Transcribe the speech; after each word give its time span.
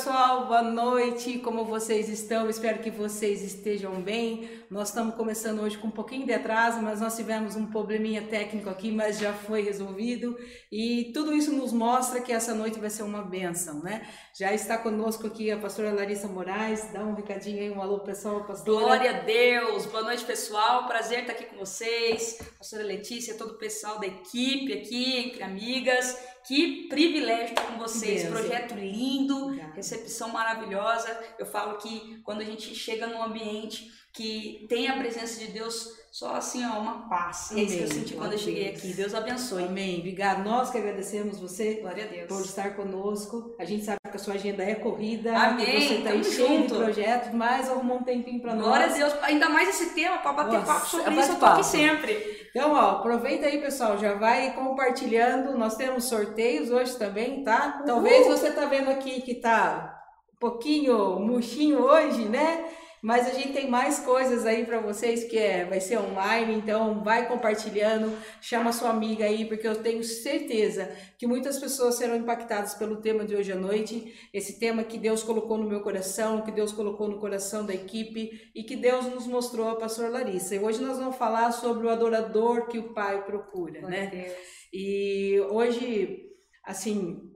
pessoal, 0.00 0.46
boa 0.46 0.62
noite. 0.62 1.40
Como 1.40 1.62
vocês 1.66 2.08
estão? 2.08 2.48
Espero 2.48 2.78
que 2.78 2.90
vocês 2.90 3.42
estejam 3.42 4.00
bem. 4.00 4.48
Nós 4.70 4.88
estamos 4.88 5.14
começando 5.14 5.60
hoje 5.60 5.76
com 5.76 5.88
um 5.88 5.90
pouquinho 5.90 6.24
de 6.24 6.32
atraso, 6.32 6.80
mas 6.80 7.02
nós 7.02 7.14
tivemos 7.14 7.54
um 7.54 7.66
probleminha 7.66 8.22
técnico 8.22 8.70
aqui, 8.70 8.90
mas 8.90 9.18
já 9.18 9.34
foi 9.34 9.60
resolvido. 9.60 10.38
E 10.72 11.10
tudo 11.12 11.34
isso 11.34 11.52
nos 11.52 11.70
mostra 11.70 12.22
que 12.22 12.32
essa 12.32 12.54
noite 12.54 12.78
vai 12.78 12.88
ser 12.88 13.02
uma 13.02 13.20
benção, 13.20 13.82
né? 13.82 14.08
Já 14.34 14.54
está 14.54 14.78
conosco 14.78 15.26
aqui 15.26 15.50
a 15.50 15.58
pastora 15.58 15.92
Larissa 15.92 16.28
Moraes. 16.28 16.90
Dá 16.94 17.04
um 17.04 17.12
recadinho 17.12 17.60
aí, 17.60 17.70
um 17.70 17.82
alô 17.82 18.00
pessoal, 18.00 18.44
pastora. 18.44 18.86
Glória 18.86 19.10
a 19.10 19.20
Deus. 19.20 19.84
Boa 19.84 20.04
noite, 20.04 20.24
pessoal. 20.24 20.86
Prazer 20.86 21.20
estar 21.20 21.32
aqui 21.32 21.44
com 21.44 21.58
vocês. 21.58 22.38
Pastora 22.56 22.84
Letícia, 22.84 23.34
todo 23.34 23.50
o 23.50 23.58
pessoal 23.58 24.00
da 24.00 24.06
equipe 24.06 24.72
aqui, 24.72 25.18
entre 25.18 25.42
amigas. 25.42 26.16
Que 26.46 26.88
privilégio 26.88 27.50
estar 27.50 27.62
com 27.66 27.78
vocês. 27.78 28.26
Projeto 28.28 28.74
lindo, 28.74 29.44
Obrigada. 29.46 29.72
recepção 29.74 30.28
maravilhosa. 30.30 31.18
Eu 31.38 31.46
falo 31.46 31.78
que 31.78 32.20
quando 32.24 32.40
a 32.40 32.44
gente 32.44 32.74
chega 32.74 33.06
num 33.06 33.22
ambiente 33.22 33.90
que 34.12 34.66
tem 34.68 34.88
a 34.88 34.96
presença 34.98 35.38
de 35.38 35.52
Deus, 35.52 36.00
só 36.10 36.34
assim, 36.34 36.64
ó, 36.66 36.80
uma 36.80 37.08
paz. 37.08 37.52
Amém. 37.52 37.62
É 37.62 37.66
isso 37.66 37.76
que 37.76 37.82
eu 37.84 37.88
senti 37.92 38.14
quando 38.14 38.32
eu 38.32 38.38
cheguei 38.38 38.68
aqui. 38.70 38.92
Deus 38.92 39.14
abençoe. 39.14 39.64
Amém. 39.64 39.98
Obrigado. 39.98 40.42
Nós 40.42 40.70
que 40.70 40.78
agradecemos 40.78 41.38
você 41.38 41.74
Glória 41.74 42.04
a 42.04 42.08
Deus. 42.08 42.26
por 42.26 42.40
estar 42.40 42.74
conosco. 42.74 43.54
A 43.58 43.64
gente 43.64 43.84
sabe 43.84 43.98
que 44.10 44.16
a 44.16 44.18
sua 44.18 44.34
agenda 44.34 44.64
é 44.64 44.74
corrida. 44.74 45.32
Amém. 45.36 45.86
Você 45.86 45.94
está 45.94 46.22
cheio 46.24 46.62
de 46.62 46.74
projetos, 46.74 47.32
mas 47.32 47.68
arrumou 47.70 47.98
um 47.98 48.02
tempinho 48.02 48.40
para 48.40 48.54
nós. 48.56 48.64
Glória 48.66 48.86
a 48.86 48.88
Deus. 48.88 49.14
Ainda 49.22 49.48
mais 49.48 49.68
esse 49.68 49.90
tema, 49.94 50.18
para 50.18 50.32
bater 50.32 50.58
Nossa, 50.58 50.66
papo 50.66 50.86
sobre 50.86 51.14
isso, 51.14 51.30
eu 51.30 51.38
tô 51.38 51.46
aqui 51.46 51.64
sempre. 51.64 52.39
Então, 52.50 52.72
ó, 52.72 52.90
aproveita 52.98 53.46
aí, 53.46 53.60
pessoal, 53.60 53.96
já 53.96 54.14
vai 54.14 54.52
compartilhando. 54.54 55.56
Nós 55.56 55.76
temos 55.76 56.04
sorteios 56.06 56.70
hoje 56.70 56.96
também, 56.98 57.44
tá? 57.44 57.82
Talvez 57.86 58.26
você 58.26 58.50
tá 58.50 58.64
vendo 58.64 58.90
aqui 58.90 59.22
que 59.22 59.36
tá 59.36 60.02
um 60.34 60.38
pouquinho 60.38 61.20
murchinho 61.20 61.80
hoje, 61.80 62.24
né? 62.28 62.68
Mas 63.02 63.26
a 63.26 63.32
gente 63.32 63.52
tem 63.52 63.68
mais 63.68 63.98
coisas 64.00 64.44
aí 64.44 64.66
para 64.66 64.80
vocês 64.80 65.24
que 65.24 65.38
é, 65.38 65.64
vai 65.64 65.80
ser 65.80 65.98
online, 65.98 66.54
então 66.54 67.02
vai 67.02 67.26
compartilhando, 67.26 68.16
chama 68.40 68.72
sua 68.72 68.90
amiga 68.90 69.24
aí, 69.24 69.46
porque 69.46 69.66
eu 69.66 69.82
tenho 69.82 70.04
certeza 70.04 70.90
que 71.16 71.26
muitas 71.26 71.58
pessoas 71.58 71.94
serão 71.94 72.16
impactadas 72.16 72.74
pelo 72.74 73.00
tema 73.00 73.24
de 73.24 73.34
hoje 73.34 73.52
à 73.52 73.56
noite, 73.56 74.14
esse 74.34 74.58
tema 74.58 74.84
que 74.84 74.98
Deus 74.98 75.22
colocou 75.22 75.56
no 75.56 75.68
meu 75.68 75.80
coração, 75.80 76.42
que 76.42 76.52
Deus 76.52 76.72
colocou 76.72 77.08
no 77.08 77.18
coração 77.18 77.64
da 77.64 77.74
equipe 77.74 78.50
e 78.54 78.62
que 78.64 78.76
Deus 78.76 79.06
nos 79.06 79.26
mostrou 79.26 79.70
a 79.70 79.76
pastor 79.76 80.10
Larissa. 80.10 80.54
E 80.54 80.58
hoje 80.58 80.82
nós 80.82 80.98
vamos 80.98 81.16
falar 81.16 81.52
sobre 81.52 81.86
o 81.86 81.90
adorador 81.90 82.66
que 82.66 82.78
o 82.78 82.92
Pai 82.92 83.24
procura, 83.24 83.80
né? 83.82 84.06
Deus. 84.06 84.32
E 84.72 85.40
hoje, 85.50 86.28
assim, 86.64 87.30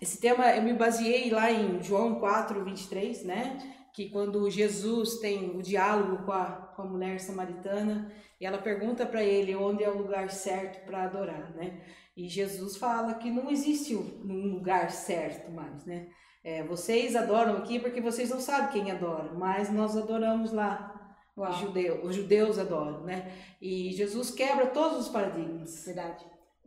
esse 0.00 0.20
tema 0.20 0.50
eu 0.56 0.62
me 0.62 0.72
baseei 0.72 1.30
lá 1.30 1.50
em 1.50 1.82
João 1.82 2.16
4, 2.16 2.64
23, 2.64 3.24
né? 3.24 3.75
Que 3.96 4.10
quando 4.10 4.50
Jesus 4.50 5.20
tem 5.20 5.56
o 5.56 5.62
diálogo 5.62 6.26
com 6.26 6.32
a, 6.32 6.44
com 6.76 6.82
a 6.82 6.84
mulher 6.84 7.18
samaritana, 7.18 8.12
e 8.38 8.44
ela 8.44 8.58
pergunta 8.58 9.06
para 9.06 9.24
ele 9.24 9.56
onde 9.56 9.82
é 9.82 9.88
o 9.88 9.96
lugar 9.96 10.28
certo 10.28 10.84
para 10.84 11.04
adorar, 11.04 11.54
né? 11.56 11.80
E 12.14 12.28
Jesus 12.28 12.76
fala 12.76 13.14
que 13.14 13.30
não 13.30 13.50
existe 13.50 13.96
um 13.96 14.52
lugar 14.52 14.90
certo 14.90 15.50
mais, 15.50 15.86
né? 15.86 16.08
É, 16.44 16.62
vocês 16.62 17.16
adoram 17.16 17.56
aqui 17.56 17.80
porque 17.80 18.02
vocês 18.02 18.28
não 18.28 18.38
sabem 18.38 18.70
quem 18.70 18.90
adora, 18.90 19.32
mas 19.32 19.72
nós 19.72 19.96
adoramos 19.96 20.52
lá. 20.52 20.92
Os, 21.34 21.56
judeu, 21.56 22.04
os 22.04 22.14
judeus 22.14 22.58
adoram, 22.58 23.02
né? 23.02 23.32
E 23.62 23.92
Jesus 23.92 24.30
quebra 24.30 24.66
todos 24.66 25.06
os 25.06 25.08
paradigmas. 25.08 25.86
Verdade. 25.86 26.22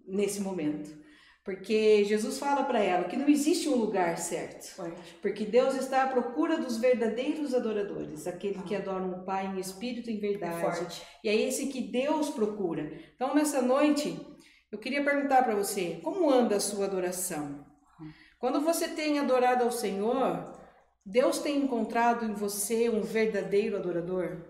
Nesse 0.07 0.41
momento. 0.41 0.97
Porque 1.43 2.03
Jesus 2.03 2.37
fala 2.37 2.63
para 2.63 2.79
ela 2.83 3.05
que 3.05 3.15
não 3.15 3.27
existe 3.27 3.69
um 3.69 3.75
lugar 3.75 4.17
certo. 4.17 4.75
Porque 5.21 5.45
Deus 5.45 5.75
está 5.75 6.03
à 6.03 6.07
procura 6.07 6.57
dos 6.57 6.77
verdadeiros 6.77 7.53
adoradores, 7.53 8.27
aqueles 8.27 8.61
que 8.63 8.75
adoram 8.75 9.11
o 9.11 9.23
Pai 9.23 9.47
em 9.47 9.59
espírito 9.59 10.09
e 10.09 10.17
em 10.17 10.19
verdade. 10.19 10.61
Forte. 10.61 11.01
E 11.23 11.29
é 11.29 11.35
esse 11.35 11.67
que 11.67 11.81
Deus 11.81 12.29
procura. 12.29 12.91
Então, 13.15 13.33
nessa 13.33 13.61
noite, 13.61 14.19
eu 14.71 14.77
queria 14.77 15.03
perguntar 15.03 15.43
para 15.43 15.55
você: 15.55 15.99
como 16.03 16.29
anda 16.29 16.57
a 16.57 16.59
sua 16.59 16.85
adoração? 16.85 17.65
Quando 18.37 18.61
você 18.61 18.87
tem 18.87 19.19
adorado 19.19 19.63
ao 19.63 19.71
Senhor, 19.71 20.53
Deus 21.05 21.39
tem 21.39 21.57
encontrado 21.57 22.25
em 22.25 22.33
você 22.33 22.89
um 22.89 23.01
verdadeiro 23.01 23.75
adorador? 23.75 24.45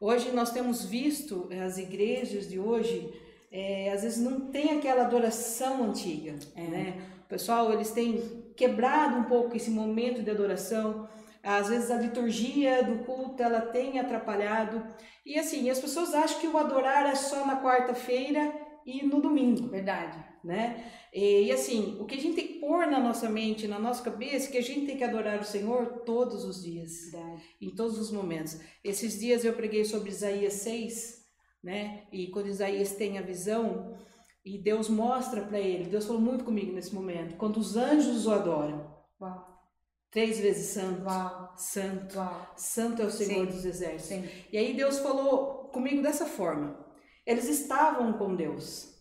Hoje 0.00 0.30
nós 0.30 0.52
temos 0.52 0.84
visto 0.84 1.48
as 1.64 1.78
igrejas 1.78 2.48
de 2.48 2.60
hoje 2.60 3.12
é, 3.50 3.92
às 3.92 4.02
vezes 4.02 4.18
não 4.18 4.50
tem 4.50 4.76
aquela 4.76 5.02
adoração 5.02 5.84
antiga, 5.84 6.36
é. 6.54 6.62
né? 6.62 7.02
O 7.24 7.28
pessoal, 7.28 7.72
eles 7.72 7.90
têm 7.90 8.52
quebrado 8.56 9.16
um 9.16 9.24
pouco 9.24 9.56
esse 9.56 9.70
momento 9.70 10.22
de 10.22 10.30
adoração, 10.30 11.08
às 11.42 11.68
vezes 11.68 11.90
a 11.90 11.96
liturgia 11.96 12.82
do 12.82 13.04
culto, 13.04 13.42
ela 13.42 13.60
tem 13.60 13.98
atrapalhado, 13.98 14.82
e 15.24 15.38
assim, 15.38 15.68
as 15.68 15.78
pessoas 15.78 16.14
acham 16.14 16.40
que 16.40 16.46
o 16.46 16.56
adorar 16.56 17.06
é 17.06 17.14
só 17.14 17.46
na 17.46 17.62
quarta-feira 17.62 18.52
e 18.86 19.04
no 19.04 19.20
domingo. 19.20 19.68
Verdade. 19.68 20.18
Né? 20.42 20.90
E, 21.12 21.46
e, 21.46 21.52
assim, 21.52 21.98
o 22.00 22.06
que 22.06 22.14
a 22.14 22.20
gente 22.20 22.34
tem 22.34 22.46
que 22.46 22.54
pôr 22.54 22.86
na 22.86 22.98
nossa 22.98 23.28
mente, 23.28 23.68
na 23.68 23.78
nossa 23.78 24.02
cabeça, 24.02 24.48
é 24.48 24.52
que 24.52 24.58
a 24.58 24.62
gente 24.62 24.86
tem 24.86 24.96
que 24.96 25.04
adorar 25.04 25.40
o 25.40 25.44
Senhor 25.44 26.02
todos 26.06 26.44
os 26.44 26.62
dias, 26.62 27.10
Verdade. 27.10 27.42
em 27.60 27.74
todos 27.74 27.98
os 27.98 28.10
momentos. 28.10 28.58
Esses 28.82 29.18
dias 29.18 29.44
eu 29.44 29.52
preguei 29.52 29.84
sobre 29.84 30.10
Isaías 30.10 30.54
6, 30.54 31.17
né? 31.62 32.06
E 32.12 32.28
quando 32.28 32.48
Isaías 32.48 32.92
tem 32.92 33.18
a 33.18 33.22
visão 33.22 33.96
e 34.44 34.58
Deus 34.58 34.88
mostra 34.88 35.42
para 35.42 35.58
ele, 35.58 35.90
Deus 35.90 36.06
falou 36.06 36.20
muito 36.20 36.44
comigo 36.44 36.72
nesse 36.72 36.94
momento, 36.94 37.36
quando 37.36 37.58
os 37.58 37.76
anjos 37.76 38.26
o 38.26 38.32
adoram. 38.32 38.96
Uau. 39.20 39.58
Três 40.10 40.38
vezes 40.40 40.70
santo, 40.70 41.02
Uau. 41.04 41.54
santo, 41.56 42.16
Uau. 42.16 42.54
santo 42.56 43.02
é 43.02 43.04
o 43.04 43.10
Senhor 43.10 43.46
Sim. 43.46 43.52
dos 43.52 43.64
exércitos. 43.64 44.30
Sim. 44.30 44.44
E 44.50 44.56
aí 44.56 44.74
Deus 44.74 44.98
falou 45.00 45.68
comigo 45.68 46.00
dessa 46.02 46.24
forma. 46.24 46.86
Eles 47.26 47.46
estavam 47.46 48.14
com 48.14 48.34
Deus. 48.34 48.96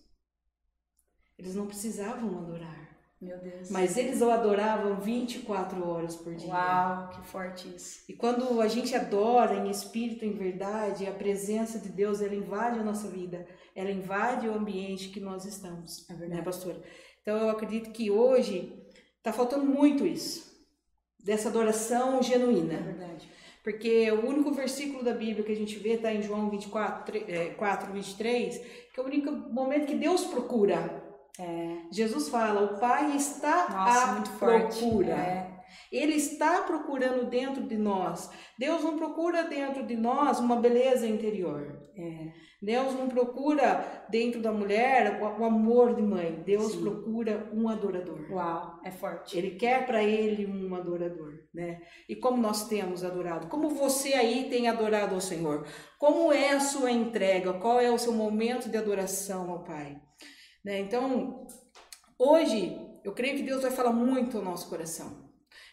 Eles 1.38 1.56
não 1.56 1.68
precisavam 1.68 2.40
adorar. 2.40 2.87
Meu 3.20 3.38
Deus. 3.40 3.72
Mas 3.72 3.98
eles 3.98 4.22
o 4.22 4.30
adoravam 4.30 5.00
24 5.00 5.88
horas 5.88 6.16
por 6.16 6.36
dia. 6.36 6.50
Uau, 6.50 7.10
que 7.10 7.28
forte 7.28 7.68
isso. 7.76 8.04
E 8.08 8.14
quando 8.14 8.62
a 8.62 8.68
gente 8.68 8.96
adora 8.96 9.56
em 9.56 9.72
espírito, 9.72 10.24
em 10.24 10.34
verdade, 10.34 11.08
a 11.08 11.12
presença 11.12 11.80
de 11.80 11.90
Deus, 11.90 12.22
ela 12.22 12.36
invade 12.36 12.80
a 12.80 12.84
nossa 12.84 13.08
vida. 13.08 13.48
Ela 13.76 13.90
invade 13.90 14.48
o 14.48 14.54
ambiente 14.54 15.10
que 15.10 15.20
nós 15.20 15.46
estamos. 15.46 16.08
É 16.10 16.14
verdade. 16.14 16.40
Né, 16.40 16.42
pastora? 16.44 16.80
Então 17.22 17.38
eu 17.38 17.50
acredito 17.50 17.92
que 17.92 18.12
hoje 18.12 18.78
está 19.18 19.34
faltando 19.34 19.66
muito 19.66 20.06
isso. 20.06 20.56
Dessa 21.20 21.50
adoração 21.50 22.22
genuína. 22.22 22.76
É 22.76 22.82
verdade. 22.82 23.32
Porque 23.64 24.10
o 24.12 24.28
único 24.28 24.52
versículo 24.52 25.04
da 25.04 25.14
Bíblia 25.14 25.44
que 25.44 25.52
a 25.52 25.56
gente 25.56 25.78
vê 25.80 25.94
está 25.94 26.14
em 26.14 26.22
João 26.22 26.50
24, 26.50 27.20
4, 27.58 27.92
23, 27.92 28.58
que 28.94 29.00
é 29.00 29.04
o 29.04 29.06
único 29.06 29.32
momento 29.32 29.88
que 29.88 29.96
Deus 29.96 30.24
procura 30.24 31.07
é. 31.39 31.77
Jesus 31.91 32.29
fala: 32.29 32.62
o 32.63 32.79
Pai 32.79 33.15
está 33.15 33.67
Nossa, 33.70 34.12
à 34.12 34.38
procura. 34.38 35.13
É. 35.13 35.58
Ele 35.91 36.13
está 36.13 36.62
procurando 36.62 37.29
dentro 37.29 37.63
de 37.63 37.77
nós. 37.77 38.29
Deus 38.58 38.84
não 38.84 38.98
procura 38.98 39.44
dentro 39.44 39.86
de 39.86 39.96
nós 39.96 40.39
uma 40.39 40.56
beleza 40.56 41.08
interior. 41.08 41.79
É. 41.96 42.32
Deus 42.62 42.96
não 42.96 43.08
procura 43.08 44.06
dentro 44.10 44.41
da 44.41 44.51
mulher 44.51 45.22
o 45.22 45.46
amor 45.46 45.96
de 45.96 46.01
mãe. 46.01 46.41
Deus 46.44 46.72
Sim. 46.72 46.82
procura 46.82 47.50
um 47.53 47.70
adorador. 47.70 48.20
Uau, 48.32 48.79
é 48.84 48.89
forte. 48.89 49.38
Ele 49.38 49.51
quer 49.51 49.86
para 49.86 50.03
ele 50.03 50.46
um 50.46 50.74
adorador, 50.74 51.34
né? 51.53 51.82
E 52.10 52.15
como 52.15 52.41
nós 52.41 52.67
temos 52.67 53.03
adorado? 53.03 53.48
Como 53.48 53.70
você 53.70 54.13
aí 54.13 54.50
tem 54.50 54.67
adorado 54.67 55.13
ao 55.13 55.22
Senhor? 55.22 55.67
Como 56.00 56.34
é 56.34 56.53
a 56.53 56.60
sua 56.60 56.91
entrega? 56.91 57.53
Qual 57.53 57.79
é 57.79 57.91
o 57.91 58.00
seu 58.00 58.13
momento 58.13 58.70
de 58.70 58.77
adoração 58.77 59.51
ao 59.51 59.63
Pai? 59.63 60.01
Né? 60.64 60.80
Então, 60.80 61.48
hoje, 62.18 62.80
eu 63.04 63.14
creio 63.14 63.38
que 63.38 63.44
Deus 63.44 63.62
vai 63.62 63.72
falar 63.72 63.94
muito 63.94 64.38
ao 64.38 64.44
nosso 64.44 64.70
coração. 64.70 65.28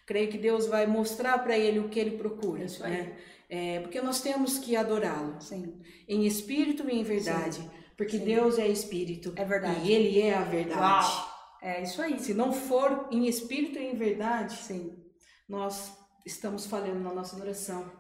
Creio 0.07 0.31
que 0.31 0.39
Deus 0.39 0.67
vai 0.67 0.87
mostrar 0.87 1.39
para 1.39 1.57
ele 1.57 1.79
o 1.79 1.89
que 1.89 1.99
ele 1.99 2.17
procura. 2.19 2.65
Isso 2.65 2.83
né? 2.83 3.17
É, 3.49 3.81
porque 3.81 4.01
nós 4.01 4.21
temos 4.21 4.59
que 4.59 4.77
adorá-lo. 4.77 5.39
Em 6.09 6.27
espírito 6.27 6.89
e 6.89 6.95
em 6.95 7.03
verdade. 7.03 7.57
Sim. 7.57 7.71
Porque 7.97 8.19
Sim. 8.19 8.25
Deus 8.25 8.59
é 8.59 8.67
espírito. 8.69 9.33
É 9.37 9.45
verdade. 9.45 9.81
E 9.87 9.93
ele 9.93 10.21
é 10.21 10.35
a 10.35 10.43
verdade. 10.43 11.07
Uau. 11.07 11.35
É 11.63 11.83
isso 11.83 12.03
aí. 12.03 12.19
Se 12.19 12.35
não 12.35 12.53
for 12.53 13.09
em 13.11 13.27
espírito 13.27 13.79
e 13.79 13.87
em 13.87 13.95
verdade, 13.95 14.57
Sim. 14.57 14.95
nós 15.49 15.97
estamos 16.27 16.67
falhando 16.67 17.01
na 17.01 17.15
nossa 17.15 17.37
adoração. 17.37 17.91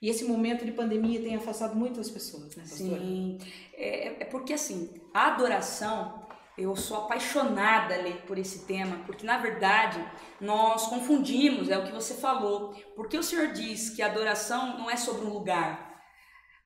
E 0.00 0.08
esse 0.08 0.24
momento 0.24 0.64
de 0.64 0.70
pandemia 0.70 1.20
tem 1.20 1.34
afastado 1.34 1.74
muitas 1.74 2.08
pessoas, 2.08 2.54
né, 2.54 2.62
pastora? 2.62 3.00
Sim. 3.00 3.38
É, 3.74 4.22
é 4.22 4.24
porque 4.24 4.52
assim, 4.52 4.88
a 5.12 5.26
adoração 5.34 6.17
eu 6.58 6.74
sou 6.76 6.98
apaixonada 6.98 7.94
por 8.26 8.36
esse 8.36 8.66
tema, 8.66 8.98
porque 9.06 9.24
na 9.24 9.38
verdade 9.38 10.04
nós 10.40 10.88
confundimos, 10.88 11.70
é 11.70 11.78
o 11.78 11.84
que 11.84 11.92
você 11.92 12.14
falou. 12.14 12.74
Porque 12.96 13.16
o 13.16 13.22
Senhor 13.22 13.52
diz 13.52 13.90
que 13.90 14.02
a 14.02 14.06
adoração 14.06 14.76
não 14.76 14.90
é 14.90 14.96
sobre 14.96 15.24
um 15.24 15.32
lugar. 15.32 16.02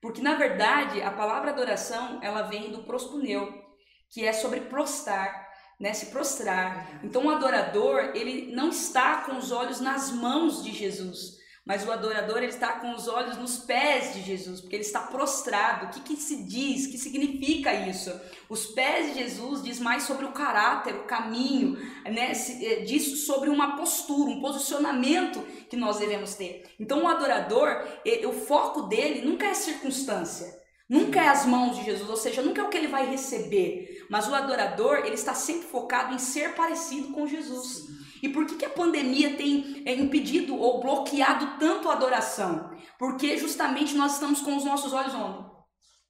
Porque 0.01 0.21
na 0.21 0.35
verdade 0.35 1.01
a 1.01 1.11
palavra 1.11 1.51
adoração 1.51 2.19
ela 2.21 2.41
vem 2.41 2.71
do 2.71 2.83
prostuneu, 2.83 3.53
que 4.09 4.25
é 4.25 4.33
sobre 4.33 4.61
prostrar. 4.61 5.43
né, 5.79 5.93
se 5.93 6.07
prostrar. 6.07 7.01
Então 7.03 7.25
o 7.25 7.29
adorador, 7.29 8.11
ele 8.15 8.55
não 8.55 8.69
está 8.69 9.17
com 9.23 9.37
os 9.37 9.51
olhos 9.51 9.81
nas 9.81 10.11
mãos 10.11 10.63
de 10.63 10.71
Jesus, 10.71 11.37
mas 11.65 11.85
o 11.85 11.91
adorador 11.91 12.37
ele 12.37 12.47
está 12.47 12.73
com 12.73 12.93
os 12.93 13.07
olhos 13.07 13.37
nos 13.37 13.57
pés 13.57 14.13
de 14.13 14.21
Jesus, 14.21 14.59
porque 14.59 14.75
ele 14.75 14.83
está 14.83 14.99
prostrado. 14.99 15.85
O 15.85 15.89
que, 15.89 16.01
que 16.01 16.17
se 16.17 16.43
diz? 16.43 16.85
O 16.85 16.91
que 16.91 16.97
significa 16.97 17.73
isso? 17.73 18.11
Os 18.49 18.65
pés 18.67 19.13
de 19.13 19.19
Jesus 19.19 19.63
diz 19.63 19.79
mais 19.79 20.03
sobre 20.03 20.25
o 20.25 20.33
caráter, 20.33 20.93
o 20.93 21.05
caminho, 21.05 21.77
né? 22.03 22.33
Eh, 22.61 22.81
diz 22.81 23.25
sobre 23.25 23.49
uma 23.49 23.77
postura, 23.77 24.29
um 24.29 24.41
posicionamento 24.41 25.41
que 25.69 25.77
nós 25.77 25.99
devemos 25.99 26.35
ter. 26.35 26.69
Então 26.77 27.03
o 27.03 27.07
adorador, 27.07 27.87
o 28.27 28.33
foco 28.33 28.83
dele 28.83 29.25
nunca 29.25 29.45
é 29.47 29.53
circunstância. 29.53 30.61
Nunca 30.89 31.21
é 31.21 31.29
as 31.29 31.45
mãos 31.45 31.77
de 31.77 31.85
Jesus, 31.85 32.09
ou 32.09 32.17
seja, 32.17 32.41
nunca 32.41 32.61
é 32.61 32.63
o 32.65 32.69
que 32.69 32.77
ele 32.77 32.89
vai 32.89 33.09
receber, 33.09 34.05
mas 34.09 34.27
o 34.27 34.35
adorador, 34.35 34.97
ele 34.97 35.15
está 35.15 35.33
sempre 35.33 35.67
focado 35.67 36.13
em 36.13 36.19
ser 36.19 36.55
parecido 36.55 37.13
com 37.13 37.25
Jesus. 37.25 38.02
E 38.23 38.29
por 38.29 38.45
que, 38.45 38.55
que 38.55 38.63
a 38.63 38.69
pandemia 38.69 39.35
tem 39.35 39.83
é, 39.85 39.93
impedido 39.93 40.55
ou 40.55 40.79
bloqueado 40.79 41.59
tanto 41.59 41.89
a 41.89 41.93
adoração? 41.93 42.71
Porque 42.97 43.37
justamente 43.37 43.95
nós 43.95 44.13
estamos 44.13 44.39
com 44.39 44.55
os 44.55 44.63
nossos 44.63 44.93
olhos 44.93 45.13
onde? 45.13 45.51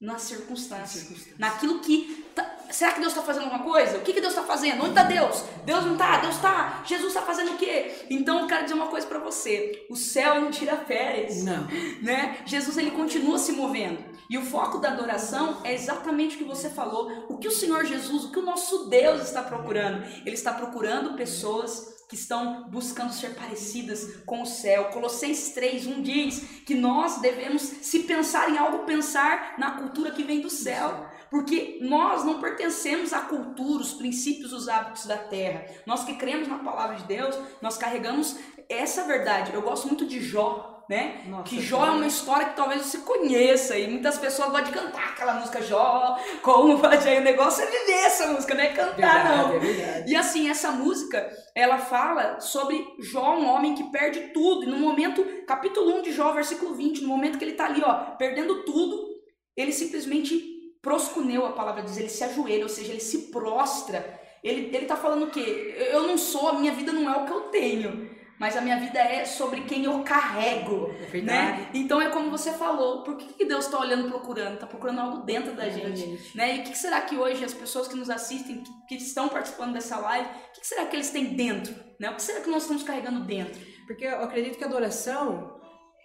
Nas 0.00 0.22
circunstâncias. 0.22 1.02
circunstâncias. 1.02 1.38
Naquilo 1.40 1.80
que. 1.80 2.24
Tá... 2.32 2.48
Será 2.70 2.92
que 2.92 3.00
Deus 3.00 3.12
está 3.12 3.24
fazendo 3.24 3.44
alguma 3.44 3.64
coisa? 3.64 3.98
O 3.98 4.02
que, 4.02 4.12
que 4.12 4.20
Deus 4.20 4.32
está 4.32 4.44
fazendo? 4.46 4.80
Onde 4.80 4.90
está 4.90 5.02
Deus? 5.02 5.44
Deus 5.64 5.84
não 5.84 5.94
está? 5.94 6.18
Deus 6.18 6.36
está? 6.36 6.82
Jesus 6.86 7.08
está 7.08 7.22
fazendo 7.22 7.52
o 7.52 7.56
quê? 7.56 8.06
Então 8.08 8.40
eu 8.40 8.46
quero 8.46 8.62
dizer 8.62 8.74
uma 8.74 8.86
coisa 8.86 9.06
para 9.08 9.18
você: 9.18 9.84
o 9.90 9.96
céu 9.96 10.40
não 10.40 10.52
tira 10.52 10.76
férias. 10.76 11.42
Não. 11.42 11.66
Né? 12.00 12.38
Jesus 12.46 12.76
ele 12.76 12.92
continua 12.92 13.38
se 13.38 13.52
movendo. 13.52 14.04
E 14.28 14.38
o 14.38 14.42
foco 14.42 14.78
da 14.78 14.90
adoração 14.90 15.60
é 15.64 15.74
exatamente 15.74 16.36
o 16.36 16.38
que 16.38 16.44
você 16.44 16.68
falou. 16.70 17.26
O 17.28 17.38
que 17.38 17.48
o 17.48 17.52
Senhor 17.52 17.84
Jesus, 17.84 18.24
o 18.24 18.30
que 18.30 18.38
o 18.38 18.44
nosso 18.44 18.88
Deus 18.88 19.22
está 19.22 19.42
procurando? 19.42 20.04
Ele 20.24 20.34
está 20.34 20.52
procurando 20.52 21.16
pessoas 21.16 21.93
que 22.08 22.14
estão 22.14 22.68
buscando 22.70 23.12
ser 23.12 23.34
parecidas 23.34 24.16
com 24.24 24.42
o 24.42 24.46
céu. 24.46 24.90
Colossenses 24.90 25.54
3:1 25.54 26.02
diz 26.02 26.40
que 26.64 26.74
nós 26.74 27.20
devemos, 27.20 27.62
se 27.62 28.00
pensar 28.00 28.50
em 28.50 28.58
algo, 28.58 28.84
pensar 28.84 29.54
na 29.58 29.72
cultura 29.72 30.10
que 30.10 30.24
vem 30.24 30.40
do 30.40 30.50
céu. 30.50 31.06
Porque 31.30 31.78
nós 31.80 32.24
não 32.24 32.40
pertencemos 32.40 33.12
à 33.12 33.22
cultura, 33.22 33.82
os 33.82 33.94
princípios, 33.94 34.52
os 34.52 34.68
hábitos 34.68 35.06
da 35.06 35.18
terra. 35.18 35.66
Nós 35.84 36.04
que 36.04 36.14
cremos 36.14 36.46
na 36.46 36.58
palavra 36.58 36.96
de 36.96 37.04
Deus, 37.04 37.36
nós 37.60 37.76
carregamos 37.76 38.36
essa 38.68 39.04
verdade. 39.04 39.52
Eu 39.52 39.62
gosto 39.62 39.88
muito 39.88 40.06
de 40.06 40.20
Jó, 40.20 40.73
né? 40.88 41.22
Nossa, 41.26 41.44
que 41.44 41.60
Jó 41.60 41.86
é 41.86 41.90
uma 41.90 42.06
história 42.06 42.46
que 42.46 42.56
talvez 42.56 42.82
você 42.82 42.98
conheça 42.98 43.76
e 43.78 43.88
muitas 43.88 44.18
pessoas 44.18 44.50
gostam 44.50 44.70
de 44.70 44.78
cantar 44.78 45.10
aquela 45.10 45.34
música 45.34 45.62
Jó, 45.62 46.18
como 46.42 46.80
aí 46.86 47.18
o 47.18 47.22
negócio 47.22 47.62
é 47.62 47.66
viver 47.66 48.04
essa 48.06 48.26
música, 48.28 48.54
não 48.54 48.62
é 48.62 48.68
cantar 48.68 48.94
verdade, 48.94 49.28
não. 49.28 49.54
É 49.54 49.58
verdade. 49.58 50.12
E 50.12 50.16
assim, 50.16 50.48
essa 50.50 50.70
música, 50.70 51.30
ela 51.54 51.78
fala 51.78 52.40
sobre 52.40 52.86
Jó, 53.00 53.36
um 53.36 53.46
homem 53.46 53.74
que 53.74 53.84
perde 53.84 54.32
tudo, 54.32 54.64
e 54.64 54.66
no 54.66 54.78
momento, 54.78 55.24
capítulo 55.46 55.96
1 55.98 56.02
de 56.02 56.12
Jó, 56.12 56.32
versículo 56.32 56.74
20, 56.74 57.02
no 57.02 57.08
momento 57.08 57.38
que 57.38 57.44
ele 57.44 57.54
tá 57.54 57.66
ali, 57.66 57.82
ó, 57.84 57.94
perdendo 58.16 58.64
tudo, 58.64 59.14
ele 59.56 59.72
simplesmente 59.72 60.52
proscuneu, 60.82 61.46
a 61.46 61.52
palavra 61.52 61.82
diz, 61.82 61.96
ele 61.96 62.10
se 62.10 62.22
ajoelha, 62.24 62.64
ou 62.64 62.68
seja, 62.68 62.92
ele 62.92 63.00
se 63.00 63.30
prostra. 63.30 64.22
Ele, 64.42 64.76
ele 64.76 64.84
tá 64.84 64.94
falando 64.94 65.24
o 65.24 65.30
quê? 65.30 65.74
Eu 65.90 66.02
não 66.02 66.18
sou, 66.18 66.48
a 66.48 66.52
minha 66.52 66.72
vida 66.72 66.92
não 66.92 67.10
é 67.10 67.16
o 67.16 67.24
que 67.24 67.32
eu 67.32 67.40
tenho 67.44 68.13
mas 68.38 68.56
a 68.56 68.60
minha 68.60 68.78
vida 68.78 68.98
é 68.98 69.24
sobre 69.24 69.62
quem 69.62 69.84
eu 69.84 70.02
carrego, 70.02 70.92
é 71.12 71.20
né? 71.20 71.70
Então 71.72 72.00
é 72.00 72.10
como 72.10 72.30
você 72.30 72.52
falou, 72.52 73.02
por 73.02 73.16
que, 73.16 73.32
que 73.32 73.44
Deus 73.44 73.66
está 73.66 73.78
olhando, 73.78 74.08
procurando? 74.08 74.54
Está 74.54 74.66
procurando 74.66 75.00
algo 75.00 75.18
dentro 75.24 75.54
da 75.54 75.66
é 75.66 75.70
gente, 75.70 76.36
né? 76.36 76.56
E 76.56 76.60
o 76.60 76.62
que, 76.64 76.76
será 76.76 77.00
que 77.00 77.16
hoje 77.16 77.44
as 77.44 77.54
pessoas 77.54 77.86
que 77.86 77.96
nos 77.96 78.10
assistem, 78.10 78.62
que, 78.88 78.96
estão 78.96 79.28
participando 79.28 79.72
dessa 79.72 79.98
live, 79.98 80.28
o 80.28 80.52
que, 80.52 80.60
que, 80.60 80.66
será 80.66 80.86
que 80.86 80.96
eles 80.96 81.10
têm 81.10 81.34
dentro, 81.34 81.74
né? 81.98 82.10
O 82.10 82.16
que 82.16 82.22
será 82.22 82.40
que 82.40 82.50
nós 82.50 82.62
estamos 82.62 82.82
carregando 82.82 83.20
dentro? 83.20 83.60
Porque 83.86 84.04
eu 84.04 84.22
acredito 84.22 84.58
que 84.58 84.64
a 84.64 84.66
adoração 84.66 85.60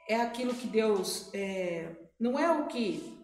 é 0.07 0.15
aquilo 0.15 0.53
que 0.53 0.67
Deus 0.67 1.29
é, 1.33 1.95
não 2.19 2.37
é 2.37 2.51
o 2.51 2.67
que 2.67 3.18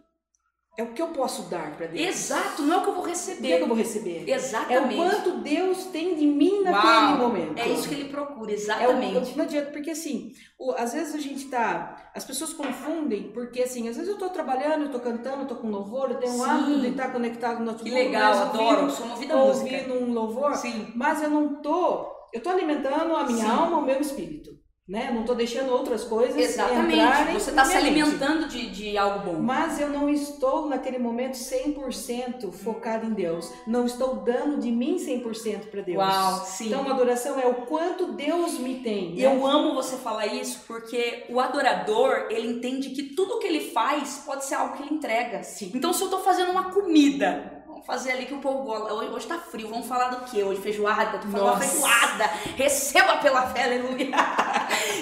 é 0.78 0.84
o 0.84 0.88
que 0.88 1.02
eu 1.02 1.08
posso 1.08 1.44
dar 1.44 1.72
para 1.78 1.88
Deus. 1.88 2.08
Exato, 2.08 2.62
não 2.62 2.76
é 2.76 2.78
o 2.80 2.82
que 2.82 2.90
eu 2.90 2.96
vou 2.96 3.04
receber. 3.04 3.40
O 3.40 3.42
que, 3.42 3.54
é 3.54 3.58
que 3.58 3.64
eu 3.64 3.68
vou 3.68 3.78
receber? 3.78 4.30
Exatamente. 4.30 5.00
É 5.00 5.02
o 5.02 5.10
quanto 5.10 5.38
Deus 5.38 5.86
tem 5.86 6.16
de 6.16 6.26
mim 6.26 6.64
naquele 6.64 6.94
Uau, 6.94 7.18
momento. 7.18 7.58
É 7.58 7.70
isso 7.70 7.88
que 7.88 7.96
ele 7.96 8.10
procura, 8.10 8.52
exatamente. 8.52 9.16
É 9.16 9.34
o, 9.34 9.38
não 9.38 9.46
adianta, 9.46 9.72
porque 9.72 9.92
assim, 9.92 10.34
o, 10.60 10.72
às 10.72 10.94
vezes 10.94 11.16
a 11.16 11.20
gente 11.20 11.46
tá. 11.46 12.12
As 12.14 12.26
pessoas 12.26 12.54
confundem, 12.54 13.32
porque 13.32 13.64
assim, 13.64 13.88
às 13.88 13.96
vezes 13.96 14.12
eu 14.12 14.18
tô 14.18 14.30
trabalhando, 14.30 14.84
eu 14.84 14.92
tô 14.92 15.00
cantando, 15.00 15.44
eu 15.44 15.48
tô 15.48 15.56
com 15.56 15.70
louvor, 15.70 16.12
eu 16.12 16.18
tenho 16.18 16.34
um 16.34 16.44
hábito 16.44 16.82
de 16.82 16.88
estar 16.88 17.12
conectado 17.12 17.60
no 17.60 17.66
notebook. 17.66 17.90
Que 17.90 17.96
legal, 17.96 18.34
adoro, 18.34 18.92
sou 18.92 19.08
movida 19.08 19.36
música. 19.38 19.76
Ouvindo 19.76 19.94
um 19.94 20.14
louvor, 20.14 20.56
Sim. 20.56 20.92
mas 20.94 21.24
eu 21.24 21.30
não 21.30 21.62
tô. 21.62 22.14
Eu 22.34 22.44
tô 22.44 22.50
alimentando 22.50 23.16
a 23.16 23.24
minha 23.24 23.46
Sim. 23.46 23.52
alma, 23.52 23.78
o 23.78 23.86
meu 23.86 24.02
espírito 24.02 24.65
né? 24.88 25.10
Não 25.12 25.22
estou 25.22 25.36
deixando 25.36 25.72
outras 25.72 26.04
coisas 26.04 26.38
Exatamente. 26.38 27.34
Você 27.34 27.50
está 27.50 27.66
se 27.66 27.76
alimentando 27.76 28.48
de, 28.48 28.70
de 28.70 28.98
algo 28.98 29.32
bom. 29.32 29.40
Mas 29.40 29.80
eu 29.80 29.90
não 29.90 30.08
estou 30.08 30.70
naquele 30.70 31.00
momento 31.00 31.34
100% 31.34 32.52
focado 32.52 33.08
em 33.08 33.14
Deus. 33.14 33.52
Não 33.66 33.86
estou 33.86 34.18
dando 34.18 34.60
de 34.60 34.72
mim 34.72 34.98
100% 34.98 35.72
para 35.72 35.82
Deus. 35.82 35.98
Uau, 35.98 36.46
sim. 36.46 36.68
Então 36.68 36.88
a 36.88 36.92
adoração 36.92 37.40
é 37.40 37.48
o 37.48 37.66
quanto 37.66 38.14
Deus 38.14 38.60
me 38.60 38.76
tem. 38.82 39.16
Né? 39.16 39.22
Eu 39.22 39.46
amo 39.46 39.74
você 39.74 39.98
falar 39.98 40.28
isso 40.28 40.64
porque 40.68 41.26
o 41.30 41.40
adorador, 41.40 42.28
ele 42.30 42.48
entende 42.48 42.90
que 42.90 43.16
tudo 43.16 43.40
que 43.40 43.48
ele 43.48 43.72
faz 43.72 44.22
pode 44.24 44.46
ser 44.46 44.56
algo 44.56 44.78
que 44.78 44.84
ele 44.84 44.94
entrega. 44.94 45.42
Sim. 45.42 45.72
Então 45.74 45.94
se 45.94 46.02
eu 46.02 46.06
estou 46.06 46.22
fazendo 46.22 46.52
uma 46.52 46.72
comida, 46.72 47.56
fazer 47.86 48.12
ali 48.12 48.26
que 48.26 48.34
o 48.34 48.40
povo 48.40 48.64
gosta. 48.64 48.94
Hoje, 48.94 49.28
tá 49.28 49.38
frio, 49.38 49.70
vamos 49.70 49.88
falar 49.88 50.10
do 50.10 50.26
quê? 50.26 50.44
Hoje 50.44 50.60
feijoada, 50.62 51.20
falou 51.22 51.50
uma 51.50 51.60
feijoada. 51.60 52.26
Receba 52.56 53.18
pela 53.18 53.48
fé, 53.48 53.64
aleluia. 53.64 54.10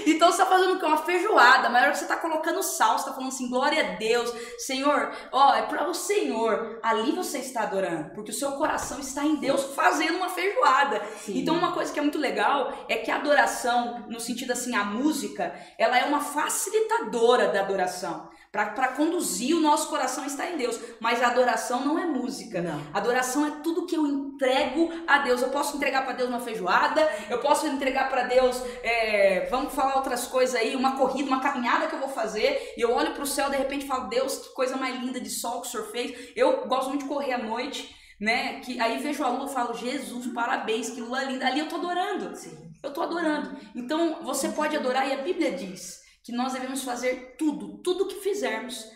Então 0.08 0.32
você 0.32 0.38
tá 0.38 0.46
fazendo 0.46 0.76
o 0.76 0.80
quê? 0.80 0.86
Uma 0.86 0.98
feijoada. 0.98 1.70
Mas 1.70 1.84
hora 1.84 1.92
que 1.92 1.98
você 2.00 2.06
tá 2.06 2.18
colocando 2.18 2.62
sal, 2.64 2.98
você 2.98 3.06
tá 3.06 3.14
falando 3.14 3.30
assim, 3.30 3.50
glória 3.50 3.80
a 3.80 3.96
Deus. 3.96 4.32
Senhor, 4.58 5.12
ó, 5.32 5.54
é 5.54 5.64
para 5.64 5.90
o 5.90 5.94
Senhor. 5.94 6.80
Ali 6.82 7.12
você 7.12 7.40
está 7.40 7.64
adorando, 7.64 8.12
porque 8.14 8.32
o 8.32 8.34
seu 8.34 8.54
coração 8.54 9.00
está 9.00 9.24
em 9.24 9.36
Deus 9.36 9.64
fazendo 9.76 10.18
uma 10.18 10.30
feijoada. 10.30 11.02
Sim. 11.18 11.40
Então 11.40 11.56
uma 11.56 11.74
coisa 11.74 11.92
que 11.92 12.00
é 12.00 12.02
muito 12.02 12.18
legal 12.18 12.74
é 12.88 12.98
que 12.98 13.12
a 13.12 13.16
adoração, 13.16 14.06
no 14.08 14.20
sentido 14.20 14.52
assim, 14.52 14.76
a 14.76 14.84
música, 14.84 15.54
ela 15.78 15.98
é 15.98 16.06
uma 16.06 16.20
facilitadora 16.20 17.50
da 17.50 17.62
adoração 17.62 18.33
para 18.54 18.90
conduzir 18.90 19.58
o 19.58 19.60
nosso 19.60 19.90
coração 19.90 20.24
a 20.24 20.28
estar 20.28 20.48
em 20.48 20.58
Deus. 20.58 20.80
Mas 21.00 21.24
a 21.24 21.28
adoração 21.28 21.84
não 21.84 21.98
é 21.98 22.06
música. 22.06 22.62
Não. 22.62 22.80
Adoração 22.94 23.48
é 23.48 23.52
tudo 23.64 23.88
que 23.88 23.98
eu 23.98 24.06
entrego 24.06 24.92
a 25.08 25.18
Deus. 25.18 25.42
Eu 25.42 25.50
posso 25.50 25.76
entregar 25.76 26.06
para 26.06 26.14
Deus 26.14 26.30
uma 26.30 26.40
feijoada, 26.40 27.02
eu 27.32 27.40
posso 27.40 27.66
entregar 27.66 28.10
para 28.10 28.26
Deus, 28.26 28.62
é, 28.84 29.48
vamos 29.50 29.74
falar 29.74 29.96
outras 29.96 30.28
coisas 30.28 30.54
aí, 30.54 30.76
uma 30.76 30.96
corrida, 30.98 31.28
uma 31.28 31.42
caminhada 31.42 31.88
que 31.88 31.96
eu 31.96 32.00
vou 32.00 32.10
fazer, 32.10 32.76
e 32.78 32.82
eu 32.82 32.94
olho 32.94 33.14
para 33.14 33.24
o 33.24 33.28
céu 33.28 33.50
de 33.50 33.58
repente 33.58 33.88
falo, 33.88 34.08
Deus, 34.08 34.38
que 34.38 34.54
coisa 34.54 34.78
mais 34.78 35.02
linda 35.02 35.20
de 35.20 35.32
sol 35.32 35.62
que 35.62 35.68
o 35.70 35.72
Senhor 35.72 35.88
fez. 35.88 36.32
Eu 36.36 36.68
gosto 36.68 36.90
muito 36.90 37.04
de 37.04 37.10
correr 37.10 37.34
à 37.34 37.40
noite. 37.40 37.96
Né? 38.20 38.62
Que 38.62 38.80
aí 38.80 39.00
vejo 39.00 39.22
a 39.22 39.28
lua 39.28 39.50
e 39.50 39.54
falo, 39.54 39.74
Jesus, 39.74 40.28
parabéns, 40.28 40.92
que 40.92 41.02
lua 41.02 41.24
linda. 41.24 41.46
Ali 41.48 41.60
eu 41.60 41.68
tô 41.68 41.76
adorando. 41.76 42.34
Sim. 42.38 42.56
Eu 42.82 42.94
tô 42.94 43.02
adorando. 43.02 43.58
Então 43.76 44.24
você 44.24 44.50
pode 44.50 44.78
adorar 44.78 45.10
e 45.10 45.12
a 45.12 45.24
Bíblia 45.24 45.52
diz 45.52 46.03
que 46.24 46.32
nós 46.32 46.54
devemos 46.54 46.84
fazer 46.84 47.36
tudo, 47.38 47.80
tudo 47.80 48.08
que 48.08 48.22
fizermos, 48.22 48.90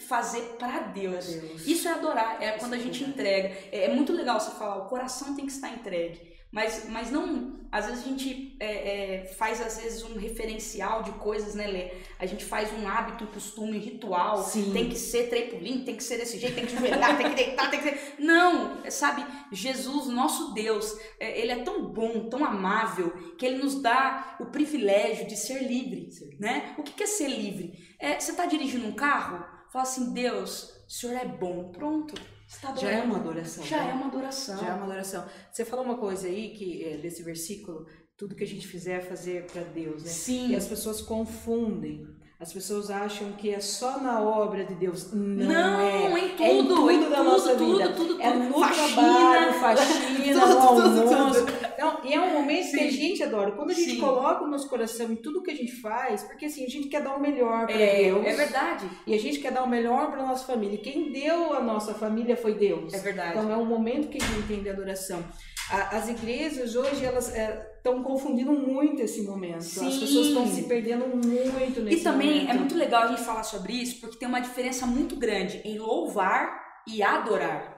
fazer 0.00 0.56
para 0.58 0.80
Deus. 0.80 1.26
Deus. 1.26 1.66
Isso 1.66 1.88
é 1.88 1.92
adorar, 1.92 2.42
é 2.42 2.58
quando 2.58 2.74
a 2.74 2.78
gente 2.78 3.04
entrega. 3.04 3.48
É, 3.70 3.84
é, 3.84 3.94
muito 3.94 4.12
legal 4.12 4.40
você 4.40 4.50
falar, 4.50 4.78
o 4.78 4.88
coração 4.88 5.34
tem 5.34 5.46
que 5.46 5.52
estar 5.52 5.70
entregue. 5.70 6.31
Mas, 6.52 6.86
mas 6.90 7.10
não. 7.10 7.62
Às 7.72 7.86
vezes 7.86 8.04
a 8.04 8.08
gente 8.08 8.54
é, 8.60 9.22
é, 9.22 9.26
faz, 9.26 9.58
às 9.62 9.78
vezes, 9.78 10.02
um 10.02 10.18
referencial 10.18 11.02
de 11.02 11.10
coisas, 11.12 11.54
né, 11.54 11.66
Lê? 11.66 11.90
A 12.18 12.26
gente 12.26 12.44
faz 12.44 12.70
um 12.74 12.86
hábito, 12.86 13.24
um 13.24 13.28
costume, 13.28 13.78
um 13.78 13.80
ritual. 13.80 14.44
Sim. 14.44 14.70
Tem 14.74 14.90
que 14.90 14.96
ser 14.96 15.30
trepulim, 15.30 15.82
tem 15.82 15.96
que 15.96 16.04
ser 16.04 16.18
desse 16.18 16.38
jeito, 16.38 16.54
tem 16.54 16.66
que 16.66 16.76
joelhar, 16.76 17.16
tem 17.16 17.30
que 17.30 17.34
deitar, 17.34 17.70
tem 17.70 17.80
que 17.80 17.88
ser. 17.88 18.16
Não! 18.18 18.82
Sabe, 18.90 19.24
Jesus, 19.50 20.08
nosso 20.08 20.52
Deus, 20.52 20.94
é, 21.18 21.40
ele 21.40 21.52
é 21.52 21.64
tão 21.64 21.86
bom, 21.86 22.28
tão 22.28 22.44
amável, 22.44 23.34
que 23.38 23.46
ele 23.46 23.56
nos 23.56 23.80
dá 23.80 24.36
o 24.38 24.46
privilégio 24.46 25.26
de 25.26 25.36
ser 25.38 25.66
livre. 25.66 26.10
Né? 26.38 26.74
O 26.76 26.82
que 26.82 27.02
é 27.02 27.06
ser 27.06 27.28
livre? 27.28 27.72
É, 27.98 28.20
você 28.20 28.32
está 28.32 28.44
dirigindo 28.44 28.86
um 28.86 28.92
carro, 28.92 29.42
fala 29.72 29.84
assim, 29.84 30.12
Deus, 30.12 30.64
o 30.86 30.90
Senhor 30.92 31.16
é 31.16 31.24
bom. 31.24 31.72
Pronto. 31.72 32.14
Tá 32.60 32.74
já 32.76 32.90
é 32.90 33.02
uma 33.02 33.16
adoração. 33.16 33.64
Já 33.64 33.82
né? 33.82 33.90
é 33.90 33.94
uma 33.94 34.06
adoração. 34.06 34.58
Já 34.58 34.68
é 34.68 34.74
uma 34.74 34.84
adoração. 34.84 35.24
Você 35.50 35.64
falou 35.64 35.84
uma 35.84 35.96
coisa 35.96 36.28
aí 36.28 36.50
que 36.50 36.84
é, 36.84 36.96
desse 36.96 37.22
versículo, 37.22 37.86
tudo 38.16 38.34
que 38.34 38.44
a 38.44 38.46
gente 38.46 38.66
fizer 38.66 38.98
é 38.98 39.00
fazer 39.00 39.46
para 39.46 39.62
Deus, 39.62 40.04
né? 40.04 40.08
Sim. 40.08 40.50
E 40.50 40.56
as 40.56 40.66
pessoas 40.66 41.00
confundem. 41.00 42.06
As 42.38 42.52
pessoas 42.52 42.90
acham 42.90 43.32
que 43.32 43.50
é 43.50 43.60
só 43.60 44.00
na 44.00 44.20
obra 44.20 44.64
de 44.64 44.74
Deus. 44.74 45.12
Não, 45.12 45.46
não 45.46 45.80
é. 45.80 46.26
em 46.26 46.36
tudo, 46.36 46.42
é 46.42 46.52
em 46.52 46.66
tudo, 46.66 46.90
em 46.90 47.00
da 47.00 47.16
tudo, 47.16 47.24
nossa 47.24 47.54
tudo, 47.54 47.72
vida. 47.78 47.88
Tudo, 47.90 48.08
tudo, 48.08 48.22
é 48.22 48.34
no 48.34 48.58
faxina, 48.58 48.94
trabalho, 48.94 49.52
faxina, 49.54 50.40
tudo, 50.66 50.88
no 50.90 51.14
almoço. 51.14 51.46
Então, 51.82 52.00
e 52.04 52.14
é 52.14 52.20
um 52.20 52.32
momento 52.32 52.66
Sim. 52.66 52.78
que 52.78 52.84
a 52.84 52.90
gente 52.90 53.22
adora. 53.24 53.50
Quando 53.50 53.70
a 53.70 53.74
gente 53.74 53.94
Sim. 53.94 54.00
coloca 54.00 54.44
o 54.44 54.46
nosso 54.46 54.68
coração 54.68 55.10
em 55.10 55.16
tudo 55.16 55.42
que 55.42 55.50
a 55.50 55.54
gente 55.54 55.72
faz, 55.80 56.22
porque 56.22 56.46
assim, 56.46 56.64
a 56.64 56.68
gente 56.68 56.86
quer 56.86 57.02
dar 57.02 57.16
o 57.16 57.20
melhor 57.20 57.66
para 57.66 57.74
é, 57.74 58.04
Deus. 58.04 58.24
É 58.24 58.36
verdade. 58.36 58.88
E 59.04 59.12
a 59.12 59.18
gente 59.18 59.40
quer 59.40 59.50
dar 59.50 59.64
o 59.64 59.68
melhor 59.68 60.12
para 60.12 60.24
nossa 60.24 60.46
família. 60.46 60.78
Quem 60.78 61.10
deu 61.10 61.52
a 61.52 61.60
nossa 61.60 61.92
família 61.92 62.36
foi 62.36 62.54
Deus. 62.54 62.94
É 62.94 62.98
verdade. 62.98 63.36
Então 63.36 63.50
é 63.50 63.56
um 63.56 63.64
momento 63.64 64.08
que 64.08 64.22
a 64.22 64.24
gente 64.24 64.38
entende 64.38 64.68
a 64.68 64.72
adoração. 64.72 65.24
as 65.90 66.08
igrejas 66.08 66.76
hoje 66.76 67.04
elas 67.04 67.34
estão 67.34 68.00
é, 68.00 68.02
confundindo 68.04 68.52
muito 68.52 69.02
esse 69.02 69.22
momento. 69.22 69.64
Sim. 69.64 69.88
As 69.88 69.96
pessoas 69.96 70.28
estão 70.28 70.46
se 70.46 70.62
perdendo 70.64 71.08
muito 71.08 71.80
nesse 71.80 71.98
E 71.98 72.00
também 72.04 72.42
momento. 72.42 72.50
é 72.50 72.54
muito 72.54 72.76
legal 72.76 73.02
a 73.02 73.06
gente 73.08 73.22
falar 73.22 73.42
sobre 73.42 73.72
isso, 73.72 74.00
porque 74.00 74.18
tem 74.18 74.28
uma 74.28 74.40
diferença 74.40 74.86
muito 74.86 75.16
grande 75.16 75.60
em 75.64 75.78
louvar 75.78 76.62
e 76.86 77.02
adorar. 77.02 77.71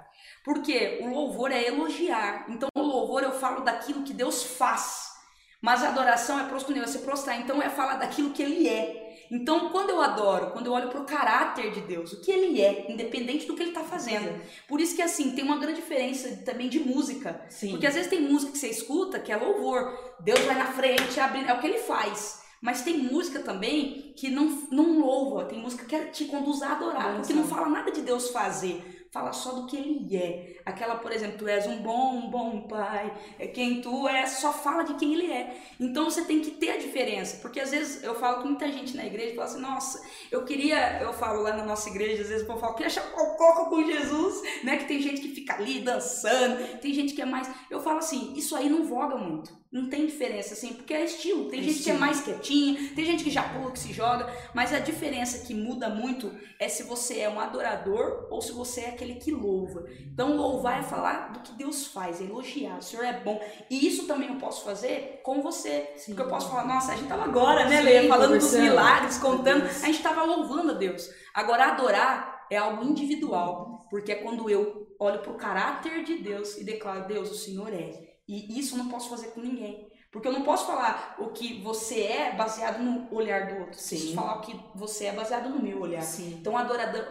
Porque 0.44 0.98
o 1.03 1.09
louvor 1.09 1.50
é 1.50 1.66
elogiar. 1.66 2.44
Então, 2.48 2.68
o 2.74 2.83
louvor 2.83 3.22
eu 3.22 3.33
falo 3.33 3.62
daquilo 3.62 4.03
que 4.03 4.12
Deus 4.12 4.44
faz. 4.44 5.14
Mas 5.61 5.83
a 5.83 5.88
adoração 5.88 6.38
é 6.38 6.44
proskuneu, 6.44 6.85
é 6.85 6.87
se 6.87 6.98
prostrar. 6.98 7.40
Então, 7.40 7.62
é 7.62 7.70
falar 7.70 7.96
daquilo 7.96 8.31
que 8.31 8.42
Ele 8.42 8.68
é. 8.68 9.27
Então, 9.31 9.70
quando 9.70 9.88
eu 9.88 10.03
adoro, 10.03 10.50
quando 10.50 10.66
eu 10.66 10.72
olho 10.72 10.90
para 10.90 11.00
o 11.00 11.07
caráter 11.07 11.72
de 11.72 11.81
Deus, 11.81 12.12
o 12.12 12.20
que 12.20 12.31
Ele 12.31 12.61
é, 12.61 12.92
independente 12.92 13.46
do 13.46 13.55
que 13.55 13.62
Ele 13.62 13.70
está 13.70 13.83
fazendo. 13.83 14.38
Por 14.68 14.81
isso 14.81 14.94
que, 14.94 15.00
assim, 15.00 15.31
tem 15.31 15.42
uma 15.42 15.57
grande 15.57 15.81
diferença 15.81 16.42
também 16.44 16.68
de 16.68 16.79
música. 16.79 17.40
Sim. 17.48 17.70
Porque 17.70 17.87
às 17.87 17.94
vezes 17.94 18.11
tem 18.11 18.20
música 18.20 18.53
que 18.53 18.59
você 18.59 18.68
escuta 18.68 19.18
que 19.18 19.33
é 19.33 19.37
louvor. 19.37 20.14
Deus 20.20 20.40
vai 20.40 20.57
na 20.57 20.66
frente, 20.66 21.18
abrindo, 21.18 21.48
é 21.48 21.55
o 21.55 21.61
que 21.61 21.66
Ele 21.66 21.79
faz. 21.79 22.42
Mas 22.61 22.83
tem 22.83 22.98
música 22.98 23.40
também 23.40 24.12
que 24.16 24.31
não, 24.31 24.46
não 24.70 24.98
louva, 25.00 25.46
tem 25.46 25.59
música 25.59 25.85
que 25.85 25.98
te 26.11 26.27
conduz 26.27 26.62
a 26.62 26.72
adorar, 26.72 27.20
que 27.22 27.35
não 27.35 27.46
fala 27.46 27.68
nada 27.68 27.90
de 27.90 28.00
Deus 28.00 28.31
fazer 28.31 29.04
fala 29.14 29.33
só 29.33 29.53
do 29.53 29.66
que 29.66 29.77
ele 29.77 30.16
é. 30.16 30.57
Aquela, 30.66 30.96
por 30.96 31.12
exemplo, 31.12 31.38
tu 31.38 31.46
és 31.46 31.68
um 31.68 31.81
bom, 31.81 32.29
bom 32.29 32.62
pai, 32.62 33.14
é 33.38 33.46
quem 33.46 33.81
tu 33.81 34.09
é, 34.09 34.27
só 34.27 34.53
fala 34.53 34.83
de 34.83 34.94
quem 34.94 35.14
ele 35.14 35.31
é. 35.31 35.57
Então 35.79 36.07
você 36.07 36.24
tem 36.24 36.40
que 36.40 36.50
ter 36.50 36.70
a 36.70 36.79
diferença, 36.79 37.37
porque 37.40 37.61
às 37.61 37.70
vezes 37.70 38.03
eu 38.03 38.16
falo 38.16 38.42
com 38.42 38.48
muita 38.48 38.66
gente 38.72 38.96
na 38.96 39.07
igreja, 39.07 39.37
fala 39.37 39.46
assim, 39.46 39.61
nossa, 39.61 40.03
eu 40.33 40.44
queria, 40.44 41.00
eu 41.00 41.12
falo 41.12 41.42
lá 41.42 41.57
na 41.57 41.64
nossa 41.64 41.88
igreja, 41.88 42.22
às 42.22 42.29
vezes 42.29 42.48
eu 42.48 42.59
falo, 42.59 42.74
queria 42.74 42.88
achar 42.88 43.09
coco 43.12 43.70
com 43.70 43.85
Jesus, 43.85 44.42
né? 44.64 44.79
Que 44.79 44.87
tem 44.87 45.00
gente 45.00 45.20
que 45.20 45.29
fica 45.29 45.55
ali 45.55 45.79
dançando, 45.79 46.81
tem 46.81 46.92
gente 46.92 47.14
que 47.14 47.22
é 47.22 47.24
mais. 47.24 47.48
Eu 47.70 47.79
falo 47.79 47.98
assim, 47.98 48.33
isso 48.35 48.57
aí 48.57 48.68
não 48.68 48.83
voga 48.85 49.16
muito. 49.16 49.57
Não 49.75 49.89
tem 49.89 50.07
diferença, 50.07 50.55
assim, 50.55 50.73
porque 50.75 50.95
é 50.95 51.05
estilo. 51.05 51.51
Tem 51.51 51.59
é 51.59 51.63
gente 51.65 51.79
estilo. 51.79 51.99
que 51.99 52.03
é 52.05 52.07
mais 52.07 52.21
quietinha, 52.21 52.95
tem 52.95 53.05
gente 53.05 53.25
que 53.25 53.31
já 53.31 53.43
pula, 53.43 53.73
que 53.73 53.81
se 53.81 53.93
joga, 53.93 54.33
mas 54.55 54.73
a 54.73 54.79
diferença 54.79 55.45
que 55.45 55.53
muda 55.53 55.89
muito 55.89 56.33
é 56.61 56.69
se 56.69 56.85
você 56.85 57.19
é 57.19 57.29
um 57.29 57.41
adorador 57.41 58.29
ou 58.31 58.41
se 58.41 58.53
você 58.53 58.83
é 58.83 58.89
aquele 58.91 59.17
que 59.17 59.33
louva. 59.33 59.85
Então, 60.13 60.37
louvar 60.37 60.79
é 60.79 60.83
falar 60.85 61.33
do 61.33 61.41
que 61.41 61.53
Deus 61.55 61.89
faz, 61.89 62.21
é 62.21 62.25
elogiar, 62.25 62.79
o 62.79 62.83
Senhor 62.83 63.05
é 63.05 63.19
bom. 63.19 63.41
E 63.69 63.85
isso 63.85 64.07
também 64.07 64.29
eu 64.29 64.37
posso 64.37 64.65
fazer 64.65 65.21
com 65.25 65.43
você. 65.43 65.91
Sim. 65.97 66.13
Porque 66.13 66.23
eu 66.23 66.31
posso 66.31 66.51
falar, 66.51 66.69
nossa, 66.69 66.93
a 66.93 66.97
gente 66.97 67.09
tava 67.09 67.25
agora, 67.25 67.69
né, 67.69 67.81
Leia, 67.81 68.09
falando 68.09 68.39
dos 68.39 68.55
milagres, 68.55 69.19
contando, 69.19 69.65
a 69.65 69.87
gente 69.87 70.01
tava 70.01 70.23
louvando 70.23 70.71
a 70.71 70.75
Deus. 70.75 71.11
Agora, 71.35 71.73
adorar 71.73 72.47
é 72.49 72.57
algo 72.57 72.85
individual, 72.85 73.89
porque 73.91 74.13
é 74.13 74.17
quando 74.17 74.49
eu 74.49 74.95
olho 75.01 75.19
para 75.19 75.33
o 75.33 75.37
caráter 75.37 76.05
de 76.05 76.19
Deus 76.19 76.59
e 76.59 76.65
declaro, 76.65 77.09
Deus, 77.09 77.29
o 77.33 77.35
Senhor 77.35 77.75
é. 77.75 78.04
E 78.27 78.59
isso 78.59 78.75
eu 78.75 78.79
não 78.79 78.91
posso 78.91 79.11
fazer 79.11 79.29
com 79.29 79.41
ninguém. 79.41 79.89
Porque 80.11 80.29
eu 80.29 80.33
não 80.33 80.43
posso 80.43 80.67
falar 80.67 81.17
o 81.19 81.31
que 81.31 81.61
você 81.61 82.03
é 82.03 82.37
baseado 82.37 82.81
no 82.81 83.13
olhar 83.13 83.49
do 83.49 83.61
outro. 83.63 83.79
Sim. 83.79 83.97
Preciso 83.97 84.15
falar 84.15 84.37
o 84.37 84.41
que 84.43 84.61
você 84.75 85.07
é 85.07 85.13
baseado 85.13 85.49
no 85.51 85.61
meu 85.61 85.81
olhar. 85.81 86.03
Sim. 86.03 86.37
Então 86.39 86.57
a 86.57 86.61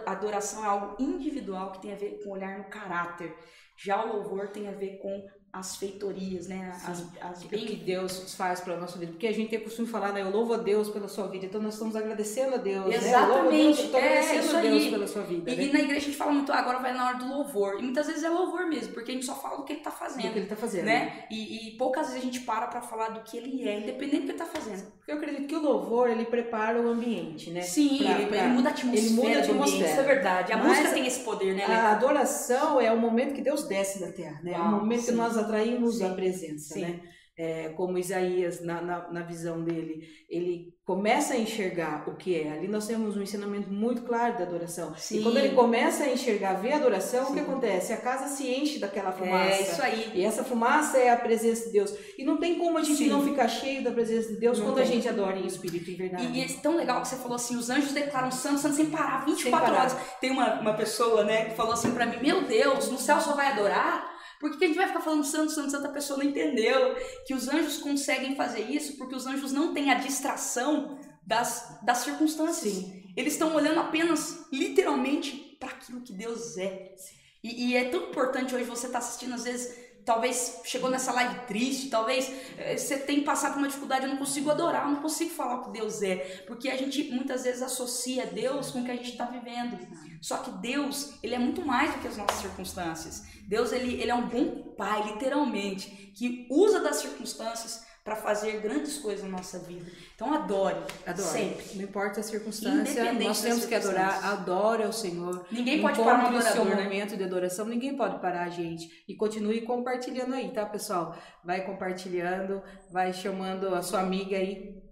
adoração 0.05 0.63
é 0.63 0.67
algo 0.67 0.95
individual 0.97 1.73
que 1.73 1.81
tem 1.81 1.91
a 1.91 1.97
ver 1.97 2.23
com 2.23 2.31
olhar 2.31 2.57
no 2.57 2.69
caráter. 2.69 3.35
Já 3.75 4.03
o 4.03 4.13
louvor 4.13 4.49
tem 4.49 4.69
a 4.69 4.71
ver 4.71 4.99
com 4.99 5.27
as 5.53 5.75
feitorias, 5.75 6.47
né? 6.47 6.75
As, 6.83 7.05
as 7.21 7.43
bem... 7.43 7.63
que 7.63 7.75
Deus 7.75 8.33
faz 8.33 8.59
para 8.59 8.75
nossa 8.75 8.97
vida. 8.97 9.11
Porque 9.11 9.27
a 9.27 9.31
gente 9.31 9.51
tem 9.51 9.59
costume 9.59 9.87
falar, 9.87 10.11
né? 10.11 10.23
Eu 10.23 10.31
louvo 10.31 10.55
a 10.55 10.57
Deus 10.57 10.89
pela 10.89 11.07
sua 11.07 11.27
vida. 11.27 11.45
Então 11.45 11.61
nós 11.61 11.73
estamos 11.75 11.95
agradecendo 11.95 12.55
a 12.55 12.57
Deus. 12.57 12.91
Exatamente. 12.91 13.83
Né? 13.83 13.89
Eu 13.93 13.95
é, 13.95 14.07
agradecendo 14.07 14.57
a 14.57 14.61
Deus 14.61 14.87
pela 14.87 15.07
sua 15.07 15.21
vida. 15.21 15.51
E, 15.51 15.55
né? 15.55 15.63
e, 15.65 15.71
na 15.71 15.79
igreja 15.79 15.99
a 15.99 16.05
gente 16.05 16.17
fala 16.17 16.31
muito, 16.31 16.51
ah, 16.51 16.57
agora 16.57 16.79
vai 16.79 16.91
na 16.91 17.07
hora 17.07 17.17
do 17.17 17.29
louvor. 17.29 17.77
E 17.79 17.83
muitas 17.83 18.07
vezes 18.07 18.23
é 18.23 18.29
louvor 18.29 18.65
mesmo, 18.65 18.93
porque 18.93 19.11
a 19.11 19.13
gente 19.13 19.27
só 19.27 19.35
fala 19.35 19.57
do 19.57 19.63
que 19.63 19.73
ele 19.73 19.79
está 19.81 19.91
fazendo. 19.91 20.25
Do 20.25 20.31
que 20.31 20.39
ele 20.39 20.45
está 20.45 20.55
fazendo. 20.55 20.85
Né? 20.85 21.25
E, 21.29 21.67
e, 21.67 21.77
poucas 21.77 22.07
vezes 22.07 22.21
a 22.23 22.25
gente 22.25 22.39
para 22.39 22.65
para 22.65 22.81
falar 22.81 23.09
do 23.09 23.19
que 23.19 23.37
ele 23.37 23.69
é, 23.69 23.77
independente 23.77 24.21
do 24.21 24.25
que 24.25 24.31
ele 24.31 24.41
está 24.41 24.45
fazendo. 24.47 24.91
Porque 24.97 25.11
eu 25.11 25.17
acredito 25.17 25.47
que 25.47 25.55
o 25.55 25.61
louvor, 25.61 26.09
ele 26.09 26.25
prepara 26.25 26.81
o 26.81 26.89
ambiente, 26.89 27.51
né? 27.51 27.61
Sim, 27.61 27.99
pra, 27.99 28.11
ele, 28.13 28.25
pra, 28.25 28.37
ele, 28.37 28.47
muda 28.47 28.69
a 28.69 28.71
atmosfera. 28.71 29.05
Ele 29.05 29.15
muda 29.15 29.37
a 29.37 29.41
atmosfera. 29.41 29.89
Isso 29.91 29.99
é 29.99 30.03
verdade. 30.03 30.53
A 30.53 30.57
Mas 30.57 30.67
música 30.67 30.89
tem 30.89 31.05
esse 31.05 31.19
poder, 31.19 31.53
né? 31.53 31.65
A 31.65 31.91
adoração 31.91 32.81
é 32.81 32.91
o 32.91 32.97
momento 32.97 33.35
que 33.35 33.41
Deus 33.41 33.67
desce 33.67 33.99
da 33.99 34.11
terra, 34.11 34.39
né? 34.41 34.53
Uau, 34.53 34.63
é 34.63 34.65
o 34.65 34.71
momento 34.79 35.01
sim. 35.01 35.05
que 35.07 35.11
nós 35.11 35.37
atraímos 35.43 35.97
sim. 35.97 36.05
a 36.05 36.13
presença, 36.13 36.73
Sim. 36.73 36.81
né? 36.81 37.01
É, 37.35 37.69
como 37.69 37.97
Isaías, 37.97 38.61
na, 38.61 38.79
na, 38.79 39.11
na, 39.11 39.21
visão 39.23 39.63
dele, 39.63 40.07
ele 40.29 40.67
começa 40.85 41.33
a 41.33 41.37
enxergar 41.37 42.07
o 42.07 42.15
que 42.15 42.39
é. 42.39 42.51
Ali 42.51 42.67
nós 42.67 42.85
temos 42.85 43.17
um 43.17 43.23
ensinamento 43.23 43.71
muito 43.71 44.03
claro 44.03 44.37
da 44.37 44.43
adoração. 44.43 44.93
Sim. 44.95 45.17
E 45.17 45.23
quando 45.23 45.37
ele 45.37 45.55
começa 45.55 46.03
a 46.03 46.13
enxergar, 46.13 46.53
ver 46.61 46.73
a 46.73 46.75
adoração, 46.75 47.25
Sim. 47.25 47.31
o 47.31 47.33
que 47.33 47.39
acontece? 47.39 47.91
A 47.91 47.97
casa 47.97 48.27
se 48.27 48.47
enche 48.47 48.77
daquela 48.77 49.09
é, 49.09 49.13
fumaça. 49.13 49.49
É 49.49 49.61
isso 49.63 49.81
aí. 49.81 50.11
E 50.13 50.23
essa 50.23 50.43
fumaça 50.43 50.99
é 50.99 51.09
a 51.09 51.17
presença 51.17 51.65
de 51.65 51.71
Deus. 51.71 51.91
E 52.19 52.23
não 52.23 52.37
tem 52.37 52.59
como 52.59 52.77
a 52.77 52.83
gente 52.83 52.97
Sim. 52.97 53.09
não 53.09 53.23
ficar 53.25 53.47
cheio 53.47 53.83
da 53.83 53.91
presença 53.91 54.31
de 54.31 54.39
Deus 54.39 54.59
não 54.59 54.67
quando 54.67 54.75
tem. 54.75 54.83
a 54.83 54.87
gente 54.87 55.09
adora 55.09 55.39
em 55.39 55.47
espírito 55.47 55.89
e 55.89 55.95
verdade. 55.95 56.27
E, 56.27 56.39
e, 56.39 56.43
é 56.43 56.47
tão 56.61 56.77
legal 56.77 57.01
que 57.01 57.07
você 57.07 57.15
falou 57.15 57.35
assim, 57.35 57.55
os 57.55 57.67
anjos 57.67 57.93
declaram 57.93 58.29
santo, 58.29 58.59
santo 58.59 58.75
sem 58.75 58.91
parar, 58.91 59.25
24 59.25 59.41
sem 59.41 59.51
parar. 59.51 59.71
horas. 59.71 59.97
Tem 60.21 60.29
uma, 60.29 60.59
uma 60.59 60.73
pessoa, 60.75 61.23
né, 61.23 61.45
que 61.45 61.55
falou 61.55 61.73
assim 61.73 61.89
para 61.95 62.05
mim, 62.05 62.17
meu 62.21 62.43
Deus, 62.43 62.91
no 62.91 62.99
céu 62.99 63.19
só 63.19 63.35
vai 63.35 63.47
adorar 63.47 64.12
por 64.43 64.57
que 64.57 64.65
a 64.65 64.67
gente 64.67 64.75
vai 64.75 64.87
ficar 64.87 64.99
falando 64.99 65.23
santo, 65.23 65.53
santo, 65.53 65.71
santo? 65.71 65.87
A 65.87 65.91
pessoa 65.91 66.19
não 66.19 66.25
entendeu 66.25 66.95
que 67.25 67.33
os 67.33 67.47
anjos 67.47 67.77
conseguem 67.77 68.35
fazer 68.35 68.69
isso 68.69 68.97
porque 68.97 69.15
os 69.15 69.25
anjos 69.25 69.53
não 69.53 69.73
têm 69.73 69.89
a 69.89 69.95
distração 69.95 70.99
das, 71.25 71.79
das 71.81 71.99
circunstâncias. 71.99 72.73
Sim. 72.73 73.13
Eles 73.15 73.33
estão 73.33 73.55
olhando 73.55 73.79
apenas, 73.79 74.45
literalmente, 74.51 75.55
para 75.57 75.69
aquilo 75.69 76.01
que 76.01 76.11
Deus 76.11 76.57
é. 76.57 76.93
E, 77.41 77.69
e, 77.69 77.77
é 77.77 77.85
tão 77.85 78.09
importante 78.09 78.53
hoje 78.53 78.65
você 78.65 78.87
estar 78.87 78.99
tá 78.99 79.05
assistindo, 79.05 79.33
às 79.33 79.45
vezes, 79.45 79.73
talvez 80.05 80.61
chegou 80.65 80.89
nessa 80.89 81.11
live 81.13 81.45
triste, 81.47 81.89
talvez 81.89 82.31
é, 82.57 82.77
você 82.77 82.97
tenha 82.97 83.23
passado 83.23 83.53
por 83.53 83.59
uma 83.59 83.67
dificuldade, 83.67 84.05
eu 84.05 84.09
não 84.09 84.17
consigo 84.17 84.51
adorar, 84.51 84.85
eu 84.85 84.91
não 84.91 85.01
consigo 85.01 85.31
falar 85.31 85.55
o 85.55 85.63
que 85.65 85.71
Deus 85.71 86.01
é, 86.01 86.43
porque 86.47 86.69
a 86.69 86.77
gente 86.77 87.11
muitas 87.11 87.43
vezes 87.43 87.61
associa 87.61 88.25
Deus 88.25 88.71
com 88.71 88.81
o 88.81 88.85
que 88.85 88.91
a 88.91 88.95
gente 88.95 89.11
está 89.11 89.25
vivendo. 89.25 89.77
Só 90.21 90.37
que 90.37 90.51
Deus, 90.51 91.15
ele 91.21 91.35
é 91.35 91.39
muito 91.39 91.65
mais 91.65 91.93
do 91.93 91.99
que 91.99 92.07
as 92.07 92.17
nossas 92.17 92.39
circunstâncias. 92.39 93.25
Deus, 93.47 93.71
ele, 93.73 94.01
ele 94.01 94.09
é 94.09 94.15
um 94.15 94.27
bom 94.27 94.73
pai, 94.77 95.03
literalmente, 95.11 96.13
que 96.15 96.47
usa 96.49 96.79
das 96.79 96.97
circunstâncias 96.97 97.85
para 98.03 98.17
fazer 98.17 98.59
grandes 98.59 98.97
coisas 98.97 99.23
na 99.23 99.37
nossa 99.37 99.59
vida. 99.59 99.89
Então 100.13 100.33
adore, 100.33 100.75
adore. 101.05 101.27
sempre. 101.27 101.75
Não 101.75 101.83
importa 101.83 102.19
a 102.19 102.23
circunstância, 102.23 103.13
nós 103.13 103.41
temos 103.41 103.65
que 103.65 103.73
adorar, 103.73 104.25
adore 104.25 104.83
ao 104.83 104.91
Senhor. 104.91 105.45
Ninguém 105.49 105.81
pode 105.81 105.99
parar 105.99 106.33
o 106.33 106.41
seu 106.41 106.65
né? 106.65 106.83
momento 106.83 107.15
de 107.15 107.23
adoração, 107.23 107.65
ninguém 107.65 107.95
pode 107.95 108.19
parar 108.19 108.43
a 108.43 108.49
gente. 108.49 109.03
E 109.07 109.15
continue 109.15 109.61
compartilhando 109.61 110.33
aí, 110.33 110.51
tá, 110.51 110.65
pessoal? 110.65 111.15
Vai 111.43 111.65
compartilhando, 111.65 112.61
vai 112.91 113.13
chamando 113.13 113.73
a 113.73 113.81
sua 113.81 114.01
amiga 114.01 114.35
aí 114.35 114.83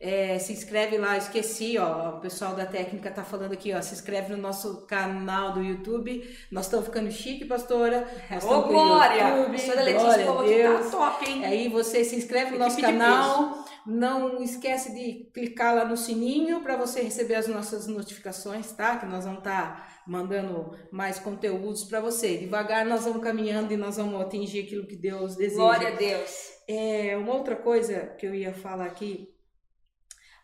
é, 0.00 0.38
se 0.38 0.52
inscreve 0.52 0.98
lá, 0.98 1.16
esqueci, 1.16 1.78
ó, 1.78 2.16
o 2.16 2.20
pessoal 2.20 2.54
da 2.54 2.66
técnica 2.66 3.10
tá 3.10 3.24
falando 3.24 3.52
aqui, 3.52 3.72
ó, 3.72 3.80
se 3.80 3.94
inscreve 3.94 4.32
no 4.34 4.36
nosso 4.36 4.86
canal 4.86 5.52
do 5.52 5.62
YouTube. 5.62 6.22
Nós 6.50 6.66
estamos 6.66 6.86
ficando 6.86 7.10
chique, 7.10 7.44
pastora. 7.44 8.06
Nós 8.30 8.44
Ô, 8.44 8.62
Glória! 8.62 9.28
YouTube, 9.28 9.56
pastora 9.56 9.82
Letícia 9.82 10.26
falou 10.26 10.44
que 10.44 10.62
tá 10.62 10.90
top, 10.90 11.30
hein? 11.30 11.44
Aí 11.44 11.68
você 11.68 12.04
se 12.04 12.16
inscreve 12.16 12.50
no 12.52 12.58
nosso 12.58 12.80
canal. 12.80 13.64
Não 13.86 14.42
esquece 14.42 14.94
de 14.94 15.30
clicar 15.32 15.74
lá 15.74 15.84
no 15.84 15.96
sininho 15.96 16.62
para 16.62 16.74
você 16.74 17.02
receber 17.02 17.34
as 17.34 17.46
nossas 17.46 17.86
notificações, 17.86 18.72
tá? 18.72 18.96
Que 18.96 19.04
nós 19.04 19.24
vamos 19.24 19.40
estar 19.40 19.76
tá 19.76 19.88
mandando 20.06 20.74
mais 20.90 21.18
conteúdos 21.18 21.84
para 21.84 22.00
você. 22.00 22.38
Devagar 22.38 22.86
nós 22.86 23.04
vamos 23.04 23.22
caminhando 23.22 23.72
e 23.72 23.76
nós 23.76 23.98
vamos 23.98 24.20
atingir 24.22 24.60
aquilo 24.60 24.86
que 24.86 24.96
Deus 24.96 25.36
deseja. 25.36 25.56
Glória 25.56 25.88
a 25.88 25.96
Deus. 25.96 26.54
É, 26.66 27.14
uma 27.16 27.34
outra 27.34 27.56
coisa 27.56 28.14
que 28.18 28.26
eu 28.26 28.34
ia 28.34 28.54
falar 28.54 28.86
aqui, 28.86 29.33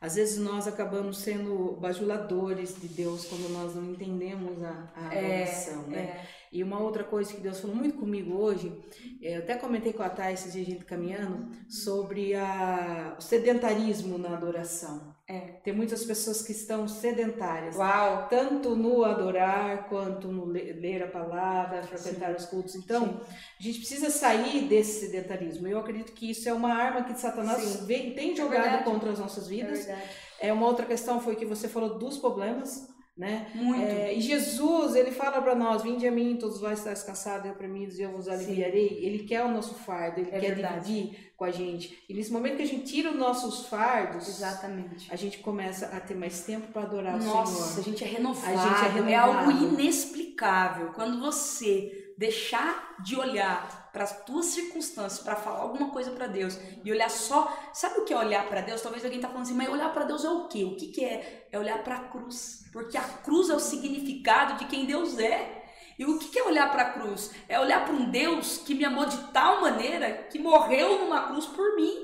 às 0.00 0.14
vezes 0.14 0.38
nós 0.38 0.66
acabamos 0.66 1.18
sendo 1.18 1.76
bajuladores 1.80 2.74
de 2.80 2.88
Deus 2.88 3.26
quando 3.26 3.50
nós 3.50 3.74
não 3.74 3.92
entendemos 3.92 4.62
a, 4.62 4.90
a 4.96 5.14
é, 5.14 5.42
adoração, 5.42 5.82
né? 5.88 5.98
É. 5.98 6.26
E 6.52 6.64
uma 6.64 6.80
outra 6.80 7.04
coisa 7.04 7.32
que 7.32 7.40
Deus 7.40 7.60
falou 7.60 7.76
muito 7.76 7.96
comigo 7.96 8.34
hoje, 8.34 8.72
eu 9.20 9.38
até 9.38 9.54
comentei 9.54 9.92
com 9.92 10.02
a 10.02 10.08
Thais, 10.08 10.40
esses 10.40 10.52
dias 10.52 10.66
a 10.66 10.70
gente 10.70 10.84
caminhando, 10.84 11.48
sobre 11.68 12.34
a, 12.34 13.14
o 13.16 13.22
sedentarismo 13.22 14.18
na 14.18 14.34
adoração. 14.34 15.14
É, 15.30 15.60
tem 15.62 15.72
muitas 15.72 16.04
pessoas 16.04 16.42
que 16.42 16.50
estão 16.50 16.88
sedentárias. 16.88 17.76
Uau! 17.76 18.26
Tanto 18.28 18.74
no 18.74 19.04
adorar, 19.04 19.88
quanto 19.88 20.26
no 20.26 20.44
ler 20.44 21.04
a 21.04 21.06
palavra, 21.06 21.84
frequentar 21.84 22.30
Sim. 22.30 22.36
os 22.36 22.46
cultos. 22.46 22.74
Então, 22.74 23.06
Sim. 23.06 23.20
a 23.60 23.62
gente 23.62 23.78
precisa 23.78 24.10
sair 24.10 24.66
desse 24.66 25.06
sedentarismo. 25.06 25.68
Eu 25.68 25.78
acredito 25.78 26.10
que 26.10 26.32
isso 26.32 26.48
é 26.48 26.52
uma 26.52 26.74
arma 26.74 27.04
que 27.04 27.14
Satanás 27.14 27.86
vem, 27.86 28.12
tem 28.12 28.32
é 28.32 28.36
jogado 28.36 28.80
é 28.80 28.82
contra 28.82 29.12
as 29.12 29.20
nossas 29.20 29.46
vidas. 29.46 29.86
É, 29.88 30.08
é 30.40 30.52
uma 30.52 30.66
outra 30.66 30.84
questão 30.84 31.20
foi 31.20 31.36
que 31.36 31.46
você 31.46 31.68
falou 31.68 31.96
dos 31.96 32.18
problemas 32.18 32.89
né? 33.20 33.50
Muito. 33.54 33.82
É, 33.82 34.14
e 34.14 34.20
Jesus, 34.22 34.94
ele 34.94 35.10
fala 35.10 35.42
para 35.42 35.54
nós: 35.54 35.82
Vinde 35.82 36.08
a 36.08 36.10
mim, 36.10 36.38
todos 36.40 36.58
vós 36.58 36.78
estáis 36.78 37.02
cansados 37.02 37.46
e 37.46 37.50
oprimidos, 37.50 37.98
e 37.98 38.02
eu 38.02 38.12
vos 38.12 38.26
aliviarei. 38.26 38.88
Sim. 38.88 38.94
Ele 38.94 39.18
quer 39.24 39.44
o 39.44 39.50
nosso 39.50 39.74
fardo, 39.74 40.20
ele 40.20 40.30
é 40.30 40.40
quer 40.40 40.54
verdade. 40.54 40.90
dividir 40.90 41.30
com 41.36 41.44
a 41.44 41.50
gente. 41.50 42.02
E 42.08 42.14
nesse 42.14 42.32
momento 42.32 42.56
que 42.56 42.62
a 42.62 42.66
gente 42.66 42.90
tira 42.90 43.10
os 43.10 43.18
nossos 43.18 43.66
fardos, 43.66 44.26
exatamente, 44.26 45.06
a 45.12 45.16
gente 45.16 45.36
começa 45.38 45.86
a 45.94 46.00
ter 46.00 46.14
mais 46.14 46.40
tempo 46.44 46.68
para 46.68 46.82
adorar 46.82 47.18
Nossa, 47.18 47.28
o 47.28 47.46
Senhor. 47.46 47.60
Nossa, 47.60 47.80
a 47.80 47.82
gente 47.82 48.04
é 48.04 48.06
renovado. 48.06 48.58
A 48.58 48.62
gente 48.62 48.84
é, 48.86 48.88
renovado. 48.88 49.10
é 49.10 49.14
algo 49.16 49.50
inexplicável. 49.50 50.92
Quando 50.94 51.20
você 51.20 52.14
deixar 52.16 52.96
de 53.02 53.16
olhar 53.16 53.79
para 53.92 54.04
as 54.04 54.24
tuas 54.24 54.46
circunstâncias, 54.46 55.22
para 55.22 55.36
falar 55.36 55.60
alguma 55.60 55.90
coisa 55.90 56.10
para 56.10 56.26
Deus 56.26 56.58
e 56.84 56.90
olhar 56.92 57.10
só, 57.10 57.52
sabe 57.72 58.00
o 58.00 58.04
que 58.04 58.12
é 58.12 58.18
olhar 58.18 58.48
para 58.48 58.60
Deus? 58.60 58.80
Talvez 58.80 59.04
alguém 59.04 59.20
tá 59.20 59.28
falando 59.28 59.44
assim, 59.44 59.54
mas 59.54 59.68
olhar 59.68 59.92
para 59.92 60.04
Deus 60.04 60.24
é 60.24 60.30
o 60.30 60.48
quê? 60.48 60.64
O 60.64 60.76
que 60.76 60.88
que 60.88 61.04
é? 61.04 61.48
É 61.50 61.58
olhar 61.58 61.82
para 61.82 61.96
a 61.96 62.08
cruz, 62.08 62.64
porque 62.72 62.96
a 62.96 63.02
cruz 63.02 63.50
é 63.50 63.54
o 63.54 63.60
significado 63.60 64.58
de 64.58 64.66
quem 64.66 64.86
Deus 64.86 65.18
é. 65.18 65.58
E 65.98 66.04
o 66.04 66.18
que 66.18 66.38
é 66.38 66.44
olhar 66.44 66.70
para 66.70 66.82
a 66.82 66.92
cruz? 66.92 67.30
É 67.46 67.60
olhar 67.60 67.84
para 67.84 67.92
um 67.92 68.10
Deus 68.10 68.58
que 68.58 68.74
me 68.74 68.84
amou 68.86 69.04
de 69.04 69.18
tal 69.32 69.60
maneira 69.60 70.28
que 70.30 70.38
morreu 70.38 70.98
numa 70.98 71.28
cruz 71.28 71.44
por 71.46 71.76
mim. 71.76 71.94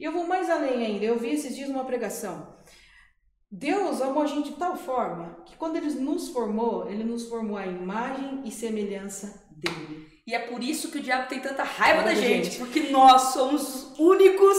E 0.00 0.04
eu 0.04 0.12
vou 0.12 0.26
mais 0.26 0.48
além 0.48 0.86
ainda. 0.86 1.04
Eu 1.04 1.18
vi 1.18 1.30
esses 1.30 1.54
dias 1.54 1.68
uma 1.68 1.84
pregação. 1.84 2.54
Deus 3.50 4.00
amou 4.00 4.22
a 4.22 4.26
gente 4.26 4.50
de 4.50 4.56
tal 4.56 4.76
forma 4.76 5.42
que 5.44 5.56
quando 5.56 5.76
Ele 5.76 5.90
nos 6.00 6.30
formou, 6.30 6.88
Ele 6.88 7.04
nos 7.04 7.28
formou 7.28 7.56
à 7.56 7.66
imagem 7.66 8.42
e 8.44 8.50
semelhança 8.50 9.46
dele. 9.50 10.13
E 10.26 10.34
é 10.34 10.38
por 10.38 10.62
isso 10.62 10.90
que 10.90 10.96
o 10.96 11.02
diabo 11.02 11.28
tem 11.28 11.38
tanta 11.38 11.62
raiva 11.62 12.02
da 12.02 12.14
gente, 12.14 12.44
gente, 12.46 12.58
porque 12.58 12.88
nós 12.90 13.34
somos 13.34 13.62
os 13.62 13.98
únicos 13.98 14.56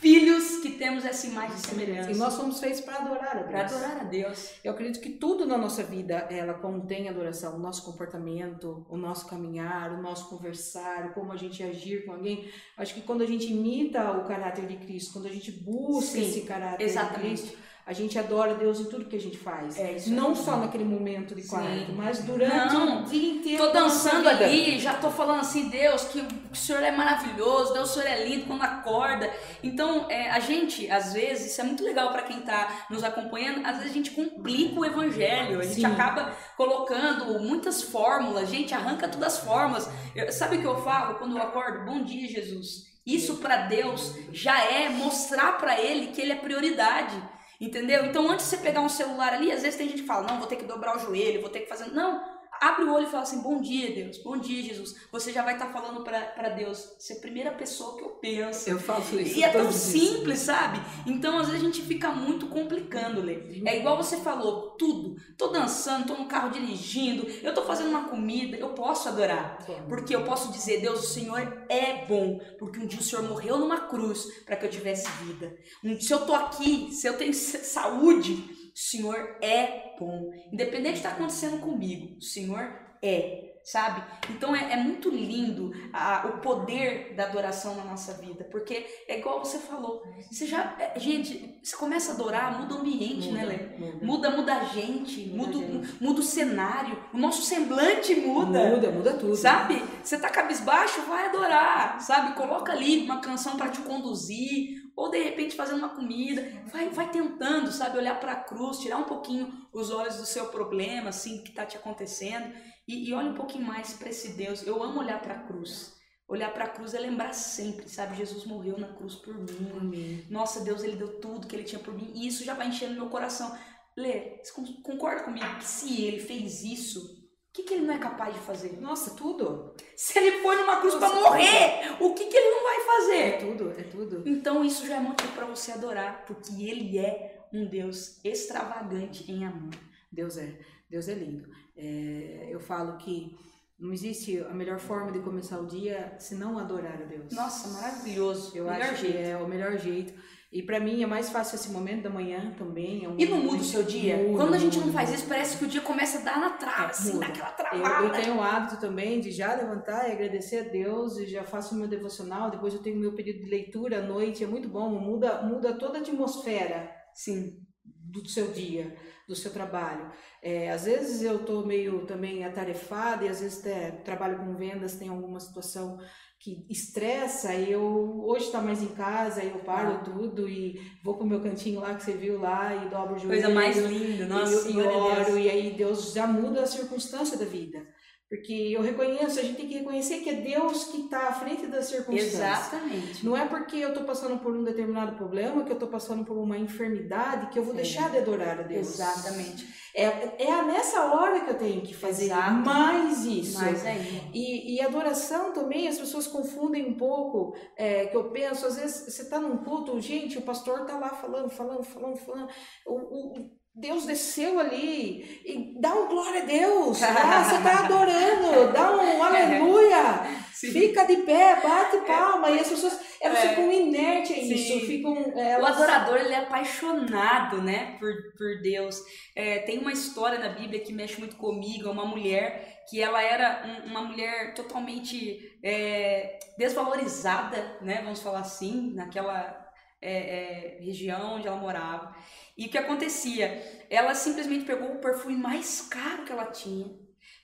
filhos 0.00 0.56
que 0.56 0.72
temos 0.72 1.04
essa 1.04 1.28
imagem 1.28 1.54
e 1.54 1.60
semelhança. 1.60 2.10
E 2.10 2.16
nós 2.16 2.34
somos 2.34 2.58
feitos 2.58 2.80
para 2.80 2.96
adorar 2.96 3.30
a 3.30 3.42
Deus. 3.42 3.46
Para 3.46 3.60
adorar 3.60 4.00
a 4.00 4.04
Deus. 4.04 4.50
Eu 4.64 4.72
acredito 4.72 5.00
que 5.00 5.10
tudo 5.10 5.46
na 5.46 5.56
nossa 5.56 5.84
vida 5.84 6.26
ela 6.28 6.54
contém 6.54 7.08
adoração, 7.08 7.54
o 7.54 7.60
nosso 7.60 7.84
comportamento, 7.84 8.84
o 8.90 8.96
nosso 8.96 9.28
caminhar, 9.28 9.92
o 9.92 10.02
nosso 10.02 10.28
conversar, 10.28 11.14
como 11.14 11.30
a 11.30 11.36
gente 11.36 11.62
agir 11.62 12.04
com 12.04 12.12
alguém. 12.12 12.50
Acho 12.76 12.92
que 12.94 13.00
quando 13.00 13.22
a 13.22 13.26
gente 13.26 13.46
imita 13.46 14.10
o 14.10 14.24
caráter 14.24 14.66
de 14.66 14.76
Cristo, 14.78 15.12
quando 15.12 15.26
a 15.26 15.32
gente 15.32 15.52
busca 15.52 16.18
Sim, 16.18 16.28
esse 16.28 16.40
caráter 16.40 16.82
exatamente. 16.82 17.20
de 17.20 17.42
Cristo, 17.42 17.63
a 17.86 17.92
gente 17.92 18.18
adora 18.18 18.54
Deus 18.54 18.80
em 18.80 18.84
tudo 18.84 19.04
que 19.04 19.16
a 19.16 19.20
gente 19.20 19.36
faz. 19.36 19.78
É 19.78 19.96
não 20.06 20.32
é 20.32 20.34
só 20.34 20.56
naquele 20.56 20.84
momento 20.84 21.34
de 21.34 21.46
quarto, 21.46 21.92
mas 21.94 22.20
durante 22.20 22.72
não, 22.72 23.02
o 23.02 23.04
dia 23.04 23.32
inteiro. 23.34 23.66
Tô 23.66 23.72
dançando 23.72 24.26
ali, 24.26 24.80
já 24.80 24.94
tô 24.94 25.10
falando 25.10 25.40
assim, 25.40 25.68
Deus, 25.68 26.04
que 26.04 26.26
o 26.50 26.56
Senhor 26.56 26.82
é 26.82 26.90
maravilhoso, 26.90 27.74
Deus, 27.74 27.90
o 27.90 27.94
Senhor 27.94 28.08
é 28.08 28.24
lindo 28.24 28.46
quando 28.46 28.62
acorda. 28.62 29.30
Então, 29.62 30.10
é, 30.10 30.30
a 30.30 30.40
gente, 30.40 30.90
às 30.90 31.12
vezes, 31.12 31.52
isso 31.52 31.60
é 31.60 31.64
muito 31.64 31.84
legal 31.84 32.10
para 32.10 32.22
quem 32.22 32.40
tá 32.40 32.86
nos 32.88 33.04
acompanhando, 33.04 33.66
às 33.66 33.76
vezes 33.76 33.90
a 33.90 33.94
gente 33.94 34.12
complica 34.12 34.80
o 34.80 34.84
evangelho, 34.84 35.60
a 35.60 35.64
gente 35.64 35.74
Sim. 35.74 35.84
acaba 35.84 36.34
colocando 36.56 37.38
muitas 37.40 37.82
fórmulas, 37.82 38.48
gente, 38.48 38.72
arranca 38.72 39.08
todas 39.08 39.34
as 39.34 39.40
fórmulas. 39.40 39.90
Eu, 40.16 40.32
sabe 40.32 40.56
o 40.56 40.60
que 40.60 40.66
eu 40.66 40.82
falo 40.82 41.16
quando 41.16 41.36
eu 41.36 41.42
acordo? 41.42 41.84
Bom 41.84 42.02
dia, 42.02 42.26
Jesus. 42.28 42.94
Isso 43.06 43.36
para 43.36 43.66
Deus 43.66 44.14
já 44.32 44.64
é 44.64 44.88
mostrar 44.88 45.58
para 45.58 45.78
ele 45.78 46.06
que 46.06 46.22
ele 46.22 46.32
é 46.32 46.36
prioridade. 46.36 47.33
Entendeu? 47.60 48.04
Então, 48.06 48.28
antes 48.28 48.46
de 48.46 48.56
você 48.56 48.62
pegar 48.62 48.80
um 48.80 48.88
celular 48.88 49.32
ali, 49.32 49.52
às 49.52 49.62
vezes 49.62 49.76
tem 49.78 49.88
gente 49.88 50.02
que 50.02 50.08
fala: 50.08 50.26
não, 50.26 50.38
vou 50.38 50.46
ter 50.46 50.56
que 50.56 50.64
dobrar 50.64 50.96
o 50.96 51.00
joelho, 51.00 51.40
vou 51.40 51.50
ter 51.50 51.60
que 51.60 51.68
fazer. 51.68 51.92
Não, 51.92 52.22
abre 52.64 52.84
o 52.84 52.92
olho 52.92 53.06
e 53.06 53.10
fala 53.10 53.22
assim: 53.22 53.42
Bom 53.42 53.60
dia, 53.60 53.92
Deus, 53.92 54.18
bom 54.18 54.38
dia, 54.38 54.62
Jesus. 54.62 54.96
Você 55.12 55.32
já 55.32 55.42
vai 55.42 55.54
estar 55.54 55.66
tá 55.66 55.72
falando 55.72 56.02
para 56.02 56.48
Deus, 56.50 56.94
você 56.98 57.12
é 57.12 57.16
a 57.16 57.20
primeira 57.20 57.50
pessoa 57.52 57.96
que 57.96 58.02
eu 58.02 58.10
penso. 58.10 58.68
Eu 58.68 58.78
faço 58.78 59.20
isso. 59.20 59.38
E 59.38 59.42
é 59.42 59.48
tão 59.50 59.70
simples, 59.70 60.40
sabe? 60.40 60.80
Então, 61.06 61.38
às 61.38 61.48
vezes 61.48 61.62
a 61.62 61.64
gente 61.64 61.82
fica 61.82 62.10
muito 62.10 62.46
complicando, 62.46 63.20
Lê. 63.20 63.62
É 63.66 63.78
igual 63.78 63.96
você 63.96 64.16
falou: 64.16 64.70
tudo. 64.78 65.16
Tô 65.36 65.48
dançando, 65.48 66.06
tô 66.06 66.14
no 66.14 66.26
carro 66.26 66.50
dirigindo, 66.50 67.26
eu 67.42 67.52
tô 67.52 67.62
fazendo 67.62 67.90
uma 67.90 68.08
comida, 68.08 68.56
eu 68.56 68.70
posso 68.70 69.08
adorar. 69.08 69.58
Porque 69.88 70.14
eu 70.14 70.24
posso 70.24 70.50
dizer: 70.52 70.80
Deus, 70.80 71.00
o 71.00 71.12
Senhor 71.12 71.66
é 71.68 72.06
bom. 72.06 72.40
Porque 72.58 72.78
um 72.78 72.86
dia 72.86 73.00
o 73.00 73.02
Senhor 73.02 73.22
morreu 73.24 73.58
numa 73.58 73.82
cruz 73.82 74.26
para 74.46 74.56
que 74.56 74.64
eu 74.64 74.70
tivesse 74.70 75.08
vida. 75.22 75.54
Se 76.00 76.12
eu 76.12 76.24
tô 76.24 76.34
aqui, 76.34 76.90
se 76.92 77.06
eu 77.06 77.16
tenho 77.16 77.34
saúde, 77.34 78.53
o 78.74 78.78
Senhor 78.78 79.36
é 79.40 79.94
bom. 79.98 80.32
Independente 80.52 80.82
do 80.82 80.92
que 80.92 81.06
está 81.06 81.10
acontecendo 81.10 81.60
comigo, 81.60 82.16
o 82.18 82.22
Senhor 82.22 82.72
é 83.00 83.44
sabe? 83.64 84.02
Então 84.30 84.54
é, 84.54 84.74
é 84.74 84.76
muito 84.76 85.08
lindo 85.08 85.72
a, 85.92 86.26
o 86.26 86.40
poder 86.40 87.14
da 87.16 87.24
adoração 87.24 87.74
na 87.74 87.84
nossa 87.84 88.12
vida, 88.14 88.44
porque 88.44 88.86
é 89.08 89.18
igual 89.18 89.42
você 89.42 89.58
falou, 89.58 90.02
você 90.30 90.46
já, 90.46 90.76
é, 90.78 90.98
gente, 91.00 91.58
você 91.62 91.74
começa 91.74 92.12
a 92.12 92.14
adorar, 92.14 92.60
muda 92.60 92.74
o 92.74 92.78
ambiente, 92.78 93.32
né, 93.32 93.40
muda, 93.40 93.52
né, 93.52 93.76
Lê? 93.78 93.86
Muda. 93.86 94.06
muda, 94.06 94.30
muda 94.30 94.54
a 94.54 94.64
gente, 94.64 95.28
muda, 95.30 95.56
muda, 95.56 95.86
gente. 95.86 96.04
muda 96.04 96.20
o 96.20 96.22
cenário, 96.22 96.98
o 97.12 97.18
nosso 97.18 97.42
semblante 97.42 98.14
muda. 98.16 98.68
Muda, 98.68 98.90
muda 98.90 99.14
tudo. 99.14 99.34
Sabe? 99.34 99.82
Você 100.02 100.18
tá 100.18 100.28
cabisbaixo, 100.28 101.00
vai 101.02 101.28
adorar, 101.28 102.00
sabe? 102.02 102.34
Coloca 102.34 102.70
ali 102.70 103.04
uma 103.04 103.20
canção 103.20 103.56
para 103.56 103.70
te 103.70 103.80
conduzir, 103.80 104.83
ou 104.96 105.10
de 105.10 105.18
repente 105.18 105.56
fazendo 105.56 105.78
uma 105.78 105.88
comida, 105.88 106.46
vai, 106.66 106.88
vai 106.90 107.10
tentando, 107.10 107.70
sabe, 107.72 107.98
olhar 107.98 108.18
para 108.20 108.32
a 108.32 108.40
cruz, 108.44 108.78
tirar 108.78 108.96
um 108.98 109.04
pouquinho 109.04 109.52
os 109.72 109.90
olhos 109.90 110.16
do 110.16 110.26
seu 110.26 110.46
problema, 110.46 111.08
assim, 111.08 111.42
que 111.42 111.50
está 111.50 111.66
te 111.66 111.76
acontecendo, 111.76 112.54
e, 112.86 113.08
e 113.08 113.12
olha 113.12 113.30
um 113.30 113.34
pouquinho 113.34 113.64
mais 113.64 113.94
para 113.94 114.10
esse 114.10 114.32
Deus. 114.32 114.66
Eu 114.66 114.82
amo 114.82 115.00
olhar 115.00 115.20
para 115.20 115.34
a 115.34 115.42
cruz. 115.42 115.94
Olhar 116.26 116.52
para 116.54 116.64
a 116.64 116.68
cruz 116.68 116.94
é 116.94 117.00
lembrar 117.00 117.34
sempre, 117.34 117.88
sabe? 117.88 118.16
Jesus 118.16 118.46
morreu 118.46 118.78
na 118.78 118.88
cruz 118.88 119.14
por 119.16 119.34
mim. 119.34 119.70
Amém. 119.78 120.26
Nossa, 120.30 120.60
Deus, 120.60 120.82
ele 120.82 120.96
deu 120.96 121.20
tudo 121.20 121.46
que 121.46 121.54
ele 121.54 121.64
tinha 121.64 121.80
por 121.80 121.92
mim, 121.92 122.12
e 122.14 122.26
isso 122.26 122.44
já 122.44 122.54
vai 122.54 122.68
enchendo 122.68 122.94
meu 122.94 123.08
coração. 123.08 123.56
Lê, 123.96 124.40
você 124.42 124.52
concorda 124.82 125.22
comigo 125.22 125.56
que 125.58 125.64
se 125.64 126.02
ele 126.02 126.18
fez 126.18 126.64
isso, 126.64 127.13
que, 127.54 127.62
que 127.62 127.74
ele 127.74 127.86
não 127.86 127.94
é 127.94 127.98
capaz 127.98 128.34
de 128.34 128.40
fazer? 128.40 128.80
Nossa, 128.80 129.14
tudo. 129.14 129.72
Se 129.96 130.18
ele 130.18 130.42
foi 130.42 130.56
numa 130.56 130.80
cruz 130.80 130.96
para 130.96 131.14
morrer, 131.14 131.96
o 132.00 132.12
que, 132.12 132.26
que 132.26 132.36
ele 132.36 132.50
não 132.50 132.64
vai 132.64 132.80
fazer? 132.80 133.16
É 133.16 133.32
tudo, 133.38 133.70
é 133.70 133.82
tudo. 133.84 134.22
Então 134.26 134.64
isso 134.64 134.84
já 134.84 134.96
é 134.96 135.00
motivo 135.00 135.32
para 135.32 135.46
você 135.46 135.70
adorar, 135.70 136.24
porque 136.26 136.68
ele 136.68 136.98
é 136.98 137.46
um 137.52 137.64
Deus 137.66 138.18
extravagante 138.24 139.30
em 139.30 139.46
amor. 139.46 139.72
Deus 140.10 140.36
é, 140.36 140.58
Deus 140.90 141.08
é 141.08 141.14
lindo. 141.14 141.48
É, 141.76 142.48
eu 142.50 142.58
falo 142.58 142.98
que 142.98 143.36
não 143.78 143.92
existe 143.92 144.40
a 144.40 144.52
melhor 144.52 144.80
forma 144.80 145.12
de 145.12 145.20
começar 145.20 145.60
o 145.60 145.66
dia 145.66 146.16
se 146.18 146.34
não 146.34 146.58
adorar 146.58 147.02
a 147.02 147.04
Deus. 147.04 147.32
Nossa, 147.32 147.68
maravilhoso. 147.68 148.56
Eu 148.56 148.64
melhor 148.64 148.82
acho 148.82 148.96
jeito. 148.96 149.16
que 149.16 149.22
é 149.22 149.36
o 149.36 149.46
melhor 149.46 149.78
jeito. 149.78 150.12
E 150.54 150.62
para 150.62 150.78
mim 150.78 151.02
é 151.02 151.06
mais 151.06 151.30
fácil 151.30 151.56
esse 151.56 151.68
momento 151.72 152.04
da 152.04 152.10
manhã 152.10 152.54
também. 152.56 153.04
É 153.04 153.08
um 153.08 153.18
e 153.18 153.26
não 153.26 153.38
muda 153.38 153.60
o 153.60 153.64
seu 153.64 153.82
dia? 153.82 154.18
Muda, 154.18 154.36
Quando 154.36 154.54
a 154.54 154.58
gente 154.58 154.76
muda, 154.76 154.86
não 154.86 154.92
faz 154.94 155.12
isso, 155.12 155.26
parece 155.26 155.58
que 155.58 155.64
o 155.64 155.66
dia 155.66 155.80
começa 155.80 156.18
a 156.18 156.20
dar 156.20 156.38
na 156.38 156.50
trava, 156.50 156.84
é, 156.84 156.90
assim, 156.90 157.18
naquela 157.18 157.50
travada. 157.50 158.04
Eu, 158.04 158.06
eu, 158.06 158.12
tenho 158.12 158.36
o 158.36 158.40
hábito 158.40 158.78
também 158.78 159.18
de 159.18 159.32
já 159.32 159.52
levantar 159.52 160.08
e 160.08 160.12
agradecer 160.12 160.58
a 160.58 160.70
Deus, 160.70 161.18
e 161.18 161.26
já 161.26 161.42
faço 161.42 161.74
o 161.74 161.78
meu 161.78 161.88
devocional, 161.88 162.52
depois 162.52 162.72
eu 162.72 162.80
tenho 162.80 162.96
o 162.96 163.00
meu 163.00 163.16
período 163.16 163.40
de 163.42 163.50
leitura 163.50 163.98
à 163.98 164.02
noite, 164.02 164.44
é 164.44 164.46
muito 164.46 164.68
bom, 164.68 164.90
muda, 164.90 165.42
muda 165.42 165.76
toda 165.76 165.98
a 165.98 166.00
atmosfera 166.00 166.88
Sim. 167.12 167.58
do 167.84 168.24
seu 168.28 168.52
dia, 168.52 168.96
do 169.26 169.34
seu 169.34 169.52
trabalho. 169.52 170.12
É, 170.40 170.70
às 170.70 170.84
vezes 170.84 171.20
eu 171.22 171.40
estou 171.40 171.66
meio 171.66 172.06
também 172.06 172.44
atarefada 172.44 173.24
e 173.24 173.28
às 173.28 173.40
vezes 173.40 173.58
até 173.58 173.90
trabalho 173.90 174.38
com 174.38 174.54
vendas, 174.54 174.94
tem 174.94 175.08
alguma 175.08 175.40
situação 175.40 175.98
que 176.44 176.66
estressa, 176.68 177.54
eu 177.54 178.22
hoje 178.26 178.44
está 178.44 178.60
mais 178.60 178.82
em 178.82 178.88
casa, 178.88 179.42
eu 179.42 179.60
paro 179.60 179.94
ah. 179.94 179.98
tudo 180.04 180.46
e 180.46 180.78
vou 181.02 181.16
pro 181.16 181.26
meu 181.26 181.40
cantinho 181.40 181.80
lá 181.80 181.94
que 181.94 182.04
você 182.04 182.12
viu 182.12 182.38
lá 182.38 182.84
e 182.84 182.90
dobro 182.90 183.14
o 183.14 183.18
joelho. 183.18 183.40
Coisa 183.40 183.48
mais 183.48 183.78
linda, 183.78 184.26
nossa. 184.26 184.68
E, 184.68 184.74
e 184.74 184.82
oro, 184.82 185.38
e 185.38 185.48
aí 185.48 185.72
Deus 185.72 186.12
já 186.12 186.26
muda 186.26 186.60
a 186.60 186.66
circunstância 186.66 187.38
da 187.38 187.46
vida. 187.46 187.86
Porque 188.28 188.52
eu 188.52 188.80
reconheço, 188.80 189.38
a 189.38 189.42
gente 189.42 189.56
tem 189.56 189.68
que 189.68 189.78
reconhecer 189.78 190.20
que 190.20 190.30
é 190.30 190.34
Deus 190.34 190.84
que 190.86 191.02
está 191.02 191.28
à 191.28 191.32
frente 191.32 191.66
das 191.66 191.86
circunstâncias. 191.86 192.34
Exatamente. 192.34 193.24
Não 193.24 193.36
é 193.36 193.46
porque 193.46 193.76
eu 193.76 193.90
estou 193.90 194.04
passando 194.04 194.38
por 194.40 194.56
um 194.56 194.64
determinado 194.64 195.14
problema, 195.16 195.62
que 195.62 195.70
eu 195.70 195.74
estou 195.74 195.88
passando 195.88 196.24
por 196.24 196.36
uma 196.36 196.58
enfermidade, 196.58 197.50
que 197.50 197.58
eu 197.58 197.62
vou 197.62 197.74
é. 197.74 197.76
deixar 197.76 198.10
de 198.10 198.18
adorar 198.18 198.58
a 198.58 198.62
Deus. 198.62 198.94
Exatamente. 198.94 199.66
É, 199.94 200.42
é 200.42 200.62
nessa 200.62 201.14
hora 201.14 201.44
que 201.44 201.50
eu 201.50 201.58
tenho 201.58 201.82
que 201.82 201.94
fazer 201.94 202.24
Exato. 202.24 202.66
mais 202.66 203.24
isso. 203.24 203.60
Mais 203.60 203.86
aí. 203.86 204.22
E, 204.34 204.74
e 204.74 204.80
adoração 204.80 205.52
também, 205.52 205.86
as 205.86 205.98
pessoas 205.98 206.26
confundem 206.26 206.84
um 206.84 206.96
pouco, 206.96 207.54
é, 207.76 208.06
que 208.06 208.16
eu 208.16 208.30
penso, 208.30 208.66
às 208.66 208.76
vezes 208.76 209.14
você 209.14 209.22
está 209.22 209.38
num 209.38 209.58
culto, 209.58 210.00
gente, 210.00 210.38
o 210.38 210.42
pastor 210.42 210.80
está 210.80 210.98
lá 210.98 211.10
falando, 211.10 211.48
falando, 211.50 211.84
falando, 211.84 212.16
falando. 212.16 212.48
O, 212.84 212.94
o, 212.94 213.50
Deus 213.74 214.06
desceu 214.06 214.60
ali 214.60 215.42
e 215.44 215.74
dá 215.80 215.92
um 215.92 216.06
glória 216.08 216.42
a 216.42 216.46
Deus. 216.46 217.02
Ah, 217.02 217.42
você 217.42 217.56
está 217.56 217.84
adorando, 217.84 218.72
dá 218.72 218.96
um 218.96 219.18
aleluia. 219.22 220.44
Sim. 220.52 220.70
Fica 220.70 221.04
de 221.04 221.16
pé, 221.18 221.60
bate 221.60 222.06
palma. 222.06 222.50
E 222.50 222.60
as 222.60 222.68
pessoas 222.68 223.00
elas 223.20 223.38
é. 223.38 223.48
ficam 223.48 223.72
inertes 223.72 224.36
a 224.36 224.40
isso. 224.40 224.86
Ficam, 224.86 225.16
elas... 225.36 225.70
O 225.70 225.82
adorador 225.82 226.18
ele 226.18 226.34
é 226.34 226.38
apaixonado 226.38 227.60
né, 227.60 227.96
por, 227.98 228.12
por 228.38 228.62
Deus. 228.62 229.02
É, 229.34 229.58
tem 229.60 229.78
uma 229.78 229.92
história 229.92 230.38
na 230.38 230.50
Bíblia 230.50 230.80
que 230.80 230.92
mexe 230.92 231.18
muito 231.18 231.36
comigo. 231.36 231.88
É 231.88 231.90
uma 231.90 232.06
mulher 232.06 232.84
que 232.88 233.00
ela 233.00 233.22
era 233.22 233.82
um, 233.86 233.90
uma 233.90 234.02
mulher 234.02 234.54
totalmente 234.54 235.58
é, 235.64 236.38
desvalorizada, 236.56 237.78
né, 237.80 238.02
vamos 238.04 238.20
falar 238.20 238.40
assim, 238.40 238.92
naquela 238.94 239.63
é, 240.04 240.76
é, 240.78 240.84
região 240.84 241.36
onde 241.36 241.48
ela 241.48 241.56
morava. 241.56 242.14
E 242.56 242.66
o 242.66 242.68
que 242.68 242.78
acontecia? 242.78 243.62
Ela 243.88 244.14
simplesmente 244.14 244.64
pegou 244.64 244.92
o 244.92 244.98
perfume 244.98 245.36
mais 245.36 245.80
caro 245.80 246.24
que 246.24 246.32
ela 246.32 246.46
tinha. 246.46 246.86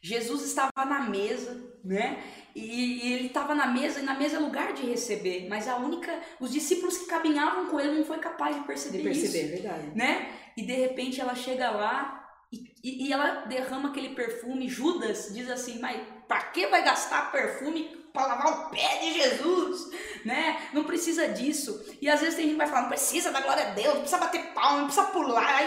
Jesus 0.03 0.43
estava 0.45 0.85
na 0.87 1.01
mesa, 1.01 1.75
né? 1.85 2.23
E, 2.55 3.09
e 3.09 3.13
ele 3.13 3.27
estava 3.27 3.55
na 3.55 3.67
mesa, 3.67 4.01
e 4.01 4.03
na 4.03 4.15
mesa 4.15 4.37
é 4.37 4.39
lugar 4.39 4.73
de 4.73 4.87
receber. 4.87 5.47
Mas 5.49 5.69
a 5.69 5.77
única. 5.77 6.21
Os 6.39 6.53
discípulos 6.53 6.99
que 6.99 7.07
caminhavam 7.07 7.67
com 7.67 7.81
ele 7.81 7.99
não 7.99 8.05
foi 8.05 8.19
capaz 8.19 8.57
de 8.57 8.63
perceber, 8.63 8.99
de 8.99 9.05
perceber 9.05 9.45
isso. 9.45 9.63
verdade. 9.63 9.91
Né? 9.95 10.33
E 10.57 10.63
de 10.63 10.73
repente 10.73 11.21
ela 11.21 11.35
chega 11.35 11.71
lá 11.71 12.21
e, 12.53 13.07
e, 13.07 13.13
ela 13.13 13.45
derrama 13.47 13.91
aquele 13.91 14.15
perfume. 14.15 14.69
Judas 14.69 15.31
diz 15.33 15.49
assim: 15.51 15.79
Mas 15.79 16.01
pra 16.27 16.43
que 16.45 16.67
vai 16.67 16.85
gastar 16.85 17.31
perfume 17.31 18.00
para 18.13 18.27
lavar 18.27 18.67
o 18.67 18.71
pé 18.71 18.99
de 18.99 19.15
Jesus, 19.15 19.91
né? 20.25 20.69
Não 20.73 20.85
precisa 20.85 21.29
disso. 21.29 21.85
E 22.01 22.09
às 22.09 22.21
vezes 22.21 22.35
tem 22.35 22.45
gente 22.45 22.53
que 22.55 22.59
vai 22.59 22.67
falar, 22.67 22.83
não 22.83 22.89
precisa 22.89 23.31
da 23.31 23.41
glória 23.41 23.69
a 23.69 23.71
Deus, 23.71 23.95
não 23.95 24.01
precisa 24.01 24.19
bater 24.19 24.53
palma, 24.53 24.79
não 24.79 24.87
precisa 24.87 25.07
pular. 25.07 25.63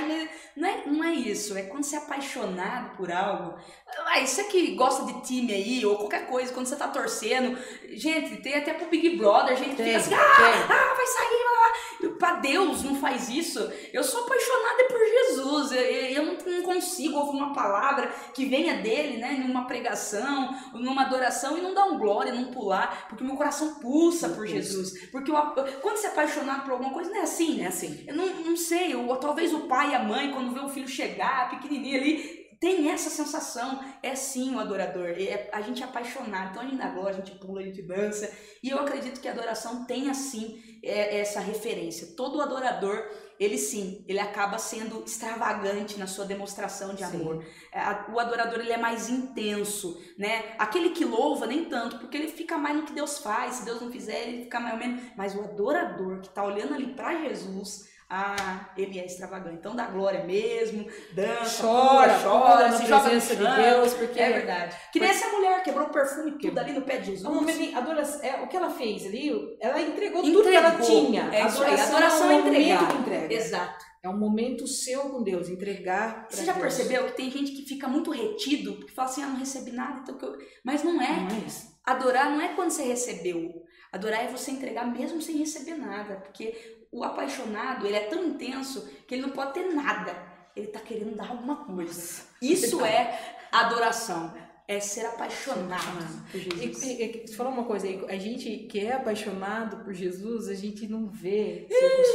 Não 0.55 0.67
é, 0.67 0.85
não 0.85 1.03
é 1.03 1.13
isso. 1.13 1.57
É 1.57 1.63
quando 1.63 1.83
você 1.83 1.95
é 1.95 1.99
apaixonado 1.99 2.95
por 2.95 3.11
algo. 3.11 3.57
Ah, 4.05 4.25
você 4.25 4.43
que 4.45 4.75
gosta 4.75 5.05
de 5.05 5.21
time 5.21 5.53
aí, 5.53 5.85
ou 5.85 5.97
qualquer 5.97 6.27
coisa, 6.27 6.53
quando 6.53 6.67
você 6.67 6.75
tá 6.75 6.87
torcendo. 6.87 7.57
Gente, 7.89 8.37
tem 8.37 8.55
até 8.55 8.73
pro 8.73 8.89
Big 8.89 9.17
Brother, 9.17 9.53
a 9.53 9.55
gente 9.55 9.75
tem, 9.75 9.85
fica 9.85 9.97
assim, 9.97 10.13
ah, 10.13 10.67
ah, 10.69 10.93
vai 10.95 11.07
sair, 11.07 11.43
lá. 11.43 12.17
Pra 12.17 12.33
Deus 12.35 12.83
não 12.83 12.95
faz 12.95 13.29
isso. 13.29 13.59
Eu 13.91 14.03
sou 14.03 14.23
apaixonada 14.23 14.83
por 14.85 14.99
Jesus. 14.99 15.71
Eu, 15.71 15.81
eu 15.81 16.25
não, 16.25 16.63
consigo 16.63 17.17
ouvir 17.17 17.37
uma 17.37 17.53
palavra 17.53 18.11
que 18.33 18.45
venha 18.45 18.77
dele, 18.77 19.17
né? 19.17 19.43
Numa 19.45 19.65
pregação, 19.65 20.55
numa 20.73 21.03
adoração, 21.03 21.57
e 21.57 21.61
não 21.61 21.73
dar 21.73 21.85
um 21.85 21.97
glória 21.97 22.33
não 22.33 22.51
pular, 22.51 23.07
porque 23.07 23.23
meu 23.23 23.35
coração 23.35 23.75
pulsa 23.75 24.29
por 24.29 24.45
Jesus. 24.47 25.09
Porque 25.11 25.31
eu, 25.31 25.35
quando 25.81 25.97
você 25.97 26.07
é 26.07 26.09
apaixonado 26.09 26.63
por 26.63 26.71
alguma 26.71 26.93
coisa, 26.93 27.09
não 27.09 27.17
é 27.17 27.23
assim. 27.23 27.61
É 27.61 27.67
assim. 27.67 28.03
Eu 28.07 28.15
não, 28.15 28.27
não 28.27 28.57
sei, 28.57 28.93
eu, 28.93 29.07
talvez 29.17 29.53
o 29.53 29.61
pai 29.61 29.91
e 29.91 29.95
a 29.95 30.03
mãe, 30.03 30.31
quando 30.31 30.53
vê 30.53 30.59
o 30.59 30.69
filho 30.69 30.87
chegar, 30.87 31.49
pequenininho 31.49 31.99
ali, 31.99 32.42
tem 32.63 32.89
essa 32.89 33.09
sensação. 33.09 33.83
É 34.01 34.15
sim 34.15 34.55
o 34.55 34.59
adorador. 34.59 35.09
É, 35.09 35.49
a 35.51 35.59
gente 35.59 35.83
é 35.83 35.85
apaixonado. 35.85 36.51
Então 36.51 36.61
a 36.61 36.65
gente 36.65 36.93
glória, 36.93 37.09
a 37.09 37.25
gente 37.25 37.37
pula, 37.37 37.59
a 37.59 37.63
gente 37.65 37.81
dança. 37.81 38.31
E 38.63 38.69
eu 38.69 38.79
acredito 38.79 39.19
que 39.19 39.27
a 39.27 39.33
adoração 39.33 39.83
tem 39.83 40.09
assim 40.09 40.63
é, 40.81 41.19
essa 41.19 41.41
referência. 41.41 42.15
Todo 42.15 42.41
adorador 42.41 43.05
ele 43.37 43.57
sim, 43.57 44.05
ele 44.07 44.19
acaba 44.19 44.57
sendo 44.57 45.03
extravagante 45.03 45.99
na 45.99 46.07
sua 46.07 46.23
demonstração 46.23 46.93
de 46.93 47.03
amor. 47.03 47.45
É, 47.73 47.81
o 48.13 48.17
adorador 48.17 48.61
ele 48.61 48.71
é 48.71 48.77
mais 48.77 49.09
intenso, 49.09 50.01
né? 50.17 50.55
Aquele 50.57 50.91
que 50.91 51.03
louva 51.03 51.45
nem 51.45 51.65
tanto, 51.65 51.99
porque 51.99 52.15
ele 52.15 52.29
fica 52.29 52.57
mais 52.57 52.77
no 52.77 52.83
que 52.83 52.93
Deus 52.93 53.17
faz. 53.17 53.55
Se 53.55 53.65
Deus 53.65 53.81
não 53.81 53.91
fizer, 53.91 54.25
ele 54.25 54.43
fica 54.43 54.61
mais 54.61 54.75
ou 54.75 54.79
menos. 54.79 55.03
Mas 55.17 55.35
o 55.35 55.41
adorador 55.41 56.21
que 56.21 56.27
está 56.27 56.45
olhando 56.45 56.73
ali 56.73 56.93
para 56.93 57.27
Jesus, 57.27 57.91
ah, 58.09 58.69
ele 58.77 58.99
é 58.99 59.05
extravagante. 59.05 59.57
Então 59.57 59.75
dá 59.75 59.87
glória 59.87 60.23
mesmo, 60.23 60.87
dança, 61.13 61.63
chora, 61.63 62.19
chora, 62.21 62.71
se 62.71 62.85
joga 62.85 63.09
no 63.13 63.21
chão, 63.21 63.35
de 63.35 63.61
Deus, 63.61 63.93
porque 63.93 64.19
é 64.19 64.31
verdade. 64.31 64.75
Que 64.91 64.99
nem 64.99 65.09
essa 65.09 65.29
mulher 65.29 65.63
quebrou 65.63 65.87
o 65.87 65.91
perfume 65.91 66.37
tudo 66.39 66.57
ali 66.59 66.73
no 66.73 66.81
pé 66.81 66.97
de 66.97 67.07
Jesus. 67.07 67.33
Momento, 67.33 67.77
adoração, 67.77 68.21
é, 68.23 68.41
o 68.41 68.47
que 68.47 68.57
ela 68.57 68.69
fez 68.69 69.05
ali, 69.05 69.57
ela 69.59 69.81
entregou, 69.81 70.19
entregou 70.19 70.23
tudo 70.23 70.49
que 70.49 70.55
ela 70.55 70.79
tinha. 70.79 71.21
É 71.33 71.41
aí, 71.41 71.81
adoração 71.81 72.31
é, 72.31 72.35
um 72.35 72.39
entregar. 72.39 72.99
Entrega. 72.99 73.33
Exato. 73.33 73.85
É 74.03 74.09
um 74.09 74.17
momento 74.17 74.67
seu 74.67 75.09
com 75.09 75.23
Deus, 75.23 75.47
entregar. 75.47 76.27
Você 76.29 76.43
já 76.43 76.51
Deus. 76.51 76.63
percebeu 76.63 77.05
que 77.05 77.13
tem 77.13 77.31
gente 77.31 77.53
que 77.53 77.65
fica 77.65 77.87
muito 77.87 78.11
retido, 78.11 78.73
porque 78.73 78.91
fala 78.91 79.07
assim, 79.07 79.23
ah, 79.23 79.27
não 79.27 79.37
recebi 79.37 79.71
nada, 79.71 80.01
então 80.01 80.17
que 80.17 80.25
eu... 80.25 80.37
Mas 80.63 80.83
não 80.83 81.01
é. 81.01 81.21
Não 81.21 81.27
é. 81.27 81.73
Adorar 81.85 82.29
não 82.29 82.41
é 82.41 82.49
quando 82.49 82.71
você 82.71 82.83
recebeu. 82.83 83.63
Adorar 83.93 84.25
é 84.25 84.27
você 84.27 84.51
entregar 84.51 84.85
mesmo 84.85 85.21
sem 85.21 85.37
receber 85.37 85.75
nada, 85.75 86.15
porque 86.15 86.82
o 86.93 87.03
apaixonado, 87.03 87.85
ele 87.85 87.95
é 87.95 88.01
tão 88.01 88.23
intenso 88.23 88.87
que 89.07 89.15
ele 89.15 89.23
não 89.23 89.31
pode 89.31 89.53
ter 89.53 89.73
nada. 89.73 90.15
Ele 90.55 90.67
está 90.67 90.79
querendo 90.79 91.15
dar 91.15 91.29
alguma 91.29 91.65
coisa. 91.65 92.23
Isso 92.39 92.85
é 92.85 93.19
adoração. 93.51 94.31
É 94.65 94.79
ser 94.79 95.05
apaixonado 95.05 96.23
por 96.31 96.39
Jesus. 96.39 96.83
E, 96.83 97.03
e, 97.03 97.27
você 97.27 97.35
falou 97.35 97.51
uma 97.51 97.65
coisa 97.65 97.85
aí, 97.85 98.01
a 98.07 98.15
gente 98.15 98.49
que 98.69 98.79
é 98.79 98.93
apaixonado 98.93 99.83
por 99.83 99.93
Jesus, 99.93 100.47
a 100.47 100.53
gente 100.53 100.87
não 100.87 101.09
vê. 101.09 101.67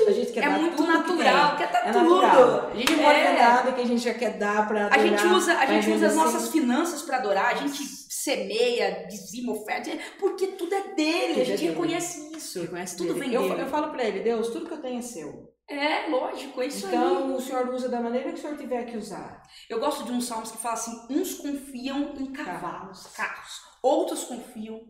A 0.06 0.12
gente 0.12 0.32
quer 0.32 0.44
é 0.44 0.48
dar 0.48 0.58
muito 0.58 0.82
natural, 0.82 1.50
que 1.50 1.56
quer 1.58 1.72
dar 1.72 1.88
é 1.88 1.92
tudo. 1.92 2.22
Natural. 2.22 2.70
A 2.70 2.74
gente 2.74 2.92
não 2.92 3.04
pode 3.04 3.18
é. 3.18 3.38
nada 3.38 3.72
que 3.72 3.80
a 3.82 3.86
gente 3.86 4.02
já 4.02 4.14
quer 4.14 4.38
dar 4.38 4.66
para 4.66 4.86
adorar. 4.86 4.98
A 4.98 5.06
gente 5.06 5.26
usa, 5.26 5.58
a 5.58 5.66
gente 5.66 5.90
usa 5.90 6.06
as 6.06 6.14
nossas 6.14 6.48
finanças 6.48 7.02
para 7.02 7.18
adorar, 7.18 7.52
a 7.52 7.56
gente 7.56 7.84
semeia, 7.84 9.06
dizima, 9.08 9.52
oferta, 9.52 9.90
porque 10.18 10.48
tudo 10.48 10.74
é 10.74 10.94
dele, 10.94 11.34
tudo 11.34 11.42
a 11.42 11.44
gente 11.44 11.66
é 11.66 11.68
reconhece 11.68 12.27
isso. 12.38 12.60
Reconhece 12.62 12.96
tudo 12.96 13.14
dele. 13.14 13.20
vem 13.20 13.34
eu, 13.34 13.42
dele. 13.42 13.62
Eu 13.62 13.66
falo 13.66 13.90
para 13.90 14.04
ele, 14.04 14.20
Deus, 14.20 14.48
tudo 14.48 14.66
que 14.66 14.72
eu 14.72 14.80
tenho 14.80 14.98
é 14.98 15.02
seu. 15.02 15.52
É, 15.68 16.08
lógico, 16.08 16.62
é 16.62 16.66
isso 16.66 16.86
então, 16.86 17.02
aí. 17.02 17.24
Então, 17.24 17.36
o 17.36 17.40
Senhor 17.40 17.68
usa 17.68 17.90
da 17.90 18.00
maneira 18.00 18.32
que 18.32 18.38
o 18.38 18.40
Senhor 18.40 18.56
tiver 18.56 18.84
que 18.86 18.96
usar. 18.96 19.42
Eu 19.68 19.78
gosto 19.78 20.04
de 20.04 20.12
uns 20.12 20.26
salmos 20.26 20.50
que 20.50 20.56
fala 20.56 20.74
assim: 20.74 21.06
uns 21.10 21.34
confiam 21.34 22.14
em 22.18 22.32
cavalos, 22.32 23.06
carros, 23.08 23.60
outros 23.82 24.24
confiam 24.24 24.80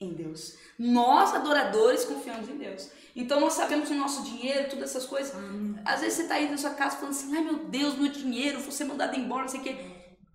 em 0.00 0.14
Deus. 0.14 0.56
Nós, 0.78 1.34
adoradores, 1.34 2.04
confiamos 2.04 2.48
em 2.48 2.56
Deus. 2.56 2.90
Então 3.16 3.40
nós 3.40 3.54
sabemos 3.54 3.90
o 3.90 3.94
nosso 3.94 4.22
dinheiro, 4.22 4.70
todas 4.70 4.90
essas 4.90 5.06
coisas. 5.06 5.34
Hum. 5.34 5.76
Às 5.84 6.00
vezes 6.00 6.14
você 6.14 6.22
está 6.22 6.34
aí 6.34 6.50
na 6.50 6.56
sua 6.56 6.70
casa 6.70 6.96
falando 6.96 7.12
assim, 7.12 7.34
ai 7.34 7.42
meu 7.42 7.64
Deus, 7.66 7.96
meu 7.96 8.10
dinheiro, 8.10 8.60
vou 8.60 8.72
ser 8.72 8.84
mandado 8.84 9.18
embora, 9.18 9.42
não 9.42 9.48
sei 9.48 9.60
o 9.60 9.62
quê. 9.62 9.76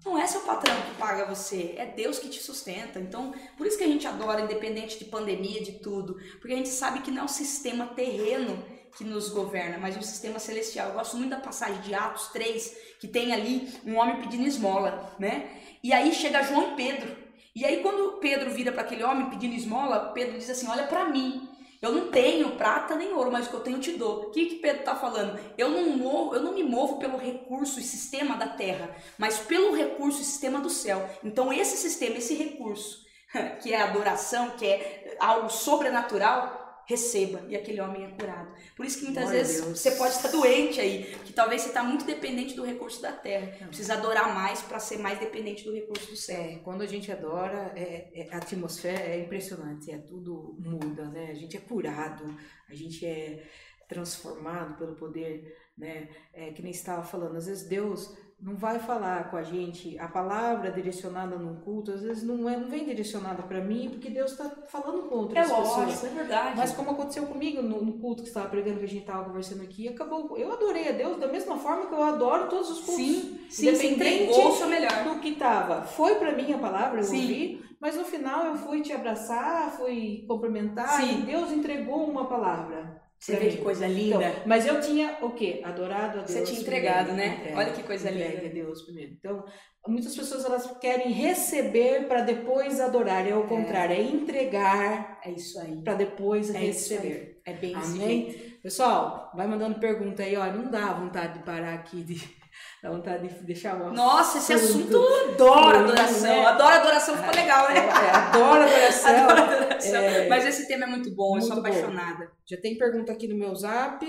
Não 0.05 0.17
é 0.17 0.25
seu 0.25 0.41
patrão 0.41 0.75
que 0.81 0.95
paga 0.95 1.25
você, 1.25 1.75
é 1.77 1.85
Deus 1.85 2.19
que 2.19 2.29
te 2.29 2.41
sustenta. 2.41 2.99
Então, 2.99 3.33
por 3.57 3.67
isso 3.67 3.77
que 3.77 3.83
a 3.83 3.87
gente 3.87 4.07
adora, 4.07 4.41
independente 4.41 4.97
de 4.97 5.05
pandemia, 5.05 5.61
de 5.61 5.73
tudo, 5.73 6.15
porque 6.39 6.53
a 6.53 6.57
gente 6.57 6.69
sabe 6.69 7.01
que 7.01 7.11
não 7.11 7.23
é 7.23 7.25
o 7.25 7.29
sistema 7.29 7.85
terreno 7.87 8.63
que 8.97 9.03
nos 9.03 9.29
governa, 9.29 9.77
mas 9.77 9.97
o 9.97 10.01
sistema 10.01 10.39
celestial. 10.39 10.89
Eu 10.89 10.95
gosto 10.95 11.17
muito 11.17 11.29
da 11.29 11.39
passagem 11.39 11.81
de 11.81 11.93
Atos 11.93 12.27
3, 12.27 12.77
que 12.99 13.07
tem 13.07 13.33
ali 13.33 13.69
um 13.85 13.97
homem 13.97 14.21
pedindo 14.21 14.47
esmola, 14.47 15.15
né? 15.19 15.49
E 15.83 15.93
aí 15.93 16.13
chega 16.13 16.43
João 16.43 16.73
e 16.73 16.75
Pedro. 16.75 17.15
E 17.55 17.65
aí 17.65 17.81
quando 17.81 18.19
Pedro 18.19 18.51
vira 18.51 18.71
para 18.71 18.81
aquele 18.81 19.03
homem 19.03 19.29
pedindo 19.29 19.53
esmola, 19.53 20.11
Pedro 20.13 20.37
diz 20.37 20.49
assim: 20.49 20.67
"Olha 20.67 20.87
para 20.87 21.05
mim. 21.09 21.48
Eu 21.81 21.93
não 21.93 22.11
tenho 22.11 22.57
prata 22.57 22.95
nem 22.95 23.13
ouro, 23.13 23.31
mas 23.31 23.47
o 23.47 23.49
que 23.49 23.55
eu 23.55 23.61
tenho 23.61 23.79
te 23.79 23.93
dou. 23.93 24.23
O 24.23 24.29
que, 24.31 24.47
que 24.47 24.55
Pedro 24.55 24.81
está 24.81 24.95
falando? 24.95 25.39
Eu 25.57 25.69
não, 25.69 25.97
movo, 25.97 26.35
eu 26.35 26.41
não 26.41 26.53
me 26.53 26.63
movo 26.63 26.97
pelo 26.97 27.17
recurso 27.17 27.79
e 27.79 27.83
sistema 27.83 28.35
da 28.35 28.47
terra, 28.47 28.93
mas 29.17 29.39
pelo 29.39 29.73
recurso 29.73 30.21
e 30.21 30.25
sistema 30.25 30.59
do 30.59 30.69
céu. 30.69 31.09
Então, 31.23 31.53
esse 31.53 31.77
sistema, 31.77 32.17
esse 32.17 32.33
recurso, 32.35 33.05
que 33.61 33.73
é 33.73 33.81
adoração, 33.81 34.51
que 34.51 34.65
é 34.65 35.15
algo 35.19 35.49
sobrenatural, 35.49 36.68
receba 36.89 37.45
e 37.47 37.55
aquele 37.55 37.79
homem 37.79 38.03
é 38.03 38.07
curado. 38.09 38.51
Por 38.75 38.83
isso 38.83 38.97
que 38.97 39.05
muitas 39.05 39.25
Glória 39.25 39.43
vezes 39.43 39.63
você 39.63 39.91
pode 39.91 40.15
estar 40.15 40.29
doente 40.29 40.81
aí, 40.81 41.03
que 41.23 41.31
talvez 41.31 41.61
você 41.61 41.67
está 41.67 41.83
muito 41.83 42.03
dependente 42.03 42.55
do 42.55 42.65
recurso 42.65 42.99
da 42.99 43.11
terra. 43.11 43.67
Precisa 43.67 43.93
adorar 43.93 44.33
mais 44.33 44.63
para 44.63 44.79
ser 44.79 44.97
mais 44.97 45.19
dependente 45.19 45.63
do 45.63 45.71
recurso 45.71 46.09
do 46.09 46.15
céu. 46.15 46.41
É, 46.41 46.55
quando 46.63 46.81
a 46.81 46.87
gente 46.87 47.11
adora, 47.11 47.71
é, 47.75 48.09
é, 48.21 48.33
a 48.33 48.37
atmosfera 48.37 49.03
é 49.03 49.19
impressionante, 49.19 49.91
é 49.91 49.99
tudo 49.99 50.57
muda, 50.57 51.07
né? 51.09 51.29
A 51.29 51.35
gente 51.35 51.55
é 51.55 51.59
curado, 51.59 52.35
a 52.67 52.73
gente 52.73 53.05
é 53.05 53.47
transformado 53.87 54.75
pelo 54.75 54.95
poder, 54.95 55.55
né? 55.77 56.09
É, 56.33 56.51
que 56.51 56.63
nem 56.63 56.71
estava 56.71 57.03
falando, 57.03 57.37
às 57.37 57.45
vezes 57.45 57.69
Deus 57.69 58.17
não 58.41 58.55
vai 58.55 58.79
falar 58.79 59.29
com 59.29 59.35
a 59.35 59.43
gente 59.43 59.99
a 59.99 60.07
palavra 60.07 60.71
direcionada 60.71 61.35
num 61.35 61.57
culto, 61.57 61.91
às 61.91 62.01
vezes 62.01 62.23
não, 62.23 62.49
é, 62.49 62.55
não 62.55 62.69
vem 62.69 62.85
direcionada 62.85 63.43
para 63.43 63.59
mim, 63.59 63.89
porque 63.89 64.09
Deus 64.09 64.31
está 64.31 64.49
falando 64.67 65.09
com 65.09 65.15
outras 65.15 65.45
é 65.45 65.55
pessoas. 65.55 65.77
Lógico, 65.77 66.05
é 66.05 66.09
verdade. 66.09 66.57
Mas 66.57 66.71
como 66.71 66.91
aconteceu 66.91 67.25
comigo 67.25 67.61
no, 67.61 67.83
no 67.83 67.93
culto 67.99 68.23
que 68.23 68.29
estava 68.29 68.47
pregando, 68.47 68.79
que 68.79 68.85
a 68.85 68.87
gente 68.87 69.01
estava 69.01 69.25
conversando 69.25 69.61
aqui, 69.61 69.89
acabou. 69.89 70.37
Eu 70.37 70.53
adorei 70.53 70.87
a 70.87 70.93
Deus 70.93 71.19
da 71.19 71.27
mesma 71.27 71.57
forma 71.57 71.87
que 71.87 71.93
eu 71.93 72.01
adoro 72.01 72.49
todos 72.49 72.69
os 72.69 72.79
cultos. 72.79 72.95
Sim, 72.95 73.39
sim, 73.49 73.75
você 73.75 73.91
entregou 73.91 74.51
o 74.53 74.67
melhor. 74.67 75.03
do 75.03 75.19
que 75.19 75.29
estava. 75.29 75.81
Foi 75.81 76.15
para 76.15 76.31
mim 76.31 76.53
a 76.53 76.57
palavra, 76.57 76.99
eu 76.99 77.03
sim. 77.03 77.21
ouvi, 77.21 77.65
mas 77.79 77.97
no 77.97 78.05
final 78.05 78.45
eu 78.45 78.55
fui 78.55 78.81
te 78.81 78.93
abraçar, 78.93 79.71
fui 79.71 80.23
cumprimentar, 80.27 81.01
sim. 81.01 81.19
e 81.19 81.21
Deus 81.23 81.51
entregou 81.51 82.09
uma 82.09 82.25
palavra. 82.25 82.98
Você 83.19 83.35
vê 83.35 83.49
que 83.49 83.57
coisa 83.57 83.85
linda. 83.85 84.15
Então, 84.29 84.43
mas 84.45 84.65
eu 84.65 84.79
tinha 84.79 85.17
o 85.21 85.31
quê? 85.31 85.61
Adorado 85.65 86.19
a 86.19 86.23
Deus. 86.23 86.31
Você 86.31 86.43
tinha 86.43 86.61
entregado, 86.61 87.07
primeiro, 87.07 87.31
né? 87.31 87.37
Entrega, 87.39 87.57
Olha 87.57 87.73
que 87.73 87.83
coisa 87.83 88.09
linda. 88.09 88.47
a 88.47 88.49
Deus 88.49 88.81
primeiro. 88.83 89.11
Então, 89.19 89.43
muitas 89.87 90.15
pessoas 90.15 90.45
elas 90.45 90.77
querem 90.79 91.11
receber 91.11 92.07
para 92.07 92.21
depois 92.21 92.79
adorar. 92.79 93.27
É 93.27 93.35
o 93.35 93.45
contrário, 93.45 93.93
é, 93.93 94.01
entregar. 94.01 95.19
É 95.23 95.31
isso 95.31 95.59
aí. 95.59 95.81
Para 95.83 95.95
depois 95.95 96.53
é 96.55 96.57
receber. 96.59 97.41
É 97.45 97.51
bem 97.51 97.75
Amém? 97.75 98.57
Pessoal, 98.63 99.31
vai 99.35 99.47
mandando 99.47 99.79
pergunta 99.79 100.23
aí, 100.23 100.37
ó. 100.37 100.45
Não 100.51 100.71
dá 100.71 100.93
vontade 100.93 101.39
de 101.39 101.43
parar 101.43 101.73
aqui 101.73 102.01
de 102.01 102.38
Dá 102.81 102.89
vontade 102.89 103.27
de 103.27 103.43
deixar 103.43 103.75
uma. 103.75 103.91
Nossa, 103.91 104.37
esse 104.37 104.53
assunto 104.53 104.93
eu 104.93 105.31
adoro 105.31 105.79
adoração. 105.79 106.29
Né? 106.29 106.45
Adoro 106.45 106.75
adoração, 106.75 107.17
ficou 107.17 107.35
legal, 107.35 107.67
né? 107.67 107.75
É, 107.75 108.15
adoro 108.15 108.63
adoração. 108.63 109.15
adoro 109.29 109.41
adoração. 109.41 109.95
É... 109.95 110.29
Mas 110.29 110.45
esse 110.45 110.65
tema 110.65 110.85
é 110.85 110.87
muito 110.87 111.13
bom, 111.13 111.31
muito 111.31 111.43
eu 111.43 111.47
sou 111.47 111.59
apaixonada. 111.59 112.25
Bom. 112.25 112.31
Já 112.45 112.57
tem 112.57 112.77
pergunta 112.77 113.11
aqui 113.11 113.27
no 113.27 113.37
meu 113.37 113.53
zap. 113.53 114.05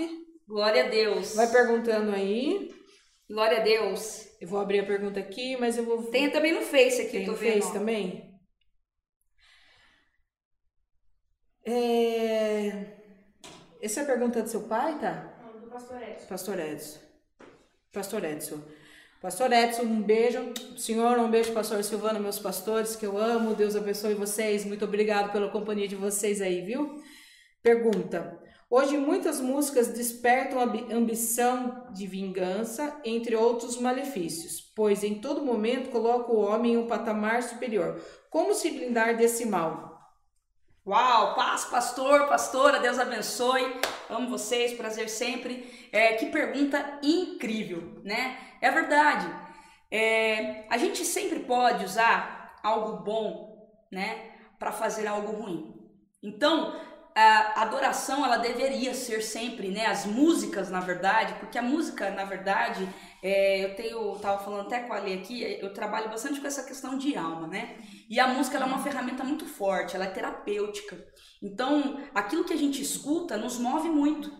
Glória 0.47 0.85
a 0.85 0.89
Deus. 0.89 1.35
Vai 1.35 1.51
perguntando 1.51 2.11
aí. 2.11 2.73
Glória 3.29 3.59
a 3.59 3.61
Deus. 3.61 4.29
Eu 4.39 4.47
vou 4.47 4.59
abrir 4.59 4.79
a 4.79 4.85
pergunta 4.85 5.19
aqui, 5.19 5.57
mas 5.57 5.77
eu 5.77 5.83
vou. 5.83 6.03
Tem 6.03 6.29
também 6.29 6.53
no 6.53 6.61
Face 6.61 7.01
aqui, 7.01 7.11
Tem 7.11 7.25
tô 7.25 7.33
no 7.33 7.37
vendo. 7.37 7.61
Face 7.61 7.73
também? 7.73 8.31
É... 11.65 12.97
Essa 13.81 13.99
é 13.99 14.03
a 14.03 14.05
pergunta 14.05 14.41
do 14.41 14.49
seu 14.49 14.61
pai, 14.61 14.97
tá? 14.97 15.37
Não, 15.43 15.59
do 15.59 15.67
pastor 15.67 16.01
Edson. 16.01 16.27
Pastor 16.27 16.59
Edson. 16.59 17.10
Pastor 17.91 18.23
Edson. 18.23 18.61
Pastor 19.21 19.51
Edson, 19.51 19.83
um 19.83 20.01
beijo. 20.01 20.53
Senhor, 20.77 21.19
um 21.19 21.29
beijo, 21.29 21.51
pastor 21.51 21.83
Silvano, 21.83 22.21
meus 22.21 22.39
pastores, 22.39 22.95
que 22.95 23.05
eu 23.05 23.17
amo. 23.17 23.53
Deus 23.53 23.75
abençoe 23.75 24.13
vocês. 24.13 24.63
Muito 24.63 24.85
obrigado 24.85 25.31
pela 25.31 25.49
companhia 25.49 25.89
de 25.89 25.95
vocês 25.95 26.41
aí, 26.41 26.61
viu? 26.61 27.01
Pergunta: 27.61 28.39
Hoje, 28.69 28.97
muitas 28.97 29.41
músicas 29.41 29.89
despertam 29.89 30.61
a 30.61 30.95
ambição 30.95 31.85
de 31.93 32.07
vingança, 32.07 32.97
entre 33.03 33.35
outros 33.35 33.77
malefícios, 33.77 34.61
pois 34.73 35.03
em 35.03 35.15
todo 35.15 35.43
momento 35.43 35.89
coloca 35.89 36.31
o 36.31 36.39
homem 36.39 36.75
em 36.75 36.77
um 36.77 36.87
patamar 36.87 37.43
superior. 37.43 38.01
Como 38.29 38.53
se 38.53 38.71
blindar 38.71 39.17
desse 39.17 39.45
mal? 39.45 39.90
Uau, 40.83 41.35
paz, 41.35 41.65
pastor, 41.65 42.27
pastora, 42.27 42.79
Deus 42.79 42.97
abençoe. 42.97 43.79
Amo 44.09 44.29
vocês, 44.29 44.73
prazer 44.73 45.09
sempre. 45.09 45.89
É, 45.91 46.13
que 46.13 46.25
pergunta 46.31 46.99
incrível, 47.03 48.01
né? 48.03 48.35
É 48.59 48.71
verdade. 48.71 49.27
É, 49.91 50.65
a 50.71 50.77
gente 50.77 51.05
sempre 51.05 51.41
pode 51.41 51.85
usar 51.85 52.57
algo 52.63 53.03
bom, 53.03 53.71
né, 53.91 54.31
para 54.57 54.71
fazer 54.71 55.05
algo 55.05 55.33
ruim. 55.33 55.71
Então, 56.23 56.75
a 57.21 57.61
adoração 57.61 58.25
ela 58.25 58.37
deveria 58.37 58.93
ser 58.93 59.21
sempre, 59.21 59.69
né? 59.69 59.85
As 59.85 60.05
músicas, 60.05 60.69
na 60.69 60.79
verdade, 60.79 61.33
porque 61.39 61.57
a 61.57 61.61
música, 61.61 62.09
na 62.11 62.25
verdade, 62.25 62.87
é, 63.23 63.63
eu 63.63 63.75
tenho, 63.75 64.15
tava 64.19 64.43
falando 64.43 64.67
até 64.67 64.79
com 64.81 64.93
a 64.93 64.97
Ali 64.97 65.13
aqui, 65.13 65.41
eu 65.59 65.73
trabalho 65.73 66.09
bastante 66.09 66.39
com 66.39 66.47
essa 66.47 66.63
questão 66.63 66.97
de 66.97 67.15
alma, 67.15 67.47
né? 67.47 67.77
E 68.09 68.19
a 68.19 68.27
música 68.27 68.57
é 68.57 68.63
uma 68.63 68.83
ferramenta 68.83 69.23
muito 69.23 69.45
forte, 69.45 69.95
ela 69.95 70.05
é 70.05 70.09
terapêutica. 70.09 70.97
Então, 71.41 72.01
aquilo 72.13 72.43
que 72.43 72.53
a 72.53 72.57
gente 72.57 72.81
escuta 72.81 73.37
nos 73.37 73.57
move 73.57 73.89
muito. 73.89 74.31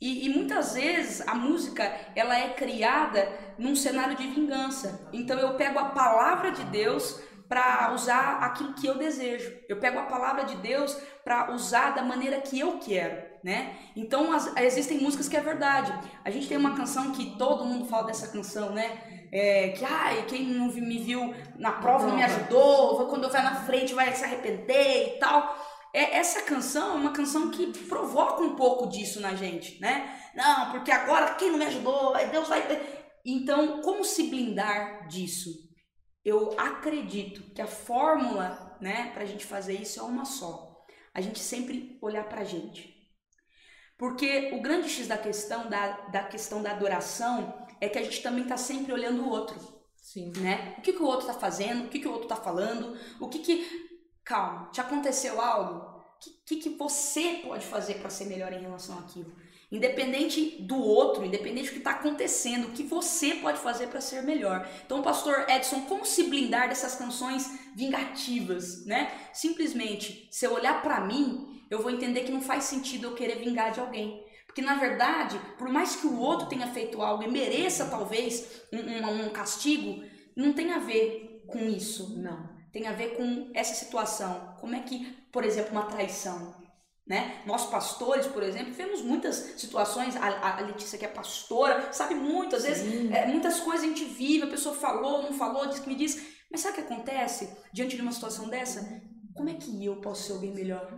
E, 0.00 0.26
e, 0.26 0.28
muitas 0.28 0.74
vezes 0.74 1.26
a 1.26 1.34
música 1.34 1.82
ela 2.14 2.38
é 2.38 2.50
criada 2.50 3.26
num 3.58 3.74
cenário 3.74 4.16
de 4.16 4.26
vingança. 4.26 5.08
Então 5.12 5.38
eu 5.38 5.54
pego 5.54 5.78
a 5.78 5.86
palavra 5.86 6.50
de 6.52 6.64
Deus 6.64 7.20
para 7.48 7.92
usar 7.92 8.38
aquilo 8.42 8.74
que 8.74 8.86
eu 8.86 8.96
desejo. 8.96 9.52
Eu 9.68 9.78
pego 9.78 9.98
a 9.98 10.04
palavra 10.04 10.44
de 10.44 10.56
Deus 10.56 10.96
para 11.22 11.52
usar 11.52 11.90
da 11.94 12.02
maneira 12.02 12.40
que 12.40 12.58
eu 12.58 12.78
quero, 12.78 13.22
né? 13.42 13.76
Então 13.94 14.32
as, 14.32 14.56
existem 14.56 14.98
músicas 14.98 15.28
que 15.28 15.36
é 15.36 15.40
verdade. 15.40 15.92
A 16.24 16.30
gente 16.30 16.48
tem 16.48 16.56
uma 16.56 16.74
canção 16.74 17.12
que 17.12 17.36
todo 17.36 17.64
mundo 17.64 17.86
fala 17.86 18.06
dessa 18.06 18.28
canção, 18.28 18.70
né? 18.70 19.28
É, 19.30 19.70
que 19.70 19.84
ai, 19.84 20.24
quem 20.26 20.44
não 20.44 20.68
me 20.68 20.98
viu 20.98 21.34
na 21.56 21.72
prova 21.72 22.06
não 22.06 22.16
me 22.16 22.22
ajudou, 22.22 23.06
quando 23.08 23.24
eu 23.24 23.30
vai 23.30 23.42
na 23.42 23.56
frente 23.56 23.94
vai 23.94 24.12
se 24.14 24.24
arrepender 24.24 25.16
e 25.16 25.18
tal. 25.18 25.56
É, 25.92 26.16
essa 26.16 26.42
canção 26.42 26.92
é 26.92 26.96
uma 26.96 27.12
canção 27.12 27.50
que 27.50 27.66
provoca 27.86 28.42
um 28.42 28.56
pouco 28.56 28.88
disso 28.88 29.20
na 29.20 29.34
gente, 29.34 29.80
né? 29.80 30.18
Não, 30.34 30.72
porque 30.72 30.90
agora 30.90 31.34
quem 31.34 31.50
não 31.50 31.58
me 31.58 31.66
ajudou, 31.66 32.14
Deus 32.30 32.48
vai. 32.48 32.62
Então, 33.24 33.80
como 33.80 34.04
se 34.04 34.24
blindar 34.24 35.06
disso? 35.06 35.73
Eu 36.24 36.58
acredito 36.58 37.42
que 37.54 37.60
a 37.60 37.66
fórmula, 37.66 38.76
né, 38.80 39.10
para 39.12 39.24
a 39.24 39.26
gente 39.26 39.44
fazer 39.44 39.74
isso 39.74 40.00
é 40.00 40.02
uma 40.02 40.24
só. 40.24 40.82
A 41.12 41.20
gente 41.20 41.38
sempre 41.38 41.98
olhar 42.00 42.28
para 42.28 42.40
a 42.40 42.44
gente. 42.44 42.94
Porque 43.96 44.50
o 44.54 44.60
grande 44.60 44.88
X 44.88 45.06
da 45.06 45.18
questão 45.18 45.68
da, 45.68 45.92
da 46.08 46.24
questão 46.24 46.62
da 46.62 46.72
adoração 46.72 47.66
é 47.80 47.88
que 47.88 47.98
a 47.98 48.02
gente 48.02 48.22
também 48.22 48.42
está 48.42 48.56
sempre 48.56 48.92
olhando 48.92 49.22
o 49.22 49.28
outro. 49.28 49.56
Sim. 49.96 50.32
Né? 50.38 50.74
O 50.78 50.82
que, 50.82 50.92
que 50.92 51.02
o 51.02 51.06
outro 51.06 51.28
está 51.28 51.34
fazendo, 51.34 51.86
o 51.86 51.88
que, 51.88 52.00
que 52.00 52.08
o 52.08 52.10
outro 52.10 52.26
está 52.26 52.36
falando, 52.36 52.98
o 53.20 53.28
que 53.28 53.38
que. 53.38 53.84
Calma, 54.24 54.70
te 54.70 54.80
aconteceu 54.80 55.40
algo? 55.40 55.93
O 56.30 56.44
que, 56.46 56.56
que, 56.56 56.70
você 56.70 57.40
pode 57.42 57.64
fazer 57.64 57.94
para 57.94 58.10
ser 58.10 58.26
melhor 58.26 58.52
em 58.52 58.60
relação 58.60 58.98
àquilo? 58.98 59.32
Independente 59.70 60.62
do 60.62 60.76
outro, 60.76 61.24
independente 61.24 61.68
do 61.68 61.72
que 61.72 61.78
está 61.78 61.92
acontecendo, 61.92 62.68
o 62.68 62.72
que 62.72 62.82
você 62.82 63.34
pode 63.36 63.58
fazer 63.58 63.88
para 63.88 64.00
ser 64.00 64.22
melhor. 64.22 64.68
Então, 64.84 65.02
pastor 65.02 65.46
Edson, 65.48 65.82
como 65.82 66.04
se 66.04 66.24
blindar 66.24 66.68
dessas 66.68 66.94
canções 66.94 67.50
vingativas, 67.74 68.84
né? 68.86 69.12
Simplesmente, 69.32 70.28
se 70.30 70.46
eu 70.46 70.52
olhar 70.52 70.82
para 70.82 71.00
mim, 71.00 71.62
eu 71.70 71.82
vou 71.82 71.90
entender 71.90 72.20
que 72.20 72.32
não 72.32 72.40
faz 72.40 72.64
sentido 72.64 73.06
eu 73.06 73.14
querer 73.14 73.38
vingar 73.38 73.72
de 73.72 73.80
alguém. 73.80 74.24
Porque 74.46 74.62
na 74.62 74.76
verdade, 74.76 75.40
por 75.58 75.68
mais 75.68 75.96
que 75.96 76.06
o 76.06 76.16
outro 76.16 76.46
tenha 76.46 76.68
feito 76.68 77.02
algo 77.02 77.24
e 77.24 77.28
mereça 77.28 77.86
talvez 77.86 78.62
um, 78.72 78.78
um, 78.78 79.26
um 79.26 79.30
castigo, 79.30 80.04
não 80.36 80.52
tem 80.52 80.72
a 80.72 80.78
ver 80.78 81.42
com 81.48 81.58
isso. 81.58 82.16
Não. 82.16 82.48
Tem 82.72 82.86
a 82.86 82.92
ver 82.92 83.16
com 83.16 83.50
essa 83.54 83.74
situação. 83.74 84.54
Como 84.60 84.74
é 84.74 84.80
que, 84.80 85.12
por 85.34 85.44
exemplo, 85.44 85.72
uma 85.72 85.82
traição 85.82 86.54
né? 87.06 87.42
Nós 87.44 87.66
pastores, 87.66 88.26
por 88.26 88.42
exemplo, 88.42 88.72
vemos 88.72 89.02
muitas 89.02 89.36
situações, 89.58 90.16
a, 90.16 90.58
a 90.58 90.60
Letícia 90.62 90.98
que 90.98 91.04
é 91.04 91.08
pastora, 91.08 91.92
sabe 91.92 92.14
muito, 92.14 92.56
às 92.56 92.64
vezes 92.64 93.12
é, 93.12 93.26
muitas 93.26 93.60
coisas 93.60 93.84
a 93.84 93.88
gente 93.88 94.04
vive, 94.04 94.44
a 94.44 94.50
pessoa 94.50 94.74
falou, 94.74 95.22
não 95.22 95.32
falou, 95.34 95.66
disse 95.66 95.82
que 95.82 95.88
me 95.88 95.94
disse, 95.94 96.34
mas 96.50 96.62
sabe 96.62 96.72
o 96.72 96.76
que 96.76 96.92
acontece 96.92 97.50
diante 97.72 97.96
de 97.96 98.02
uma 98.02 98.12
situação 98.12 98.48
dessa? 98.48 99.02
Como 99.34 99.50
é 99.50 99.54
que 99.54 99.84
eu 99.84 99.96
posso 99.96 100.22
ser 100.22 100.32
alguém 100.32 100.54
melhor? 100.54 100.90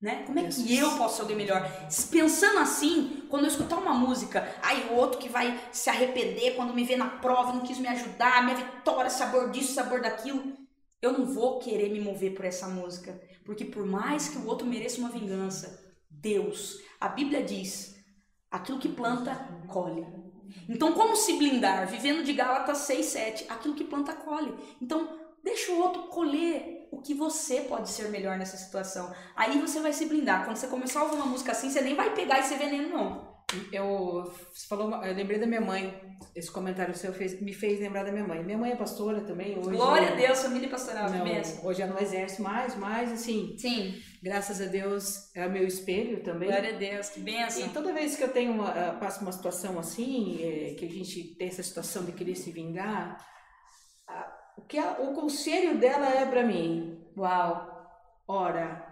Né? 0.00 0.22
Como 0.24 0.38
é 0.38 0.44
que 0.44 0.78
eu 0.78 0.96
posso 0.96 1.16
ser 1.16 1.22
alguém 1.22 1.36
melhor? 1.36 1.68
Pensando 2.10 2.58
assim, 2.60 3.24
quando 3.28 3.42
eu 3.42 3.48
escutar 3.48 3.76
uma 3.76 3.92
música, 3.92 4.54
aí 4.62 4.88
o 4.90 4.94
outro 4.94 5.18
que 5.18 5.28
vai 5.28 5.58
se 5.72 5.90
arrepender 5.90 6.54
quando 6.54 6.72
me 6.72 6.84
vê 6.84 6.96
na 6.96 7.08
prova, 7.08 7.52
não 7.52 7.62
quis 7.62 7.78
me 7.78 7.88
ajudar, 7.88 8.44
minha 8.44 8.56
vitória, 8.56 9.10
sabor 9.10 9.50
disso, 9.50 9.74
sabor 9.74 10.00
daquilo, 10.00 10.56
eu 11.02 11.12
não 11.12 11.26
vou 11.26 11.58
querer 11.58 11.90
me 11.90 12.00
mover 12.00 12.34
por 12.34 12.44
essa 12.44 12.68
música. 12.68 13.20
Porque 13.50 13.64
por 13.64 13.84
mais 13.84 14.28
que 14.28 14.38
o 14.38 14.46
outro 14.46 14.64
mereça 14.64 15.00
uma 15.00 15.10
vingança, 15.10 15.92
Deus, 16.08 16.80
a 17.00 17.08
Bíblia 17.08 17.42
diz, 17.42 17.96
aquilo 18.48 18.78
que 18.78 18.88
planta, 18.88 19.34
colhe. 19.66 20.06
Então, 20.68 20.92
como 20.92 21.16
se 21.16 21.32
blindar? 21.32 21.88
Vivendo 21.88 22.22
de 22.22 22.32
Gálatas 22.32 22.78
6, 22.78 23.06
7, 23.06 23.46
aquilo 23.48 23.74
que 23.74 23.82
planta, 23.82 24.12
colhe. 24.12 24.54
Então, 24.80 25.18
deixa 25.42 25.72
o 25.72 25.80
outro 25.80 26.04
colher 26.04 26.86
o 26.92 27.02
que 27.02 27.12
você 27.12 27.62
pode 27.62 27.90
ser 27.90 28.08
melhor 28.08 28.38
nessa 28.38 28.56
situação. 28.56 29.12
Aí 29.34 29.60
você 29.60 29.80
vai 29.80 29.92
se 29.92 30.06
blindar. 30.06 30.44
Quando 30.44 30.56
você 30.56 30.68
começar 30.68 31.00
a 31.00 31.02
ouvir 31.06 31.16
uma 31.16 31.26
música 31.26 31.50
assim, 31.50 31.70
você 31.70 31.80
nem 31.80 31.96
vai 31.96 32.14
pegar 32.14 32.38
esse 32.38 32.54
veneno, 32.54 32.88
não. 32.88 33.29
Eu, 33.72 34.32
falou, 34.68 35.04
eu 35.04 35.14
lembrei 35.14 35.38
da 35.38 35.46
minha 35.46 35.60
mãe. 35.60 36.00
Esse 36.34 36.50
comentário 36.50 36.94
seu 36.94 37.12
fez, 37.12 37.40
me 37.40 37.52
fez 37.52 37.80
lembrar 37.80 38.04
da 38.04 38.12
minha 38.12 38.26
mãe. 38.26 38.44
Minha 38.44 38.58
mãe 38.58 38.72
é 38.72 38.76
pastora 38.76 39.20
também 39.22 39.58
hoje. 39.58 39.70
Glória 39.70 40.12
a 40.12 40.14
Deus, 40.14 40.42
família 40.42 40.68
pastoral, 40.68 41.10
não, 41.10 41.26
Hoje 41.64 41.82
ela 41.82 41.92
não 41.92 42.00
exerce 42.00 42.40
mais, 42.40 42.76
mas 42.76 43.12
assim. 43.12 43.56
Sim. 43.58 44.00
Graças 44.22 44.60
a 44.60 44.66
Deus 44.66 45.34
é 45.34 45.48
meu 45.48 45.66
espelho 45.66 46.22
também. 46.22 46.48
Glória 46.48 46.74
a 46.74 46.78
Deus, 46.78 47.08
que 47.08 47.20
benção. 47.20 47.66
E 47.66 47.68
toda 47.70 47.92
vez 47.92 48.16
que 48.16 48.22
eu 48.22 48.28
tenho 48.28 48.52
uma, 48.52 48.68
ah, 48.68 48.92
passo 48.94 49.22
uma 49.22 49.32
situação 49.32 49.78
assim, 49.78 50.38
é, 50.42 50.74
que 50.74 50.84
a 50.84 50.90
gente 50.90 51.34
tem 51.36 51.48
essa 51.48 51.62
situação 51.62 52.04
de 52.04 52.12
querer 52.12 52.36
se 52.36 52.52
vingar, 52.52 53.18
o 54.56 54.62
que 54.62 54.78
a, 54.78 54.92
o 55.00 55.14
conselho 55.14 55.78
dela 55.78 56.08
é 56.08 56.26
para 56.26 56.44
mim. 56.44 57.02
Uau. 57.16 57.68
Ora. 58.28 58.86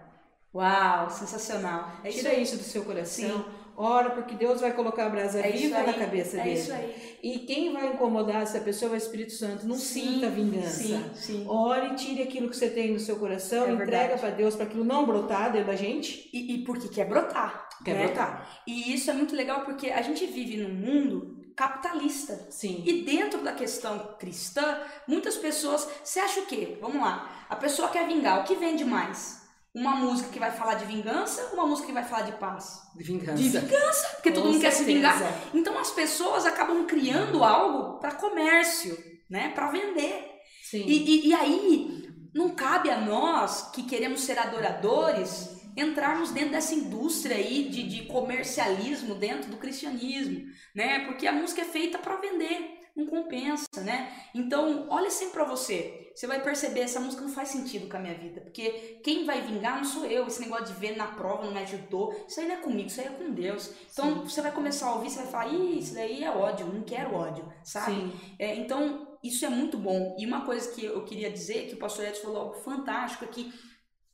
Uau, 0.53 1.09
sensacional. 1.09 1.99
É 2.03 2.09
Tira 2.09 2.33
isso, 2.33 2.55
isso 2.55 2.57
do 2.57 2.63
seu 2.63 2.83
coração. 2.83 3.43
Sim 3.43 3.58
Ora, 3.81 4.09
porque 4.09 4.35
Deus 4.35 4.59
vai 4.59 4.73
colocar 4.73 5.05
a 5.05 5.09
brasa 5.09 5.39
é 5.39 5.51
viva 5.53 5.81
na 5.81 5.93
cabeça 5.93 6.37
é 6.37 6.43
dele. 6.43 6.59
Isso 6.59 6.73
aí. 6.73 7.17
E 7.23 7.39
quem 7.39 7.71
vai 7.71 7.87
incomodar 7.93 8.41
essa 8.41 8.59
pessoa 8.59 8.91
é 8.91 8.95
o 8.95 8.97
Espírito 8.97 9.31
Santo. 9.31 9.65
Não 9.65 9.77
sim, 9.77 10.15
sinta 10.15 10.29
vingança. 10.29 10.69
Sim, 10.69 11.11
sim. 11.15 11.45
Ore, 11.47 11.95
tire 11.95 12.21
aquilo 12.21 12.49
que 12.49 12.57
você 12.57 12.69
tem 12.69 12.91
no 12.91 12.99
seu 12.99 13.15
coração, 13.15 13.67
é 13.67 13.71
entrega 13.71 14.17
para 14.17 14.31
Deus 14.31 14.53
para 14.53 14.65
aquilo 14.65 14.83
não 14.83 15.05
brotar 15.05 15.53
dentro 15.53 15.67
da 15.67 15.77
gente. 15.77 16.29
E, 16.33 16.55
e 16.55 16.65
porque 16.65 16.89
quer 16.89 17.07
brotar. 17.07 17.69
Quer 17.85 17.95
né? 17.95 18.07
brotar. 18.07 18.61
E 18.67 18.93
isso 18.93 19.09
é 19.11 19.13
muito 19.13 19.33
legal 19.33 19.61
porque 19.61 19.89
a 19.89 20.01
gente 20.01 20.25
vive 20.25 20.57
num 20.57 20.73
mundo 20.73 21.39
capitalista. 21.55 22.47
Sim. 22.49 22.83
E 22.85 23.03
dentro 23.03 23.41
da 23.41 23.53
questão 23.53 24.13
cristã, 24.19 24.81
muitas 25.07 25.37
pessoas. 25.37 25.87
Você 26.03 26.19
acha 26.19 26.41
o 26.41 26.45
quê? 26.47 26.77
Vamos 26.81 27.01
lá. 27.01 27.45
A 27.47 27.55
pessoa 27.55 27.87
quer 27.87 28.05
vingar. 28.05 28.41
O 28.41 28.43
que 28.43 28.55
vende 28.55 28.83
mais? 28.83 29.38
Uma 29.79 29.95
música 29.95 30.29
que 30.29 30.39
vai 30.39 30.51
falar 30.51 30.75
de 30.75 30.85
vingança, 30.85 31.51
uma 31.53 31.65
música 31.65 31.87
que 31.87 31.93
vai 31.93 32.03
falar 32.03 32.23
de 32.23 32.33
paz. 32.33 32.81
De 32.95 33.03
vingança. 33.03 33.41
De 33.41 33.49
vingança, 33.49 34.09
porque 34.15 34.29
Com 34.29 34.35
todo 34.35 34.45
mundo 34.47 34.59
certeza. 34.59 34.77
quer 34.77 34.85
se 34.85 34.93
vingar. 34.93 35.33
Então 35.53 35.79
as 35.79 35.91
pessoas 35.91 36.45
acabam 36.45 36.85
criando 36.85 37.43
algo 37.43 37.97
para 37.99 38.11
comércio, 38.11 38.97
né? 39.29 39.49
Para 39.55 39.71
vender. 39.71 40.41
Sim. 40.63 40.85
E, 40.85 40.97
e, 40.97 41.27
e 41.29 41.33
aí 41.33 42.09
não 42.33 42.49
cabe 42.49 42.89
a 42.89 42.99
nós 42.99 43.69
que 43.73 43.83
queremos 43.83 44.21
ser 44.21 44.37
adoradores 44.37 45.57
entrarmos 45.77 46.31
dentro 46.31 46.51
dessa 46.51 46.75
indústria 46.75 47.37
aí 47.37 47.69
de, 47.69 47.83
de 47.83 48.05
comercialismo 48.05 49.15
dentro 49.15 49.49
do 49.49 49.57
cristianismo, 49.57 50.45
né? 50.75 51.05
Porque 51.05 51.25
a 51.25 51.31
música 51.31 51.61
é 51.61 51.65
feita 51.65 51.97
para 51.97 52.17
vender 52.17 52.78
não 52.99 53.07
compensa, 53.07 53.81
né? 53.83 54.11
Então, 54.33 54.87
olha 54.89 55.09
sempre 55.09 55.33
para 55.33 55.45
você. 55.45 56.11
Você 56.13 56.27
vai 56.27 56.43
perceber, 56.43 56.81
essa 56.81 56.99
música 56.99 57.21
não 57.21 57.29
faz 57.29 57.49
sentido 57.49 57.89
com 57.89 57.95
a 57.95 57.99
minha 57.99 58.13
vida, 58.13 58.41
porque 58.41 58.99
quem 59.03 59.25
vai 59.25 59.41
vingar 59.41 59.77
não 59.77 59.85
sou 59.85 60.05
eu. 60.05 60.27
Esse 60.27 60.41
negócio 60.41 60.65
de 60.65 60.73
ver 60.73 60.97
na 60.97 61.07
prova 61.07 61.45
não 61.45 61.53
me 61.53 61.59
ajudou. 61.59 62.13
Isso 62.27 62.39
aí 62.39 62.47
não 62.47 62.55
é 62.55 62.57
comigo, 62.57 62.87
isso 62.87 62.99
aí 62.99 63.07
é 63.07 63.11
com 63.11 63.31
Deus. 63.31 63.71
Então, 63.91 64.13
Sim. 64.13 64.29
você 64.29 64.41
vai 64.41 64.51
começar 64.51 64.87
a 64.87 64.95
ouvir, 64.95 65.09
você 65.09 65.19
vai 65.19 65.27
falar, 65.27 65.53
Ih, 65.53 65.79
isso 65.79 65.93
daí 65.93 66.23
é 66.23 66.29
ódio, 66.29 66.67
não 66.67 66.83
quero 66.83 67.15
ódio, 67.15 67.51
sabe? 67.63 68.11
É, 68.37 68.55
então, 68.55 69.17
isso 69.23 69.45
é 69.45 69.49
muito 69.49 69.77
bom. 69.77 70.15
E 70.19 70.25
uma 70.25 70.45
coisa 70.45 70.69
que 70.71 70.83
eu 70.85 71.03
queria 71.05 71.31
dizer, 71.31 71.67
que 71.67 71.75
o 71.75 71.79
pastor 71.79 72.05
Edson 72.05 72.23
falou 72.23 72.41
algo 72.41 72.55
fantástico, 72.55 73.25
é 73.25 73.27
que 73.27 73.53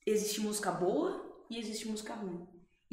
existe 0.06 0.42
música 0.42 0.72
boa 0.72 1.26
e 1.50 1.60
existe 1.60 1.88
música 1.88 2.14
ruim. 2.14 2.48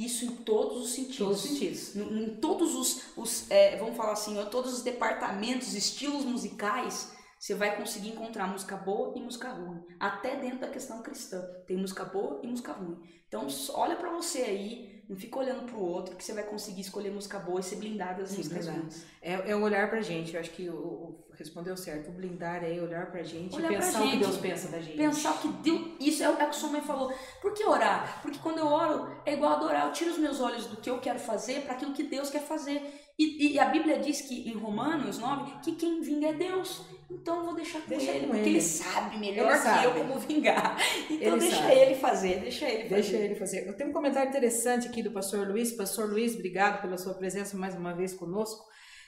Isso 0.05 0.25
em 0.25 0.37
todos 0.37 0.83
os 0.83 0.91
sentidos. 0.91 1.19
Todos 1.19 1.45
os 1.45 1.51
sentidos. 1.51 1.97
Em, 1.97 2.25
em 2.25 2.37
todos 2.37 2.75
os, 2.75 3.03
os 3.17 3.51
é, 3.51 3.77
vamos 3.77 3.97
falar 3.97 4.13
assim, 4.13 4.39
em 4.39 4.47
todos 4.47 4.73
os 4.73 4.83
departamentos, 4.83 5.75
estilos 5.75 6.25
musicais, 6.25 7.13
você 7.39 7.55
vai 7.55 7.77
conseguir 7.77 8.11
encontrar 8.11 8.47
música 8.47 8.77
boa 8.77 9.13
e 9.17 9.21
música 9.21 9.49
ruim. 9.49 9.83
Até 9.99 10.37
dentro 10.37 10.61
da 10.61 10.69
questão 10.69 11.03
cristã. 11.03 11.43
Tem 11.67 11.77
música 11.77 12.05
boa 12.05 12.41
e 12.43 12.47
música 12.47 12.73
ruim. 12.73 13.01
Então, 13.27 13.47
olha 13.75 13.97
para 13.97 14.11
você 14.11 14.43
aí, 14.43 15.03
Não 15.09 15.17
fica 15.17 15.39
olhando 15.39 15.65
pro 15.65 15.81
outro 15.81 16.15
que 16.17 16.25
você 16.25 16.33
vai 16.33 16.45
conseguir 16.45 16.83
escolher 16.83 17.11
música 17.11 17.39
boa 17.39 17.59
e 17.59 17.63
ser 17.63 17.77
blindada 17.77 18.23
das 18.23 18.37
músicas 18.37 18.69
ruins. 18.69 19.05
É, 19.21 19.51
é 19.51 19.57
olhar 19.57 19.91
pra 19.91 20.01
gente. 20.01 20.35
Eu 20.35 20.41
acho 20.41 20.51
que 20.51 20.69
o, 20.69 20.75
o, 20.77 21.25
respondeu 21.43 21.77
certo. 21.77 22.11
O 22.11 22.13
blindar 22.13 22.65
é 22.65 22.81
olhar 22.81 23.11
pra 23.11 23.23
gente 23.23 23.57
olhar 23.57 23.73
e 23.73 23.77
pensar 23.77 24.01
gente, 24.01 24.09
o 24.09 24.11
que 24.11 24.25
Deus 24.25 24.37
pensa 24.39 24.69
da 24.69 24.81
gente. 24.81 24.97
Pensar 24.97 25.33
o 25.33 25.39
que 25.39 25.49
Deus. 25.49 25.91
Isso 26.01 26.23
é 26.23 26.31
o 26.31 26.37
que 26.37 26.57
sua 26.57 26.71
mãe 26.71 26.81
falou. 26.81 27.13
Por 27.41 27.53
que 27.53 27.65
orar? 27.65 28.21
Porque 28.23 28.39
quando 28.39 28.59
eu 28.59 28.67
oro, 28.67 29.15
é 29.27 29.35
igual 29.35 29.53
adorar. 29.53 29.87
Eu 29.87 29.93
tiro 29.93 30.11
os 30.11 30.19
meus 30.19 30.41
olhos 30.41 30.67
do 30.67 30.77
que 30.77 30.89
eu 30.89 30.99
quero 30.99 31.19
fazer 31.19 31.63
para 31.63 31.75
aquilo 31.75 31.93
que 31.93 32.03
Deus 32.05 32.31
quer 32.31 32.43
fazer. 32.43 32.81
E, 33.19 33.53
e, 33.53 33.59
a 33.59 33.67
Bíblia 33.67 33.99
diz 33.99 34.23
que 34.23 34.49
em 34.49 34.55
Romanos 34.55 35.19
9 35.19 35.61
que 35.63 35.73
quem 35.73 36.01
vinga 36.01 36.29
é 36.29 36.33
Deus. 36.33 36.81
Então 37.11 37.39
eu 37.39 37.45
vou 37.45 37.55
deixar 37.55 37.81
com 37.83 37.89
deixa 37.89 38.11
ele, 38.11 38.27
com 38.27 38.33
porque 38.33 38.49
ele. 38.49 38.61
sabe 38.61 39.19
melhor 39.19 39.51
ele 39.51 39.59
que 39.59 39.65
sabe. 39.65 39.85
eu 39.85 39.95
como 39.95 40.19
vingar. 40.19 40.77
Então 41.11 41.33
ele 41.37 41.41
deixa 41.41 41.57
sabe. 41.57 41.73
ele 41.75 41.95
fazer, 41.95 42.41
deixa 42.41 42.65
ele 42.65 42.83
fazer. 42.83 42.95
Deixa 42.95 43.17
ele 43.17 43.35
fazer. 43.35 43.67
Eu 43.69 43.77
tenho 43.77 43.91
um 43.91 43.93
comentário 43.93 44.31
interessante 44.31 44.89
aqui 44.89 45.03
do 45.03 45.11
pastor 45.11 45.47
Luiz. 45.47 45.73
Pastor 45.73 46.09
Luiz, 46.09 46.35
obrigado 46.35 46.81
pela 46.81 46.97
sua 46.97 47.15
presença 47.15 47.57
mais 47.57 47.75
uma 47.75 47.93
vez 47.93 48.15
conosco. 48.15 48.65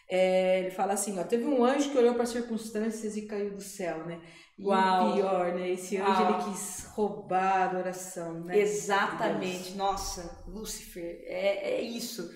É, 0.09 0.61
ele 0.61 0.71
fala 0.71 0.93
assim, 0.93 1.19
ó, 1.19 1.25
teve 1.25 1.45
um 1.45 1.65
anjo 1.65 1.91
que 1.91 1.99
olhou 1.99 2.15
para 2.15 2.25
as 2.25 2.29
circunstâncias 2.29 3.17
e 3.17 3.23
caiu 3.23 3.55
do 3.55 3.63
céu, 3.63 4.07
né? 4.07 4.21
E 4.59 4.65
Uau. 4.65 5.11
o 5.11 5.15
pior, 5.15 5.55
né? 5.55 5.71
Esse 5.71 5.97
anjo 5.97 6.23
Uau. 6.23 6.41
ele 6.41 6.51
quis 6.51 6.85
roubar 6.93 7.63
a 7.63 7.65
adoração, 7.65 8.45
né? 8.45 8.59
Exatamente. 8.59 9.75
Nossa, 9.75 10.45
Lúcifer, 10.47 11.25
é, 11.27 11.77
é 11.77 11.81
isso. 11.83 12.31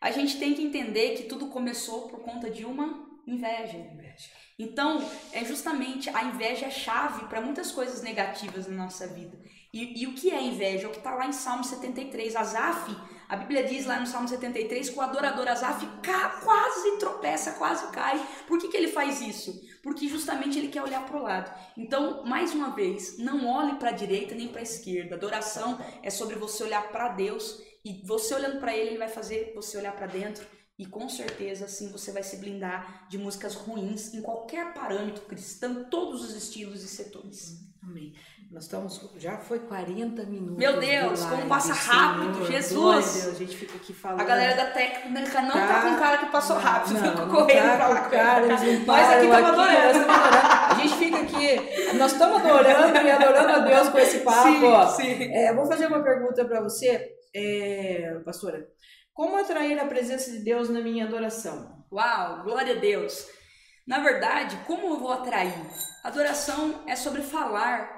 A 0.00 0.10
gente 0.10 0.38
tem 0.38 0.54
que 0.54 0.62
entender 0.62 1.16
que 1.16 1.24
tudo 1.24 1.48
começou 1.48 2.08
por 2.08 2.20
conta 2.20 2.50
de 2.50 2.64
uma 2.64 3.06
inveja. 3.26 3.76
inveja. 3.76 4.30
Então, 4.58 5.06
é 5.32 5.44
justamente 5.44 6.08
a 6.10 6.24
inveja 6.24 6.66
é 6.66 6.70
chave 6.70 7.26
para 7.26 7.40
muitas 7.40 7.70
coisas 7.72 8.02
negativas 8.02 8.66
na 8.66 8.84
nossa 8.84 9.06
vida. 9.06 9.38
E, 9.72 10.02
e 10.02 10.06
o 10.06 10.14
que 10.14 10.30
é 10.30 10.42
inveja? 10.42 10.86
É 10.86 10.88
o 10.88 10.92
que 10.92 10.98
está 10.98 11.14
lá 11.14 11.26
em 11.26 11.32
Salmo 11.32 11.62
73. 11.62 12.34
Asaf, 12.34 12.96
a 13.28 13.36
Bíblia 13.36 13.64
diz 13.64 13.86
lá 13.86 13.98
no 13.98 14.06
Salmo 14.06 14.28
73 14.28 14.90
que 14.90 14.98
o 14.98 15.02
adorador 15.02 15.48
Asaf 15.48 15.86
quase 16.44 16.98
tropeça, 16.98 17.52
quase 17.52 17.90
cai. 17.90 18.24
Por 18.46 18.58
que, 18.58 18.68
que 18.68 18.76
ele 18.76 18.88
faz 18.88 19.20
isso? 19.20 19.60
Porque 19.82 20.08
justamente 20.08 20.58
ele 20.58 20.68
quer 20.68 20.82
olhar 20.82 21.04
para 21.04 21.16
o 21.16 21.22
lado. 21.22 21.52
Então, 21.76 22.24
mais 22.24 22.54
uma 22.54 22.70
vez, 22.70 23.18
não 23.18 23.46
olhe 23.48 23.74
para 23.76 23.90
a 23.90 23.92
direita 23.92 24.34
nem 24.34 24.48
para 24.48 24.60
a 24.60 24.62
esquerda. 24.62 25.16
Adoração 25.16 25.78
é 26.02 26.10
sobre 26.10 26.36
você 26.36 26.62
olhar 26.62 26.88
para 26.88 27.08
Deus 27.08 27.60
e 27.84 28.00
você 28.04 28.34
olhando 28.34 28.60
para 28.60 28.76
ele, 28.76 28.90
ele 28.90 28.98
vai 28.98 29.08
fazer 29.08 29.52
você 29.54 29.76
olhar 29.76 29.92
para 29.92 30.06
dentro 30.06 30.46
e 30.78 30.84
com 30.84 31.08
certeza 31.08 31.64
assim 31.64 31.90
você 31.90 32.12
vai 32.12 32.22
se 32.22 32.36
blindar 32.36 33.06
de 33.08 33.16
músicas 33.16 33.54
ruins 33.54 34.12
em 34.12 34.20
qualquer 34.20 34.74
parâmetro 34.74 35.24
cristão, 35.24 35.84
todos 35.84 36.22
os 36.22 36.34
estilos 36.34 36.82
e 36.82 36.88
setores. 36.88 37.66
Amém. 37.82 38.14
Nós 38.50 38.64
estamos, 38.64 39.10
já 39.16 39.38
foi 39.38 39.58
40 39.58 40.22
minutos. 40.24 40.56
Meu 40.56 40.78
Deus, 40.78 41.24
como 41.24 41.46
passa 41.48 41.72
rápido, 41.72 42.34
Senhor. 42.34 42.52
Jesus. 42.52 43.14
Deus, 43.14 43.34
a 43.34 43.38
gente 43.38 43.56
fica 43.56 43.76
aqui 43.76 43.92
falando. 43.92 44.20
A 44.20 44.24
galera 44.24 44.56
da 44.56 44.70
técnica 44.70 45.42
não 45.42 45.50
tá, 45.50 45.66
tá 45.66 45.82
com 45.82 45.98
cara 45.98 46.18
que 46.18 46.26
passou 46.26 46.56
rápido, 46.56 46.94
não, 46.94 47.10
ficou 47.10 47.26
correndo 47.26 47.66
tá 47.66 47.76
pra 47.76 47.88
lá. 47.88 48.08
Cara, 48.08 48.46
Nós 48.46 48.60
aqui 48.60 49.24
estamos 49.24 49.48
adorando. 49.48 50.10
A 50.10 50.74
gente 50.80 50.94
fica 50.94 51.18
aqui, 51.18 51.96
nós 51.96 52.12
estamos 52.12 52.36
adorando 52.38 52.96
e 52.96 53.10
adorando 53.10 53.50
a 53.50 53.58
Deus 53.60 53.88
com 53.88 53.98
esse 53.98 54.20
papo. 54.20 54.92
Sim, 54.96 55.16
sim. 55.16 55.34
É, 55.34 55.52
vou 55.52 55.66
fazer 55.66 55.86
uma 55.86 56.02
pergunta 56.02 56.44
para 56.44 56.60
você 56.60 57.16
é, 57.34 58.18
pastora, 58.24 58.66
como 59.16 59.38
atrair 59.38 59.80
a 59.80 59.86
presença 59.86 60.30
de 60.30 60.40
Deus 60.40 60.68
na 60.68 60.82
minha 60.82 61.06
adoração? 61.06 61.82
Uau, 61.90 62.42
glória 62.42 62.76
a 62.76 62.78
Deus! 62.78 63.26
Na 63.86 64.00
verdade, 64.00 64.58
como 64.66 64.88
eu 64.88 64.98
vou 64.98 65.10
atrair? 65.10 65.54
Adoração 66.04 66.82
é 66.86 66.94
sobre 66.94 67.22
falar 67.22 67.96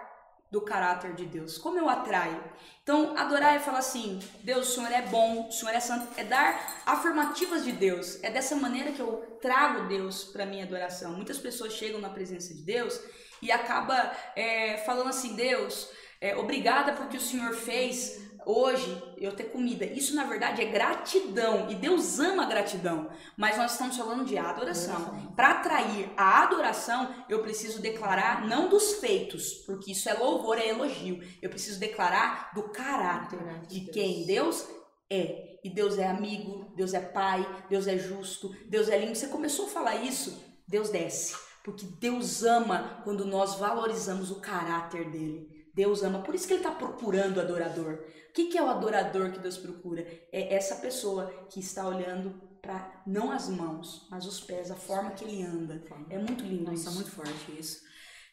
do 0.49 0.61
caráter 0.61 1.15
de 1.15 1.27
Deus. 1.27 1.59
Como 1.59 1.77
eu 1.77 1.89
atraio? 1.89 2.41
Então, 2.85 3.19
adorar 3.19 3.57
é 3.57 3.59
falar 3.59 3.81
assim: 3.81 4.21
Deus, 4.45 4.69
o 4.69 4.75
Senhor 4.77 4.93
é 4.93 5.03
bom, 5.03 5.49
o 5.49 5.51
Senhor 5.51 5.75
é 5.75 5.81
santo. 5.81 6.07
É 6.17 6.23
dar 6.23 6.85
afirmativas 6.87 7.65
de 7.65 7.73
Deus. 7.73 8.23
É 8.23 8.31
dessa 8.31 8.55
maneira 8.55 8.93
que 8.93 9.01
eu 9.01 9.39
trago 9.43 9.89
Deus 9.89 10.23
para 10.23 10.47
minha 10.47 10.65
adoração. 10.65 11.15
Muitas 11.15 11.39
pessoas 11.39 11.73
chegam 11.73 12.01
na 12.01 12.11
presença 12.11 12.55
de 12.55 12.63
Deus 12.63 12.99
e 13.43 13.51
acaba 13.51 14.13
é, 14.37 14.77
falando 14.87 15.09
assim: 15.09 15.35
Deus, 15.35 15.91
é, 16.21 16.37
obrigada 16.37 16.93
porque 16.93 17.17
o 17.17 17.21
Senhor 17.21 17.53
fez 17.55 18.28
hoje 18.49 19.03
eu 19.19 19.37
ter 19.37 19.45
comida. 19.45 19.85
Isso 19.85 20.15
na 20.15 20.25
verdade 20.25 20.63
é 20.63 20.65
gratidão 20.65 21.71
e 21.71 21.75
Deus 21.75 22.19
ama 22.19 22.45
a 22.45 22.49
gratidão. 22.49 23.11
Mas 23.37 23.59
nós 23.59 23.73
estamos 23.73 23.97
falando 23.97 24.25
de 24.25 24.39
adoração. 24.39 25.33
Para 25.37 25.51
atrair 25.51 26.11
a 26.17 26.43
adoração, 26.45 27.15
eu 27.29 27.43
preciso 27.43 27.83
declarar 27.83 28.47
não 28.47 28.71
dos 28.71 28.95
feitos, 28.95 29.53
porque 29.67 29.93
isso 29.93 30.09
é 30.09 30.15
louvor, 30.15 30.59
é 30.59 30.69
elogio. 30.69 31.23
Eu 31.43 31.51
preciso 31.51 31.79
declarar 31.79 32.51
do 32.55 32.63
caráter 32.71 33.39
de 33.69 33.83
quem 33.93 34.25
Deus 34.25 34.67
é. 35.11 35.59
E 35.63 35.69
Deus 35.69 35.99
é 35.99 36.07
amigo, 36.07 36.73
Deus 36.75 36.95
é 36.95 37.01
pai, 37.01 37.47
Deus 37.69 37.87
é 37.87 37.99
justo, 37.99 38.55
Deus 38.67 38.89
é 38.89 38.97
lindo. 38.97 39.15
Você 39.15 39.29
começou 39.29 39.67
a 39.67 39.71
falar 39.71 39.97
isso, 39.97 40.43
Deus 40.67 40.89
desce. 40.89 41.37
Porque 41.63 41.85
Deus 41.85 42.43
ama 42.45 43.03
quando 43.05 43.27
nós 43.27 43.57
valorizamos 43.57 44.31
o 44.31 44.41
caráter 44.41 45.11
dele. 45.11 45.59
Deus 45.79 46.03
ama, 46.03 46.23
por 46.23 46.35
isso 46.35 46.47
que 46.49 46.55
ele 46.55 46.61
está 46.61 46.75
procurando 46.75 47.41
adorador. 47.41 48.01
O 48.29 48.33
que, 48.33 48.47
que 48.47 48.59
é 48.59 48.63
o 48.63 48.69
adorador 48.69 49.33
que 49.33 49.39
Deus 49.39 49.59
procura? 49.59 50.03
É 50.33 50.55
essa 50.55 50.77
pessoa 50.77 51.27
que 51.51 51.61
está 51.61 51.89
olhando 51.89 52.49
para 52.61 53.03
não 53.07 53.31
as 53.33 53.49
mãos, 53.49 54.07
mas 54.11 54.27
os 54.27 54.41
pés, 54.41 54.71
a 54.71 54.77
forma 54.77 55.11
que 55.13 55.25
ele 55.25 55.43
anda. 55.43 55.83
É 56.11 56.19
muito 56.19 56.45
lindo 56.45 56.71
Nossa, 56.71 56.89
isso. 56.89 56.95
muito 56.95 57.11
forte 57.11 57.59
isso. 57.59 57.81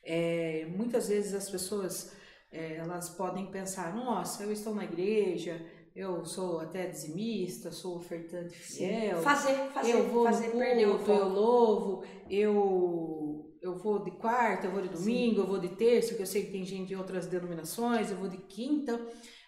É, 0.03 0.67
muitas 0.75 1.07
vezes 1.07 1.33
as 1.33 1.49
pessoas 1.49 2.15
é, 2.51 2.75
elas 2.77 3.09
podem 3.09 3.49
pensar, 3.51 3.95
nossa, 3.95 4.43
eu 4.43 4.51
estou 4.51 4.73
na 4.73 4.83
igreja, 4.83 5.61
eu 5.95 6.25
sou 6.25 6.59
até 6.59 6.87
dizimista, 6.87 7.71
sou 7.71 7.97
ofertante 7.97 8.55
fiel. 8.55 9.21
Fazer, 9.21 9.55
fazer, 9.73 9.91
eu 9.91 10.09
vou 10.09 10.25
fazer, 10.25 10.51
culto, 10.51 11.11
eu 11.11 11.27
louvo, 11.29 12.03
eu 12.29 13.51
eu 13.61 13.75
vou 13.75 14.03
de 14.03 14.11
quarta, 14.11 14.67
eu 14.67 14.71
vou 14.71 14.81
de 14.81 14.89
domingo, 14.89 15.35
Sim. 15.35 15.41
eu 15.41 15.47
vou 15.47 15.59
de 15.59 15.69
terça, 15.69 16.09
porque 16.09 16.21
eu 16.21 16.27
sei 16.27 16.45
que 16.45 16.51
tem 16.51 16.63
gente 16.63 16.89
de 16.89 16.95
outras 16.95 17.25
denominações, 17.25 18.11
eu 18.11 18.17
vou 18.17 18.29
de 18.29 18.37
quinta. 18.37 18.93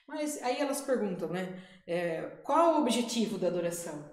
Mas 0.07 0.41
aí 0.41 0.59
elas 0.59 0.81
perguntam, 0.81 1.29
né? 1.29 1.61
É, 1.85 2.21
qual 2.43 2.75
o 2.75 2.81
objetivo 2.81 3.37
da 3.37 3.47
adoração? 3.47 4.09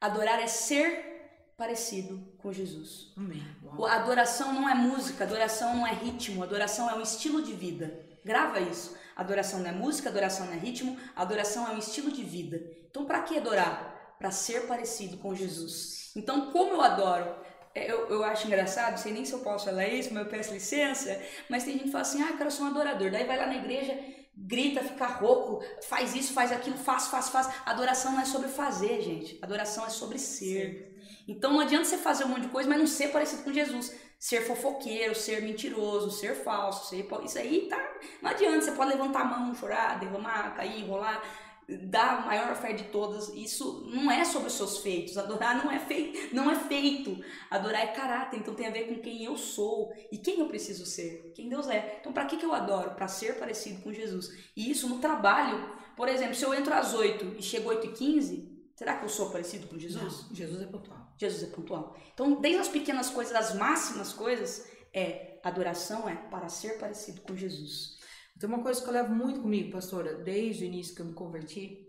Adorar 0.00 0.40
é 0.40 0.46
ser 0.46 1.08
parecido 1.56 2.20
com 2.38 2.52
Jesus. 2.52 3.12
Amém. 3.16 3.42
Uau. 3.64 3.86
A 3.86 3.94
adoração 3.94 4.52
não 4.52 4.68
é 4.68 4.74
música, 4.74 5.24
adoração 5.24 5.76
não 5.76 5.86
é 5.86 5.92
ritmo, 5.92 6.42
adoração 6.42 6.88
é 6.88 6.94
um 6.94 7.00
estilo 7.00 7.42
de 7.42 7.52
vida. 7.52 8.06
Grava 8.24 8.60
isso. 8.60 8.96
Adoração 9.16 9.58
não 9.60 9.68
é 9.68 9.72
música, 9.72 10.08
adoração 10.08 10.46
não 10.46 10.52
é 10.52 10.56
ritmo, 10.56 10.96
adoração 11.16 11.66
é 11.66 11.72
um 11.72 11.78
estilo 11.78 12.12
de 12.12 12.22
vida. 12.22 12.60
Então, 12.88 13.04
para 13.04 13.22
que 13.22 13.36
adorar? 13.36 14.16
Para 14.18 14.30
ser 14.30 14.66
parecido 14.68 15.16
com 15.16 15.34
Jesus. 15.34 16.12
Então, 16.14 16.52
como 16.52 16.74
eu 16.74 16.80
adoro? 16.80 17.34
É, 17.74 17.90
eu, 17.90 18.08
eu 18.08 18.24
acho 18.24 18.46
engraçado, 18.46 18.96
sei 18.96 19.12
nem 19.12 19.24
se 19.24 19.32
eu 19.32 19.40
posso 19.40 19.66
falar 19.66 19.88
isso, 19.88 20.12
mas 20.12 20.24
eu 20.24 20.30
peço 20.30 20.52
licença, 20.52 21.20
mas 21.48 21.64
tem 21.64 21.74
gente 21.74 21.84
que 21.84 21.90
fala 21.90 22.02
assim, 22.02 22.22
ah, 22.22 22.30
eu 22.30 22.36
quero 22.36 22.50
ser 22.50 22.62
um 22.62 22.66
adorador. 22.66 23.10
Daí 23.10 23.24
vai 23.24 23.36
lá 23.36 23.46
na 23.46 23.56
igreja, 23.56 23.98
grita, 24.46 24.82
fica 24.82 25.06
rouco, 25.06 25.64
faz 25.88 26.14
isso, 26.14 26.32
faz 26.32 26.52
aquilo, 26.52 26.76
faz, 26.76 27.08
faz, 27.08 27.28
faz. 27.28 27.48
Adoração 27.66 28.12
não 28.12 28.20
é 28.20 28.24
sobre 28.24 28.48
fazer, 28.48 29.02
gente. 29.02 29.38
Adoração 29.42 29.84
é 29.84 29.90
sobre 29.90 30.18
ser. 30.18 30.94
Então 31.26 31.52
não 31.52 31.60
adianta 31.60 31.84
você 31.84 31.98
fazer 31.98 32.24
um 32.24 32.28
monte 32.28 32.42
de 32.42 32.48
coisa, 32.48 32.68
mas 32.68 32.78
não 32.78 32.86
ser 32.86 33.08
parecido 33.08 33.42
com 33.42 33.52
Jesus. 33.52 33.94
Ser 34.18 34.46
fofoqueiro, 34.46 35.14
ser 35.14 35.42
mentiroso, 35.42 36.10
ser 36.10 36.34
falso, 36.34 36.88
ser... 36.88 37.06
Isso 37.24 37.38
aí 37.38 37.68
tá... 37.68 37.78
Não 38.20 38.30
adianta, 38.30 38.62
você 38.62 38.72
pode 38.72 38.90
levantar 38.90 39.20
a 39.20 39.24
mão, 39.24 39.54
chorar, 39.54 40.00
derramar, 40.00 40.54
cair, 40.56 40.86
rolar 40.86 41.22
dar 41.68 42.18
a 42.18 42.26
maior 42.26 42.56
fé 42.56 42.72
de 42.72 42.84
todas. 42.84 43.28
Isso 43.34 43.86
não 43.92 44.10
é 44.10 44.24
sobre 44.24 44.48
os 44.48 44.54
seus 44.54 44.78
feitos. 44.78 45.18
Adorar 45.18 45.62
não 45.62 45.70
é 45.70 45.78
feito, 45.78 46.34
não 46.34 46.50
é 46.50 46.54
feito. 46.54 47.22
Adorar 47.50 47.82
é 47.82 47.88
caráter, 47.88 48.38
então 48.38 48.54
tem 48.54 48.66
a 48.66 48.70
ver 48.70 48.88
com 48.88 49.00
quem 49.00 49.24
eu 49.24 49.36
sou 49.36 49.92
e 50.10 50.16
quem 50.16 50.40
eu 50.40 50.48
preciso 50.48 50.86
ser, 50.86 51.32
quem 51.34 51.48
Deus 51.48 51.68
é. 51.68 51.98
Então 52.00 52.12
para 52.12 52.24
que 52.24 52.38
que 52.38 52.46
eu 52.46 52.54
adoro? 52.54 52.92
Para 52.92 53.08
ser 53.08 53.38
parecido 53.38 53.82
com 53.82 53.92
Jesus. 53.92 54.30
E 54.56 54.70
isso 54.70 54.88
no 54.88 54.98
trabalho, 54.98 55.76
por 55.96 56.08
exemplo, 56.08 56.34
se 56.34 56.44
eu 56.44 56.54
entro 56.54 56.72
às 56.72 56.94
8 56.94 57.36
e 57.38 57.42
chego 57.42 57.68
8 57.68 57.86
e 57.86 57.92
15, 57.92 58.70
será 58.74 58.96
que 58.96 59.04
eu 59.04 59.08
sou 59.08 59.30
parecido 59.30 59.66
com 59.66 59.78
Jesus? 59.78 60.26
Não, 60.28 60.34
Jesus 60.34 60.62
é 60.62 60.66
pontual. 60.66 61.12
Jesus 61.18 61.42
é 61.42 61.46
pontual. 61.46 61.96
Então, 62.14 62.40
desde 62.40 62.60
as 62.60 62.68
pequenas 62.68 63.10
coisas, 63.10 63.34
as 63.34 63.54
máximas 63.54 64.12
coisas, 64.12 64.66
é 64.94 65.38
adoração 65.42 66.08
é 66.08 66.14
para 66.14 66.48
ser 66.48 66.78
parecido 66.78 67.20
com 67.22 67.36
Jesus. 67.36 67.97
Tem 68.38 68.48
uma 68.48 68.62
coisa 68.62 68.80
que 68.80 68.88
eu 68.88 68.92
levo 68.92 69.14
muito 69.14 69.40
comigo, 69.40 69.72
pastora, 69.72 70.14
desde 70.14 70.64
o 70.64 70.66
início 70.66 70.94
que 70.94 71.02
eu 71.02 71.06
me 71.06 71.12
converti 71.12 71.86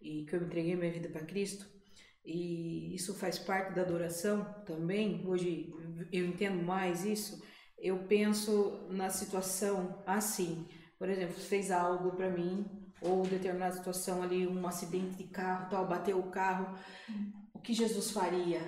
e 0.00 0.24
que 0.26 0.36
eu 0.36 0.42
entreguei 0.42 0.76
minha 0.76 0.92
vida 0.92 1.08
para 1.08 1.24
Cristo, 1.24 1.66
e 2.24 2.94
isso 2.94 3.14
faz 3.14 3.38
parte 3.38 3.74
da 3.74 3.82
adoração 3.82 4.44
também. 4.66 5.24
Hoje 5.26 5.72
eu 6.12 6.26
entendo 6.26 6.62
mais 6.62 7.04
isso. 7.04 7.40
Eu 7.78 8.04
penso 8.06 8.86
na 8.90 9.08
situação 9.08 10.02
assim, 10.06 10.66
por 10.98 11.08
exemplo, 11.08 11.34
fez 11.36 11.70
algo 11.70 12.16
para 12.16 12.28
mim 12.28 12.66
ou 13.00 13.22
determinada 13.22 13.76
situação 13.76 14.22
ali, 14.22 14.46
um 14.46 14.66
acidente 14.66 15.16
de 15.16 15.24
carro, 15.24 15.70
tal, 15.70 15.86
bateu 15.86 16.18
o 16.18 16.30
carro, 16.30 16.76
o 17.54 17.60
que 17.60 17.72
Jesus 17.72 18.10
faria 18.10 18.60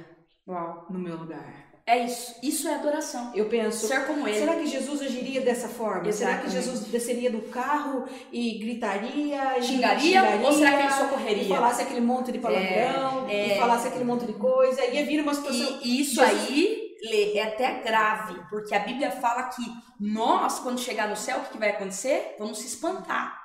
Uau. 0.47 0.87
no 0.91 0.99
meu 0.99 1.16
lugar? 1.16 1.68
É 1.89 2.05
isso. 2.05 2.34
Isso 2.43 2.68
é 2.68 2.74
adoração. 2.74 3.32
Eu 3.34 3.47
penso. 3.47 3.86
Ser 3.86 4.07
como 4.07 4.28
ele. 4.28 4.39
Será 4.39 4.57
que 4.57 4.66
Jesus 4.66 5.01
agiria 5.01 5.41
dessa 5.41 5.68
forma? 5.68 6.07
Exatamente. 6.07 6.18
Será 6.18 6.36
que 6.43 6.51
Jesus 6.51 6.80
desceria 6.89 7.30
do 7.30 7.41
carro 7.49 8.05
e 8.30 8.59
gritaria? 8.59 9.59
E 9.59 9.62
xingaria, 9.62 9.99
xingaria 9.99 10.47
ou 10.47 10.53
será 10.53 10.76
que 10.76 10.82
ele 10.82 10.93
socorreria? 10.93 11.43
E 11.45 11.49
falasse 11.49 11.80
aquele 11.80 12.03
monte 12.03 12.30
de 12.30 12.41
palavrão, 12.41 13.26
é, 13.26 13.34
é... 13.34 13.57
e 13.57 13.59
falasse 13.59 13.89
aquele 13.89 14.05
monte 14.05 14.26
de 14.26 14.34
coisa, 14.34 14.84
ia 14.84 15.07
vir 15.07 15.22
uma 15.22 15.32
situação. 15.32 15.80
E 15.82 16.03
isso 16.03 16.22
Jesus... 16.22 16.49
aí 16.51 16.89
é 17.39 17.43
até 17.43 17.80
grave, 17.80 18.39
porque 18.51 18.74
a 18.74 18.80
Bíblia 18.80 19.11
fala 19.11 19.45
que 19.45 19.62
nós, 19.99 20.59
quando 20.59 20.78
chegar 20.78 21.09
no 21.09 21.16
céu, 21.16 21.39
o 21.39 21.45
que, 21.45 21.53
que 21.53 21.59
vai 21.59 21.70
acontecer? 21.70 22.34
Vamos 22.39 22.59
se 22.59 22.66
espantar. 22.66 23.41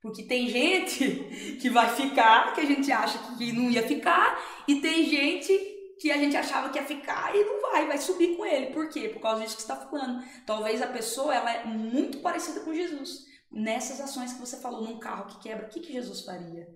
Porque 0.00 0.22
tem 0.22 0.46
gente 0.46 1.58
que 1.60 1.68
vai 1.68 1.88
ficar, 1.96 2.54
que 2.54 2.60
a 2.60 2.64
gente 2.64 2.92
acha 2.92 3.18
que 3.36 3.50
não 3.50 3.68
ia 3.68 3.82
ficar, 3.82 4.40
e 4.68 4.76
tem 4.76 5.04
gente 5.04 5.77
que 6.00 6.10
a 6.10 6.16
gente 6.16 6.36
achava 6.36 6.70
que 6.70 6.78
ia 6.78 6.84
ficar 6.84 7.34
e 7.34 7.44
não 7.44 7.60
vai, 7.60 7.86
vai 7.86 7.98
subir 7.98 8.36
com 8.36 8.46
ele. 8.46 8.66
Por 8.66 8.88
quê? 8.88 9.08
Por 9.08 9.20
causa 9.20 9.42
disso 9.42 9.56
que 9.56 9.62
você 9.62 9.72
está 9.72 9.86
falando. 9.86 10.22
Talvez 10.46 10.80
a 10.80 10.86
pessoa 10.86 11.34
ela 11.34 11.52
é 11.52 11.64
muito 11.64 12.18
parecida 12.18 12.60
com 12.60 12.74
Jesus. 12.74 13.26
Nessas 13.50 14.00
ações 14.00 14.32
que 14.32 14.40
você 14.40 14.58
falou, 14.58 14.82
num 14.82 14.98
carro 14.98 15.26
que 15.26 15.40
quebra, 15.40 15.66
o 15.66 15.68
que, 15.68 15.80
que 15.80 15.92
Jesus 15.92 16.20
faria? 16.20 16.68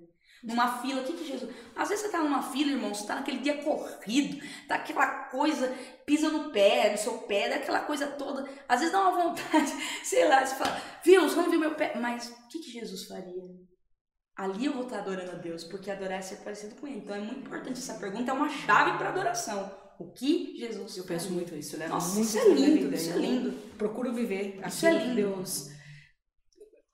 Numa 0.43 0.79
fila, 0.79 1.03
o 1.03 1.05
que, 1.05 1.13
que 1.13 1.25
Jesus. 1.25 1.55
Às 1.77 1.89
vezes 1.89 2.05
você 2.05 2.11
tá 2.11 2.19
numa 2.19 2.43
fila, 2.43 2.73
irmão, 2.73 2.93
você 2.93 3.07
tá 3.07 3.15
naquele 3.15 3.39
dia 3.39 3.63
corrido, 3.63 4.45
tá 4.67 4.75
aquela 4.75 5.07
coisa, 5.27 5.73
pisa 6.05 6.31
no 6.31 6.51
pé, 6.51 6.91
no 6.91 6.99
seu 6.99 7.19
pé, 7.19 7.49
daquela 7.49 7.81
coisa 7.81 8.09
toda. 8.09 8.49
Às 8.69 8.81
vezes 8.81 8.93
dá 8.93 9.09
uma 9.09 9.23
vontade, 9.23 9.73
sei 10.03 10.27
lá, 10.27 10.45
você 10.45 10.57
fala, 10.57 10.83
viu, 11.05 11.23
você 11.23 11.37
não 11.37 11.49
viu 11.49 11.61
meu 11.61 11.77
pé. 11.77 11.93
Mas 11.97 12.29
o 12.29 12.49
que, 12.49 12.59
que 12.59 12.73
Jesus 12.73 13.05
faria? 13.05 13.45
Ali 14.37 14.67
eu 14.67 14.73
vou 14.73 14.85
estar 14.85 14.99
adorando 14.99 15.33
a 15.33 15.35
Deus, 15.35 15.65
porque 15.65 15.91
adorar 15.91 16.19
é 16.19 16.23
ser 16.23 16.37
parecido 16.37 16.75
com 16.77 16.87
Ele. 16.87 16.99
Então 16.99 17.15
é 17.15 17.21
muito 17.21 17.47
importante. 17.47 17.79
Essa 17.79 17.95
pergunta 17.95 18.31
é 18.31 18.35
uma 18.35 18.49
chave 18.49 18.99
para 18.99 19.11
adoração. 19.11 19.71
O 19.99 20.11
que 20.11 20.57
Jesus 20.59 20.97
Eu 20.97 21.05
penso 21.05 21.31
muito 21.31 21.55
isso, 21.55 21.77
né? 21.77 21.87
Nossa, 21.87 22.15
muito 22.15 22.27
isso 22.27 22.39
é 22.39 22.49
lindo, 22.49 22.95
isso 22.95 23.11
é 23.13 23.17
lindo. 23.17 23.53
Procuro 23.77 24.13
viver 24.13 24.61
isso 24.67 24.87
é 24.87 24.93
lindo. 24.93 25.15
Deus. 25.15 25.71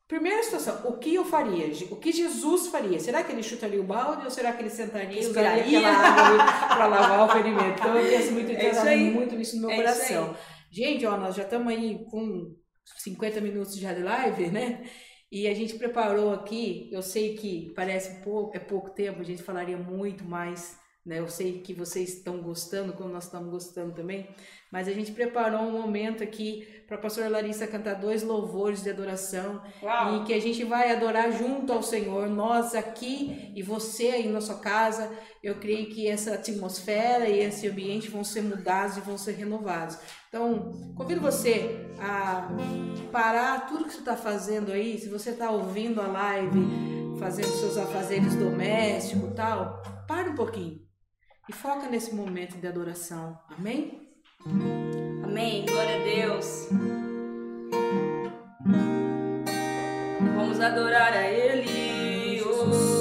Primeira 0.07 0.43
situação, 0.43 0.89
o 0.89 0.97
que 0.97 1.15
eu 1.15 1.25
faria? 1.25 1.67
O 1.91 1.97
que 1.97 2.13
Jesus 2.13 2.69
faria? 2.69 2.99
Será 2.99 3.23
que 3.23 3.31
ele 3.31 3.43
chutaria 3.43 3.79
o 3.79 3.85
balde 3.85 4.25
ou 4.25 4.31
será 4.31 4.53
que 4.53 4.63
ele 4.63 4.71
sentaria 4.71 5.23
e 5.23 5.27
usaria 5.27 5.63
aquela 5.63 5.91
água 5.91 6.45
para 6.77 6.87
lavar 6.87 7.29
o 7.29 7.33
ferimento? 7.33 7.79
Então 7.79 7.95
eu 7.95 8.11
penso 8.11 8.33
muito, 8.33 8.51
é 8.53 8.97
muito 8.97 9.35
isso 9.35 9.57
no 9.57 9.67
meu 9.67 9.71
é 9.73 9.77
coração. 9.77 10.35
Gente, 10.71 11.05
ó, 11.05 11.17
nós 11.19 11.35
já 11.35 11.43
estamos 11.43 11.69
aí 11.69 12.07
com 12.11 12.55
50 12.97 13.41
minutos 13.43 13.77
já 13.77 13.93
de 13.93 14.03
live, 14.03 14.47
né? 14.49 14.83
E 15.31 15.47
a 15.47 15.55
gente 15.55 15.75
preparou 15.77 16.33
aqui, 16.33 16.89
eu 16.91 17.03
sei 17.03 17.37
que 17.37 17.71
parece 17.75 18.23
pouco, 18.23 18.57
é 18.57 18.61
pouco 18.61 18.91
tempo, 18.91 19.21
a 19.21 19.25
gente 19.25 19.43
falaria 19.43 19.77
muito 19.77 20.25
mais, 20.25 20.79
né? 21.05 21.19
Eu 21.19 21.29
sei 21.29 21.61
que 21.61 21.75
vocês 21.75 22.15
estão 22.15 22.41
gostando, 22.41 22.95
como 22.95 23.11
nós 23.11 23.25
estamos 23.25 23.51
gostando 23.51 23.95
também, 23.95 24.27
mas 24.71 24.87
a 24.87 24.93
gente 24.93 25.13
preparou 25.13 25.63
um 25.63 25.73
momento 25.73 26.23
aqui 26.23 26.67
para 26.87 26.97
a 26.97 27.01
pastora 27.01 27.29
Larissa 27.29 27.67
cantar 27.67 27.95
dois 27.95 28.23
louvores 28.23 28.83
de 28.83 28.91
adoração 28.91 29.63
Uau. 29.83 30.17
e 30.17 30.25
que 30.25 30.33
a 30.33 30.41
gente 30.41 30.65
vai 30.65 30.91
adorar 30.91 31.31
junto 31.33 31.73
ao 31.73 31.83
Senhor, 31.83 32.29
nós 32.29 32.75
aqui 32.75 33.53
e 33.55 33.63
você 33.63 34.09
aí 34.09 34.29
na 34.29 34.41
sua 34.41 34.59
casa. 34.59 35.11
Eu 35.43 35.57
creio 35.57 35.91
que 35.91 36.09
essa 36.09 36.35
atmosfera 36.35 37.29
e 37.29 37.41
esse 37.41 37.69
ambiente 37.69 38.09
vão 38.09 38.25
ser 38.25 38.43
mudados 38.43 38.97
e 38.97 39.01
vão 39.01 39.19
ser 39.19 39.33
renovados. 39.33 39.99
Então, 40.29 40.73
convido 40.97 41.21
você 41.21 41.87
a 41.99 42.49
parar 43.13 43.67
tudo 43.69 43.85
que 43.85 43.93
você 43.93 43.99
está 43.99 44.17
fazendo 44.17 44.73
aí. 44.73 44.99
Se 44.99 45.09
você 45.09 45.31
está 45.31 45.51
ouvindo 45.51 46.01
a 46.01 46.07
live, 46.07 46.59
fazendo 47.19 47.49
seus 47.49 47.77
afazeres 47.77 48.35
domésticos 48.35 49.35
tal, 49.35 49.83
pare 50.07 50.31
um 50.31 50.35
pouquinho 50.35 50.81
e 51.49 51.53
foca 51.53 51.89
nesse 51.89 52.15
momento 52.15 52.57
de 52.59 52.67
adoração. 52.67 53.39
Amém? 53.51 54.08
Amém. 55.25 55.65
Glória 55.67 55.97
a 55.97 56.05
Deus. 56.05 56.69
Vamos 60.37 60.61
adorar 60.61 61.13
a 61.13 61.29
Ele. 61.29 62.43
Oh. 62.43 62.99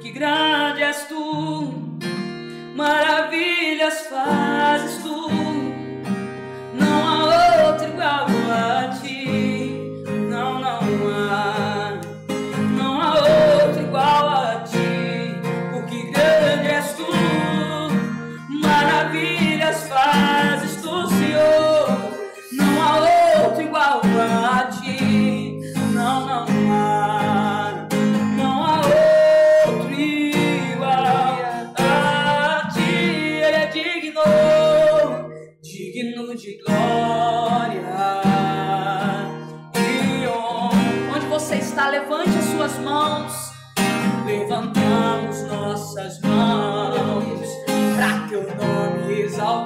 que 0.00 0.10
grande 0.10 0.82
és 0.82 1.06
tu, 1.08 1.74
maravilhas 2.74 4.06
fazes 4.06 4.49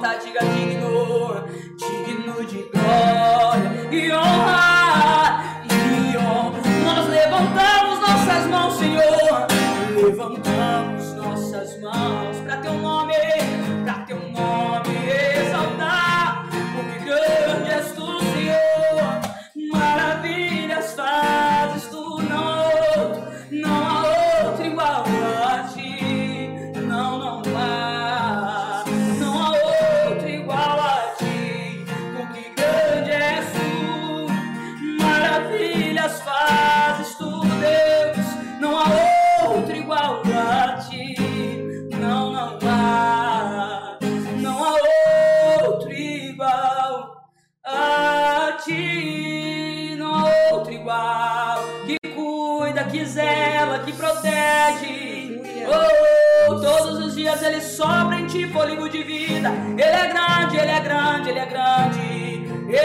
nome 0.05 0.25
exalta, 0.25 0.64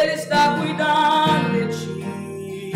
Ele 0.03 0.15
está 0.15 0.57
cuidando 0.57 1.53
de 1.53 1.67
ti. 1.67 2.73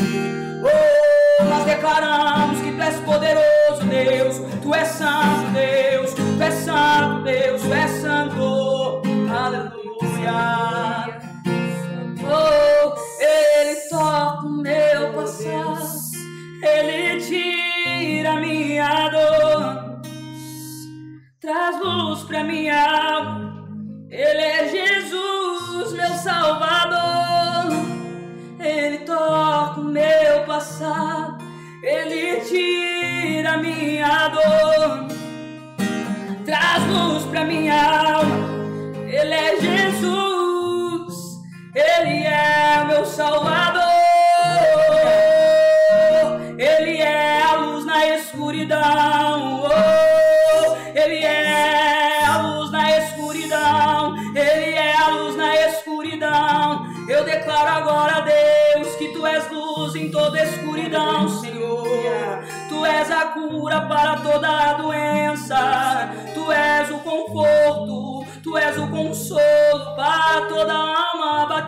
Oh, 0.62 1.44
nós 1.44 1.64
declaramos 1.64 2.60
que 2.60 2.70
tu 2.70 2.82
és 2.82 2.96
poderoso, 3.00 3.82
Deus. 3.88 4.42
Tu 4.62 4.74
és 4.74 4.88
santo, 4.88 5.50
Deus. 5.52 6.12
Tu 6.12 6.42
és 6.42 6.54
santo, 6.54 7.22
Deus. 7.22 7.62
Tu 7.62 7.72
és 7.72 7.90
santo. 8.02 8.53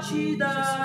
partida. 0.06 0.75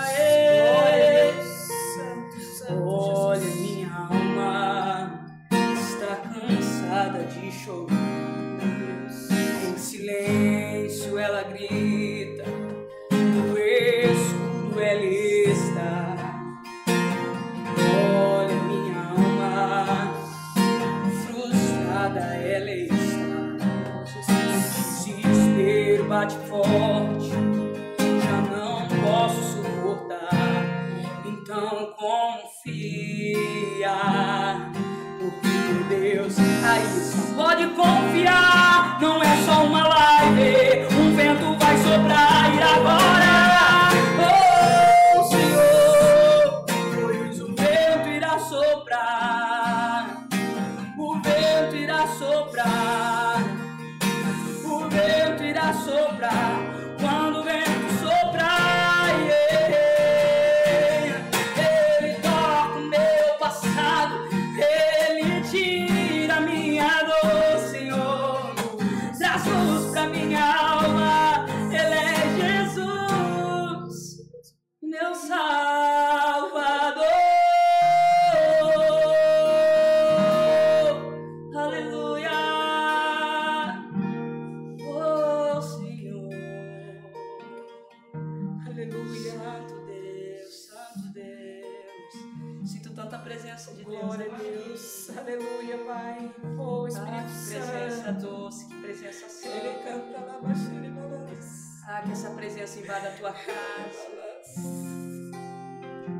invada 102.81 103.09
a 103.09 103.11
tua 103.11 103.31
casa. 103.31 104.09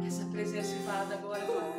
Que 0.02 0.08
essa 0.08 0.26
presença 0.26 0.76
invada 0.76 1.16
agora 1.16 1.44
Pai. 1.46 1.71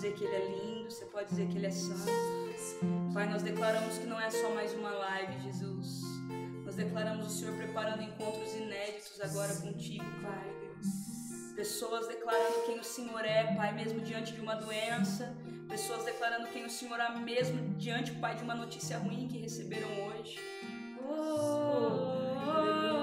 dizer 0.00 0.14
que 0.14 0.24
Ele 0.24 0.34
é 0.34 0.46
lindo, 0.46 0.90
você 0.90 1.04
pode 1.04 1.28
dizer 1.28 1.46
que 1.48 1.58
Ele 1.58 1.66
é 1.66 1.70
santo. 1.70 2.10
Pai, 3.12 3.28
nós 3.28 3.42
declaramos 3.42 3.98
que 3.98 4.06
não 4.06 4.18
é 4.18 4.30
só 4.30 4.48
mais 4.54 4.72
uma 4.72 4.90
live, 4.90 5.42
Jesus. 5.42 6.00
Nós 6.64 6.74
declaramos 6.74 7.26
o 7.26 7.30
Senhor 7.30 7.54
preparando 7.54 8.02
encontros 8.02 8.54
inéditos 8.54 9.20
agora 9.20 9.54
contigo, 9.56 10.04
Pai. 10.22 11.54
Pessoas 11.54 12.08
declarando 12.08 12.62
quem 12.64 12.78
o 12.78 12.84
Senhor 12.84 13.22
é, 13.24 13.54
Pai, 13.54 13.74
mesmo 13.74 14.00
diante 14.00 14.32
de 14.32 14.40
uma 14.40 14.54
doença. 14.54 15.36
Pessoas 15.68 16.04
declarando 16.04 16.46
quem 16.48 16.64
o 16.64 16.70
Senhor 16.70 16.98
é, 16.98 17.10
mesmo 17.18 17.74
diante, 17.74 18.12
Pai, 18.12 18.36
de 18.36 18.42
uma 18.42 18.54
notícia 18.54 18.96
ruim 18.96 19.28
que 19.28 19.38
receberam 19.38 19.88
hoje. 20.06 20.38
Oh, 21.06 21.12
oh, 21.12 22.96
oh. 22.96 22.99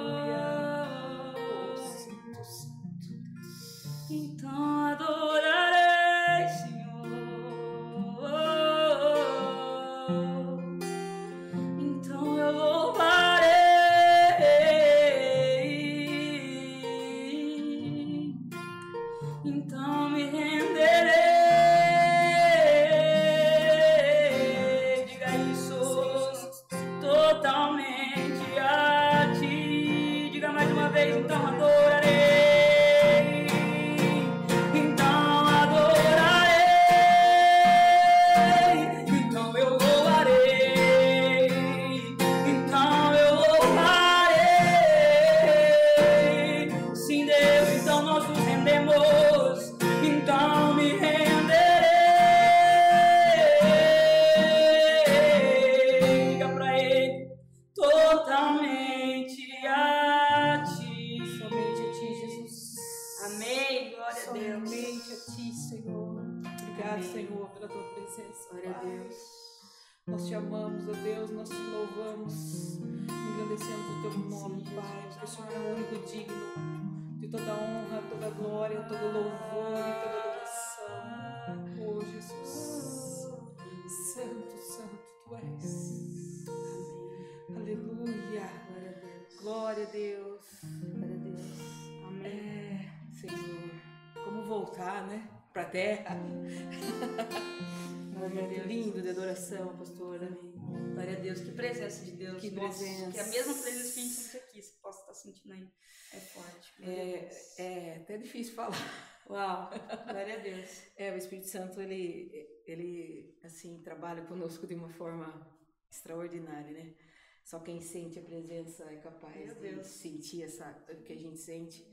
Presença. 102.77 103.11
Que 103.11 103.19
a 103.19 103.27
mesma 103.27 103.53
presença 103.53 103.93
que 103.93 103.99
a 103.99 104.03
gente 104.03 104.15
sente 104.15 104.37
aqui, 104.37 104.61
você 104.61 104.73
possa 104.81 104.99
estar 105.01 105.13
sentindo 105.13 105.53
aí. 105.53 105.71
É 106.13 106.19
forte. 106.19 106.83
É, 106.83 107.29
é 107.57 107.97
até 107.97 108.17
difícil 108.17 108.55
falar. 108.55 109.23
Uau. 109.29 109.69
Glória 110.09 110.39
a 110.39 110.41
Deus. 110.41 110.83
É, 110.95 111.13
o 111.13 111.17
Espírito 111.17 111.49
Santo, 111.49 111.81
ele, 111.81 112.31
ele, 112.65 113.37
assim, 113.43 113.81
trabalha 113.83 114.25
conosco 114.25 114.65
de 114.65 114.75
uma 114.75 114.89
forma 114.89 115.45
extraordinária, 115.91 116.71
né? 116.71 116.95
Só 117.43 117.59
quem 117.59 117.81
sente 117.81 118.19
a 118.19 118.23
presença 118.23 118.83
é 118.85 118.97
capaz 118.97 119.57
de 119.57 119.83
sentir 119.83 120.43
essa, 120.43 120.85
o 120.89 121.03
que 121.03 121.13
a 121.13 121.17
gente 121.17 121.37
sente. 121.37 121.85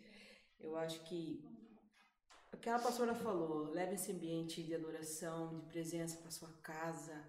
Eu 0.59 0.77
acho 0.77 1.05
que 1.05 1.45
o 2.53 2.57
que 2.57 2.69
a 2.69 2.79
pastora 2.79 3.15
falou, 3.17 3.71
leve 3.71 3.95
esse 3.95 4.13
ambiente 4.13 4.63
de 4.63 4.75
adoração, 4.75 5.59
de 5.59 5.67
presença 5.67 6.19
para 6.19 6.31
sua 6.31 6.53
casa, 6.63 7.29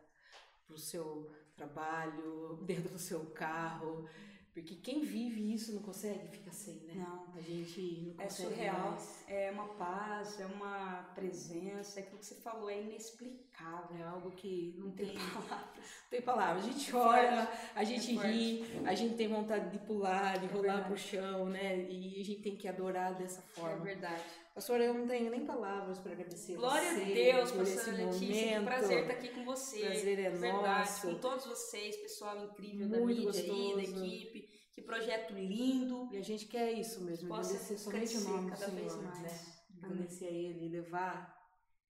para 0.66 0.76
o 0.76 0.78
seu 0.78 1.32
trabalho, 1.56 2.60
dentro 2.64 2.90
do 2.90 3.00
seu 3.00 3.26
carro, 3.28 4.08
porque 4.54 4.76
quem 4.76 5.02
vive 5.02 5.54
isso 5.54 5.74
não 5.74 5.82
consegue 5.82 6.28
ficar 6.30 6.52
sem, 6.52 6.76
né? 6.86 6.94
Não. 6.96 7.26
A 7.36 7.42
gente 7.42 8.04
não 8.08 8.14
É 8.24 8.24
consegue 8.24 8.50
surreal, 8.56 8.92
mais. 8.92 9.24
é 9.28 9.52
uma 9.52 9.68
paz, 9.70 10.40
é 10.40 10.46
uma 10.46 11.04
presença, 11.14 12.00
é 12.00 12.04
aquilo 12.04 12.20
que 12.20 12.26
você 12.26 12.36
falou, 12.36 12.70
é 12.70 12.82
inexplicável. 12.82 13.98
É 13.98 14.04
algo 14.04 14.32
que 14.32 14.74
não 14.78 14.88
Não 14.88 14.92
tem 14.96 15.08
tem 15.08 15.18
palavras. 15.18 15.86
tem 16.10 16.22
palavras. 16.22 16.64
A 16.64 16.68
gente 16.72 16.90
É 16.90 16.92
chora, 16.92 17.52
a 17.76 17.84
gente 17.84 18.18
é 18.18 18.28
ri, 18.28 18.82
a 18.86 18.96
gente 18.96 19.16
tem 19.16 19.28
vontade 19.28 19.70
de 19.72 19.80
pular, 19.86 20.38
de 20.40 20.46
É 20.46 20.50
rolar 20.50 20.62
verdade. 20.82 20.88
pro 20.88 20.98
chão, 20.98 21.50
né? 21.50 21.78
E 21.90 22.22
a 22.22 22.24
gente 22.24 22.42
tem 22.42 22.56
que 22.56 22.68
adorar 22.68 23.14
dessa 23.16 23.42
É 23.42 23.44
forma. 23.44 23.84
verdade. 23.84 24.24
Pastora, 24.56 24.86
eu 24.86 24.94
não 24.94 25.06
tenho 25.06 25.30
nem 25.30 25.46
palavras 25.46 26.00
para 26.00 26.14
agradecer 26.14 26.56
Glória 26.56 26.94
você 26.94 27.02
a 27.02 27.06
Deus, 27.06 27.52
pastora 27.52 27.98
Letícia. 28.06 28.28
Que 28.28 28.50
momento. 28.52 28.66
prazer 28.66 29.00
estar 29.02 29.14
aqui 29.14 29.28
com 29.30 29.44
você. 29.44 29.80
Prazer 29.82 30.20
é 30.20 30.30
Verdade, 30.30 30.80
nosso. 30.90 31.08
Com 31.08 31.16
todos 31.16 31.46
vocês, 31.46 31.98
pessoal 31.98 32.38
incrível 32.46 32.88
da 32.88 32.98
Muito 33.00 33.22
mídia 33.22 33.42
aí, 33.42 33.48
da 33.50 33.82
gostoso. 33.82 34.06
equipe. 34.06 34.50
Que 34.74 34.82
projeto 34.82 35.34
lindo. 35.34 36.08
E 36.10 36.18
a 36.18 36.22
gente 36.22 36.46
quer 36.48 36.72
isso 36.72 37.04
mesmo, 37.04 37.28
Possa 37.28 37.50
agradecer 37.50 37.78
somente 37.78 38.18
o 38.18 38.22
nome 38.22 38.50
do 38.52 38.58
cada 38.58 38.68
vez 38.72 38.92
Senhor, 38.94 39.04
mais. 39.06 39.22
né? 39.22 39.40
Agradecer 39.84 40.26
a 40.26 40.32
Ele, 40.32 40.70
levar 40.70 41.35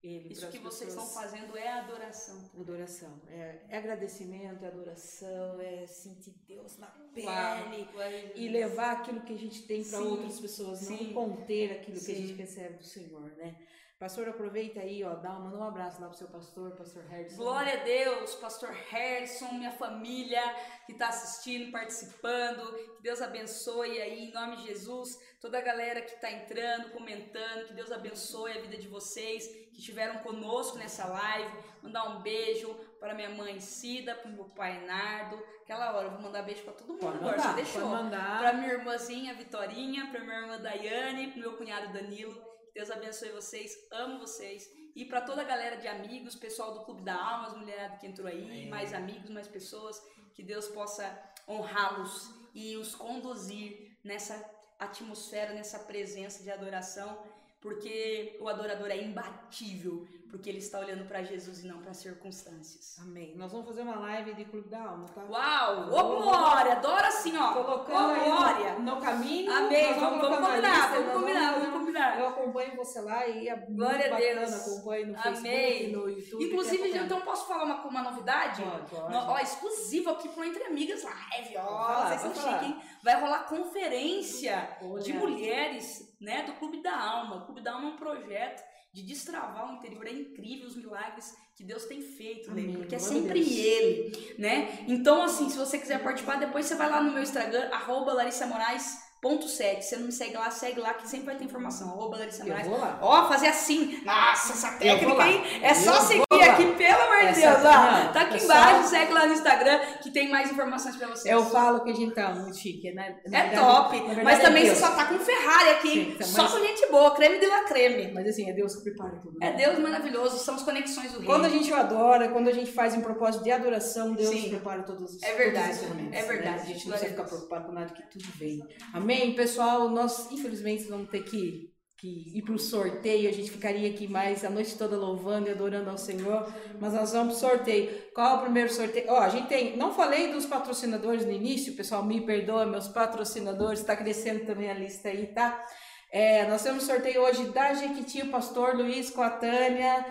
Ele 0.05 0.31
Isso 0.31 0.47
que 0.49 0.59
vocês 0.59 0.91
estão 0.91 1.07
fazendo 1.07 1.57
é 1.57 1.67
adoração. 1.67 2.47
Adoração. 2.59 3.19
É, 3.27 3.59
é 3.69 3.77
agradecimento, 3.77 4.63
é 4.63 4.67
adoração, 4.67 5.59
é 5.59 5.87
sentir 5.87 6.35
Deus 6.47 6.77
na 6.77 6.85
pele. 6.87 7.25
Uau, 7.25 7.69
Deus. 7.69 8.31
e 8.35 8.47
levar 8.47 8.91
aquilo 8.97 9.21
que 9.21 9.33
a 9.33 9.37
gente 9.37 9.63
tem 9.63 9.83
para 9.83 9.97
Sim, 9.97 10.07
outras 10.07 10.39
pessoas, 10.39 10.87
não 10.87 10.97
sim. 10.97 11.11
conter 11.11 11.71
aquilo 11.71 11.97
que 11.97 12.11
a 12.11 12.15
Sim. 12.15 12.27
gente 12.27 12.33
recebe 12.33 12.77
do 12.77 12.83
Senhor, 12.83 13.31
né? 13.31 13.55
Pastor, 13.97 14.27
aproveita 14.27 14.81
aí, 14.81 15.03
ó, 15.03 15.15
dá, 15.15 15.31
manda 15.39 15.57
um 15.57 15.63
abraço 15.63 16.01
lá 16.01 16.09
pro 16.09 16.17
seu 16.17 16.27
pastor, 16.27 16.71
pastor 16.75 17.03
Harrison. 17.05 17.37
Glória 17.37 17.79
a 17.79 17.83
Deus, 17.83 18.35
pastor 18.35 18.69
Harrison, 18.69 19.53
minha 19.53 19.71
família 19.71 20.41
que 20.85 20.91
está 20.91 21.07
assistindo, 21.07 21.71
participando. 21.71 22.75
Que 22.97 23.01
Deus 23.01 23.21
abençoe 23.21 23.99
aí, 24.01 24.25
em 24.25 24.33
nome 24.33 24.57
de 24.57 24.67
Jesus. 24.67 25.17
Toda 25.39 25.57
a 25.57 25.61
galera 25.61 26.01
que 26.01 26.13
está 26.13 26.29
entrando, 26.29 26.91
comentando. 26.91 27.67
Que 27.67 27.73
Deus 27.73 27.89
abençoe 27.89 28.51
a 28.51 28.61
vida 28.61 28.77
de 28.77 28.87
vocês 28.89 29.64
que 29.75 29.81
estiveram 29.81 30.19
conosco 30.19 30.77
nessa 30.77 31.05
live. 31.05 31.53
Mandar 31.83 32.05
um 32.05 32.21
beijo 32.21 32.73
para 32.99 33.13
minha 33.13 33.29
mãe 33.29 33.59
Cida, 33.59 34.15
para 34.15 34.31
meu 34.31 34.45
pai 34.45 34.85
Nardo. 34.85 35.37
Aquela 35.61 35.93
hora, 35.93 36.07
eu 36.07 36.11
vou 36.11 36.21
mandar 36.21 36.43
beijo 36.43 36.63
para 36.63 36.73
todo 36.73 36.93
mundo 36.93 36.99
Pode 36.99 37.17
agora, 37.17 37.37
mandar, 37.37 37.49
você 37.49 37.55
deixou. 37.55 37.89
Para 37.89 38.53
minha 38.53 38.73
irmãzinha 38.73 39.33
Vitorinha, 39.33 40.07
para 40.09 40.21
minha 40.21 40.39
irmã 40.39 40.59
Daiane, 40.59 41.31
para 41.31 41.41
meu 41.41 41.57
cunhado 41.57 41.91
Danilo. 41.91 42.33
Que 42.67 42.73
Deus 42.75 42.89
abençoe 42.89 43.29
vocês, 43.29 43.75
amo 43.91 44.19
vocês. 44.19 44.65
E 44.95 45.03
para 45.03 45.21
toda 45.21 45.41
a 45.41 45.45
galera 45.45 45.75
de 45.75 45.87
amigos, 45.89 46.35
pessoal 46.35 46.73
do 46.73 46.85
Clube 46.85 47.01
da 47.01 47.15
Alma, 47.15 47.47
as 47.47 47.57
mulheradas 47.57 47.99
que 47.99 48.07
entrou 48.07 48.27
aí, 48.27 48.69
mais 48.69 48.93
amigos, 48.93 49.29
mais 49.29 49.47
pessoas, 49.47 50.01
que 50.33 50.41
Deus 50.41 50.69
possa 50.69 51.05
honrá-los 51.47 52.33
e 52.53 52.77
os 52.77 52.95
conduzir 52.95 53.97
nessa 54.03 54.35
atmosfera, 54.79 55.53
nessa 55.53 55.79
presença 55.79 56.43
de 56.43 56.51
adoração, 56.51 57.21
porque 57.65 58.37
o 58.39 58.47
adorador 58.47 58.91
é 58.91 58.97
imbatível, 59.01 60.05
porque 60.29 60.47
ele 60.49 60.59
está 60.59 60.77
olhando 60.79 61.07
para 61.07 61.23
Jesus 61.23 61.63
e 61.63 61.67
não 61.67 61.79
para 61.79 61.95
circunstâncias. 61.95 62.99
Amém. 63.01 63.33
Nós 63.35 63.51
vamos 63.51 63.65
fazer 63.67 63.81
uma 63.81 63.97
live 64.01 64.35
de 64.35 64.45
Clube 64.45 64.69
da 64.69 64.83
Alma, 64.83 65.07
tá? 65.07 65.23
Uau! 65.27 65.87
Ô 65.91 66.21
glória! 66.21 66.73
Adoro 66.73 67.05
assim, 67.07 67.35
ó! 67.35 67.53
Colocando 67.53 68.11
aí 68.11 68.25
glória! 68.29 68.73
no, 68.73 68.81
no 68.95 69.01
caminho. 69.01 69.51
Amém! 69.51 69.93
Vamos, 69.95 70.21
vamos 70.21 70.47
combinar, 70.47 70.75
lista, 70.75 71.01
vamos 71.01 71.13
combinar, 71.13 71.51
vamos- 71.59 71.79
combinar. 71.79 72.19
Eu 72.19 72.27
acompanho 72.27 72.75
você 72.75 73.01
lá 73.01 73.25
e 73.27 73.47
é 73.49 73.55
Glória 73.55 74.13
a 74.13 74.17
Deus. 74.17 74.53
acompanho 74.53 75.07
no 75.07 75.17
Amém. 75.19 75.33
Facebook, 75.41 75.91
no 75.95 76.09
YouTube. 76.09 76.43
Inclusive, 76.45 76.91
quer 76.91 77.03
então 77.05 77.21
posso 77.21 77.47
falar 77.47 77.63
uma, 77.63 77.83
uma 77.87 78.03
novidade? 78.03 78.61
Pode, 78.61 78.89
pode. 78.91 79.11
No- 79.11 79.31
ó, 79.31 79.39
exclusivo 79.39 80.11
aqui 80.11 80.29
pro 80.29 80.43
Entre 80.43 80.63
Amigas 80.65 81.01
Live, 81.03 81.57
ó. 81.57 82.03
Vocês 82.09 82.21
são 82.21 82.35
chiques, 82.35 82.67
hein? 82.67 82.79
Vai 83.01 83.19
rolar 83.21 83.47
conferência 83.47 84.77
Olha. 84.81 85.01
de 85.01 85.13
mulheres, 85.13 86.14
né, 86.25 86.43
do 86.43 86.53
Clube 86.53 86.81
da 86.81 86.97
Alma. 86.97 87.37
O 87.37 87.45
Clube 87.45 87.61
da 87.61 87.73
Alma 87.73 87.89
é 87.89 87.93
um 87.93 87.95
projeto 87.95 88.63
de 88.91 89.03
destravar 89.03 89.69
o 89.69 89.75
interior. 89.75 90.07
É 90.07 90.11
incrível 90.11 90.67
os 90.67 90.75
milagres 90.75 91.35
que 91.55 91.63
Deus 91.63 91.85
tem 91.85 92.01
feito, 92.01 92.51
né? 92.53 92.77
Porque 92.77 92.95
é 92.95 92.99
sempre 92.99 93.39
Deus. 93.39 93.51
Ele, 93.51 94.35
né? 94.39 94.85
Então, 94.87 95.21
assim, 95.21 95.49
se 95.49 95.57
você 95.57 95.77
quiser 95.77 96.03
participar, 96.03 96.37
depois 96.37 96.65
você 96.65 96.75
vai 96.75 96.89
lá 96.89 97.01
no 97.01 97.11
meu 97.11 97.21
Instagram, 97.21 97.69
arroba 97.71 98.13
Larissa 98.13 98.47
Moraes. 98.47 99.05
Ponto 99.21 99.47
7. 99.47 99.83
Se 99.83 99.89
você 99.89 99.97
não 99.97 100.05
me 100.05 100.11
segue 100.11 100.35
lá, 100.35 100.51
segue 100.51 100.79
lá 100.79 100.93
que 100.93 101.07
sempre 101.07 101.27
vai 101.27 101.35
ter 101.35 101.45
informação. 101.45 101.89
Arroba 101.89 102.17
Larissa 102.17 102.45
Moraes. 102.45 102.67
Ó, 103.01 103.27
fazer 103.27 103.47
assim. 103.47 104.01
Nossa, 104.03 104.53
essa 104.53 104.71
técnica, 104.77 105.27
hein? 105.27 105.41
É 105.63 105.73
só 105.73 105.99
seguir. 106.01 106.24
Aqui, 106.55 106.75
pelo 106.75 107.01
amor 107.01 107.33
de 107.33 107.41
Deus. 107.41 107.55
Ó, 107.57 108.11
tá 108.13 108.21
aqui 108.21 108.37
é 108.37 108.43
embaixo, 108.43 108.89
segue 108.89 109.13
lá 109.13 109.25
no 109.27 109.33
Instagram 109.33 109.79
que 110.01 110.11
tem 110.11 110.29
mais 110.29 110.51
informações 110.51 110.95
pra 110.95 111.07
vocês. 111.07 111.33
Eu 111.33 111.45
falo 111.45 111.83
que 111.83 111.91
a 111.91 111.93
gente 111.95 112.13
tá 112.15 112.33
muito 112.33 112.57
chique, 112.57 112.91
né? 112.93 113.17
Na 113.27 113.37
É 113.39 113.41
verdade- 113.49 113.61
top. 113.67 113.97
verdade 113.97 114.23
Mas 114.23 114.39
é 114.39 114.41
também 114.43 114.63
Deus. 114.63 114.77
você 114.77 114.85
só 114.85 114.91
tá 114.95 115.05
com 115.05 115.19
Ferrari 115.19 115.69
aqui? 115.71 115.89
Sim, 115.89 116.15
tá, 116.17 116.23
Só 116.25 116.43
mas- 116.43 116.51
com 116.53 116.59
gente 116.59 116.87
boa, 116.91 117.11
creme 117.15 117.39
de 117.39 117.45
la 117.47 117.63
creme. 117.63 118.11
Mas 118.13 118.27
assim, 118.27 118.49
é 118.49 118.53
Deus 118.53 118.75
que 118.75 118.83
prepara 118.83 119.17
tudo. 119.21 119.37
É 119.41 119.51
né? 119.51 119.57
Deus 119.57 119.79
maravilhoso, 119.79 120.37
são 120.37 120.55
as 120.55 120.63
conexões 120.63 121.11
do 121.13 121.23
Quando 121.23 121.45
a 121.45 121.47
reino. 121.47 121.63
gente 121.63 121.73
adora, 121.73 122.29
quando 122.29 122.47
a 122.47 122.53
gente 122.53 122.71
faz 122.71 122.93
um 122.95 123.01
propósito 123.01 123.43
de 123.43 123.51
adoração, 123.51 124.13
Deus 124.13 124.29
Sim. 124.29 124.49
prepara 124.49 124.83
todos 124.83 125.15
os 125.15 125.23
É 125.23 125.33
verdade, 125.33 125.79
é 126.11 126.21
verdade. 126.23 126.57
né? 126.57 126.61
A 126.61 126.65
gente 126.65 126.87
não 126.87 126.97
precisa 126.97 127.05
a 127.05 127.09
ficar 127.09 127.23
preocupado 127.23 127.65
com 127.65 127.71
nada, 127.71 127.93
que 127.93 128.03
tudo 128.09 128.25
vem. 128.37 128.59
Amém? 128.93 129.33
Pessoal, 129.35 129.89
nós 129.89 130.31
infelizmente 130.31 130.83
vamos 130.85 131.09
ter 131.09 131.23
que, 131.23 131.69
que 131.97 132.37
ir 132.37 132.41
para 132.41 132.53
o 132.53 132.59
sorteio. 132.59 133.29
A 133.29 133.33
gente 133.33 133.49
ficaria 133.49 133.89
aqui 133.89 134.07
mais 134.07 134.43
a 134.43 134.49
noite 134.49 134.77
toda 134.77 134.97
louvando 134.97 135.47
e 135.47 135.51
adorando 135.51 135.89
ao 135.89 135.97
Senhor. 135.97 136.51
Mas 136.79 136.93
nós 136.93 137.13
vamos 137.13 137.39
pro 137.39 137.49
sorteio. 137.49 137.89
Qual 138.13 138.35
é 138.35 138.39
o 138.39 138.41
primeiro 138.43 138.71
sorteio? 138.71 139.05
Ó, 139.09 139.19
a 139.19 139.29
gente 139.29 139.47
tem. 139.47 139.77
Não 139.77 139.93
falei 139.93 140.31
dos 140.31 140.45
patrocinadores 140.45 141.25
no 141.25 141.31
início, 141.31 141.73
pessoal, 141.73 142.03
me 142.03 142.21
perdoa, 142.21 142.65
meus 142.65 142.87
patrocinadores, 142.87 143.79
está 143.79 143.95
crescendo 143.95 144.45
também 144.45 144.69
a 144.69 144.73
lista 144.73 145.09
aí, 145.09 145.27
tá? 145.27 145.65
É, 146.11 146.47
nós 146.47 146.63
temos 146.63 146.83
sorteio 146.83 147.21
hoje 147.23 147.45
da 147.49 147.73
Jequiti, 147.73 148.21
o 148.21 148.31
pastor 148.31 148.73
Luiz 148.75 149.09
com 149.09 149.21
a 149.21 149.29
Tânia, 149.29 150.05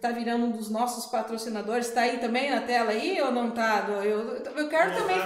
tá 0.00 0.12
virando 0.12 0.46
um 0.46 0.50
dos 0.52 0.70
nossos 0.70 1.06
patrocinadores. 1.06 1.90
Tá 1.90 2.02
aí 2.02 2.18
também 2.18 2.50
na 2.50 2.60
tela 2.60 2.90
aí 2.90 3.20
ou 3.20 3.32
não 3.32 3.50
tá? 3.50 3.86
Eu, 4.04 4.36
eu 4.36 4.68
quero 4.68 4.94
também. 4.94 5.16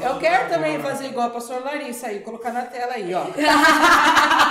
Eu 0.00 0.18
quero 0.20 0.48
também 0.48 0.80
fazer 0.80 1.06
igual 1.06 1.26
a 1.26 1.30
pastor 1.30 1.64
Larissa 1.64 2.08
aí, 2.08 2.20
colocar 2.20 2.52
na 2.52 2.62
tela 2.62 2.92
aí, 2.94 3.12
ó. 3.12 3.24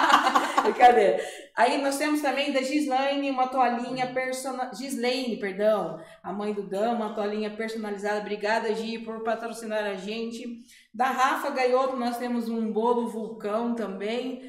Brincadeira. 0.72 1.20
Aí 1.56 1.82
nós 1.82 1.98
temos 1.98 2.22
também 2.22 2.52
da 2.52 2.62
Gislaine 2.62 3.30
uma 3.30 3.48
toalhinha 3.48 4.08
personalizada. 4.14 4.76
Gislaine, 4.76 5.38
perdão, 5.38 6.00
a 6.24 6.32
mãe 6.32 6.54
do 6.54 6.64
Dan, 6.64 6.94
uma 6.94 7.14
toalhinha 7.14 7.50
personalizada. 7.52 8.20
Obrigada, 8.22 8.74
Gi, 8.74 9.00
por 9.00 9.22
patrocinar 9.24 9.84
a 9.84 9.96
gente. 9.96 10.60
Da 10.94 11.06
Rafa 11.06 11.50
Gaioto, 11.52 11.96
nós 11.96 12.18
temos 12.18 12.50
um 12.50 12.72
bolo 12.72 13.08
vulcão 13.08 13.74
também. 13.76 14.42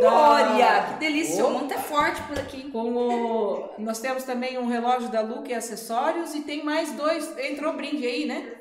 Da- 0.00 0.10
Glória! 0.10 0.82
Que 0.92 1.00
delícia, 1.00 1.44
o 1.44 1.50
Opa. 1.50 1.58
monte 1.60 1.74
é 1.74 1.78
forte 1.78 2.20
por 2.22 2.38
aqui. 2.38 2.70
Nós 3.78 4.00
temos 4.00 4.24
também 4.24 4.58
um 4.58 4.66
relógio 4.66 5.08
da 5.08 5.20
Luca 5.20 5.50
e 5.50 5.54
acessórios 5.54 6.34
e 6.34 6.40
tem 6.42 6.64
mais 6.64 6.92
dois, 6.92 7.36
entrou 7.38 7.74
brinde 7.74 8.04
aí, 8.06 8.26
né? 8.26 8.52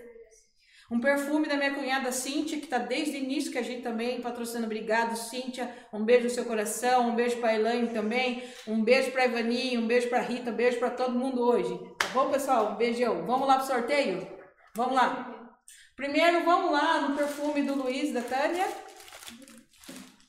Um 0.93 0.99
perfume 0.99 1.47
da 1.47 1.57
minha 1.57 1.73
cunhada 1.73 2.11
Cíntia, 2.11 2.59
que 2.59 2.67
tá 2.67 2.77
desde 2.77 3.17
o 3.17 3.19
início 3.19 3.51
que 3.51 3.57
a 3.57 3.63
gente 3.63 3.81
também 3.81 4.21
patrocina. 4.21 4.67
Obrigado, 4.67 5.17
Cíntia. 5.17 5.67
Um 5.91 6.05
beijo 6.05 6.25
no 6.25 6.29
seu 6.29 6.45
coração, 6.45 7.09
um 7.09 7.15
beijo 7.15 7.37
pra 7.37 7.55
Elaine 7.55 7.87
também, 7.87 8.43
um 8.67 8.83
beijo 8.83 9.09
pra 9.09 9.25
Ivani, 9.25 9.75
um 9.75 9.87
beijo 9.87 10.07
pra 10.07 10.21
Rita, 10.21 10.51
um 10.51 10.55
beijo 10.55 10.77
pra 10.77 10.91
todo 10.91 11.17
mundo 11.17 11.41
hoje. 11.41 11.75
Tá 11.97 12.09
bom, 12.13 12.29
pessoal? 12.29 12.73
Um 12.73 12.75
beijão. 12.75 13.25
Vamos 13.25 13.47
lá 13.47 13.57
pro 13.57 13.65
sorteio? 13.65 14.27
Vamos 14.75 14.93
lá. 14.93 15.55
Primeiro, 15.95 16.45
vamos 16.45 16.71
lá 16.71 17.01
no 17.01 17.17
perfume 17.17 17.63
do 17.63 17.73
Luiz 17.73 18.09
e 18.09 18.13
da 18.13 18.21
Tânia. 18.21 18.67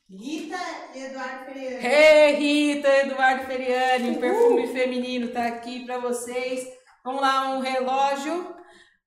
Rita 0.08 0.56
e 0.94 0.98
Eduardo 0.98 1.44
Ferreira. 1.44 1.86
Hey, 1.86 2.36
Rita, 2.36 2.88
Eduardo 3.00 3.44
Feriani, 3.44 4.10
um 4.12 4.14
perfume 4.14 4.68
feminino 4.68 5.28
tá 5.28 5.44
aqui 5.44 5.84
pra 5.84 5.98
vocês. 5.98 6.66
Vamos 7.04 7.20
lá, 7.20 7.50
um 7.50 7.60
relógio 7.60 8.53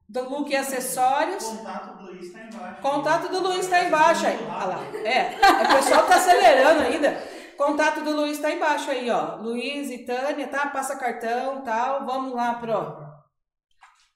do 0.09 0.29
Look 0.29 0.49
e 0.51 0.55
O 0.55 0.59
Acessórios. 0.59 1.43
contato 1.43 1.97
do 1.97 2.03
Luiz 2.05 2.31
tá 2.31 2.39
embaixo. 2.39 2.81
Contato 2.81 3.29
do 3.29 3.39
Luiz 3.41 3.67
tá 3.67 3.83
embaixo 3.83 4.25
aí. 4.25 4.39
Olha 4.41 4.65
lá. 4.65 4.79
É, 5.03 5.35
o 5.63 5.75
pessoal 5.75 6.05
tá 6.05 6.15
acelerando 6.15 6.83
ainda. 6.83 7.37
Contato 7.57 8.01
do 8.01 8.15
Luiz 8.15 8.39
tá 8.39 8.51
embaixo 8.51 8.89
aí, 8.91 9.09
ó. 9.09 9.35
Luiz 9.37 9.89
e 9.89 9.99
Tânia, 10.05 10.47
tá? 10.47 10.67
Passa 10.67 10.95
cartão 10.95 11.61
tal. 11.63 12.05
Vamos 12.05 12.33
lá 12.33 12.53
pro. 12.55 13.05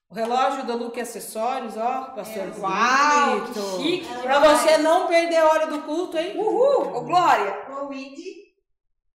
O 0.09 0.13
relógio 0.13 0.65
do 0.65 0.75
Luke 0.77 0.99
Acessórios, 0.99 1.75
ó, 1.77 2.11
pastor. 2.13 2.43
É, 2.43 2.59
uau, 2.59 3.41
que 3.47 3.59
chique. 3.81 4.21
Pra 4.21 4.39
você 4.39 4.77
não 4.77 5.07
perder 5.07 5.37
a 5.37 5.47
hora 5.49 5.67
do 5.67 5.81
culto, 5.83 6.17
hein? 6.17 6.37
Uhul, 6.37 6.95
ô 6.97 7.01
Glória. 7.01 7.65
Luigi 7.69 8.51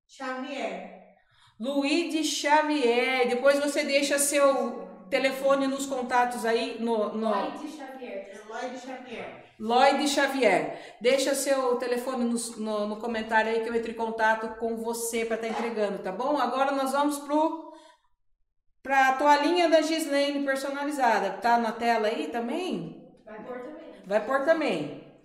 Xavier. 0.08 0.92
Luigi 1.60 2.24
Xavier. 2.24 3.28
Depois 3.28 3.60
você 3.60 3.84
deixa 3.84 4.18
seu 4.18 4.85
telefone 5.16 5.68
nos 5.68 5.86
contatos 5.86 6.46
aí 6.46 6.78
no. 6.80 7.14
no... 7.14 7.30
Lloyd 7.30 7.68
Xavier. 7.68 8.42
Lloyd 8.48 8.80
Xavier. 8.80 9.46
Lloyd 9.58 10.08
Xavier. 10.08 10.96
Deixa 11.00 11.34
seu 11.34 11.78
telefone 11.78 12.26
no, 12.26 12.38
no, 12.58 12.88
no, 12.88 12.98
comentário 12.98 13.52
aí 13.52 13.62
que 13.62 13.70
eu 13.70 13.76
entre 13.76 13.94
em 13.94 13.96
contato 13.96 14.60
com 14.60 14.76
você 14.76 15.24
para 15.26 15.36
estar 15.36 15.48
tá 15.48 15.54
entregando, 15.54 16.00
tá 16.00 16.12
bom? 16.12 16.38
Agora 16.38 16.72
nós 16.72 16.92
vamos 16.92 17.20
pro 17.20 17.74
para 18.84 19.10
a 19.10 19.14
toalhinha 19.14 19.68
da 19.70 19.82
Gislaine 19.82 20.46
personalizada. 20.46 21.38
Tá 21.42 21.58
na 21.58 21.72
tela 21.72 22.08
aí 22.08 22.28
também? 22.28 23.02
Vai 23.26 23.44
pôr 23.44 23.60
também. 23.60 23.94
Vai 24.06 24.26
pôr 24.26 24.46
também. 24.46 25.22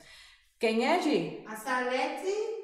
Quem 0.58 0.86
é, 0.86 1.02
Gi? 1.02 1.44
A 1.46 1.56
Salete 1.56 2.59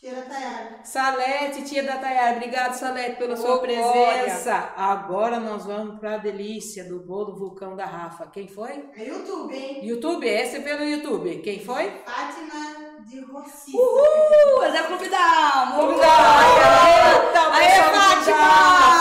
Tia 0.00 0.14
da 0.14 0.22
Tayara. 0.22 0.80
Salete, 0.82 1.62
tia 1.62 1.82
da 1.82 1.98
Tayara. 1.98 2.36
Obrigado, 2.36 2.72
Salete, 2.72 3.16
pela 3.16 3.36
sua 3.36 3.58
presença. 3.58 3.92
Glória. 3.92 4.72
Agora 4.74 5.38
nós 5.38 5.66
vamos 5.66 6.00
para 6.00 6.14
a 6.14 6.16
delícia 6.16 6.84
do 6.84 7.00
bolo 7.00 7.36
vulcão 7.36 7.76
da 7.76 7.84
Rafa. 7.84 8.26
Quem 8.28 8.48
foi? 8.48 8.88
É 8.96 9.04
YouTube, 9.04 9.54
hein? 9.54 9.86
YouTube, 9.86 10.26
esse 10.26 10.56
é 10.56 10.60
pelo 10.60 10.84
YouTube. 10.84 11.42
Quem 11.42 11.62
foi? 11.62 11.90
Fátima 12.06 12.89
de 13.06 13.20
Rossi. 13.20 13.72
Uhul! 13.74 14.10
Clube 14.86 15.08
da 15.08 15.60
Alma. 15.60 16.04
Aê, 17.52 17.82
Fátima! 17.82 18.36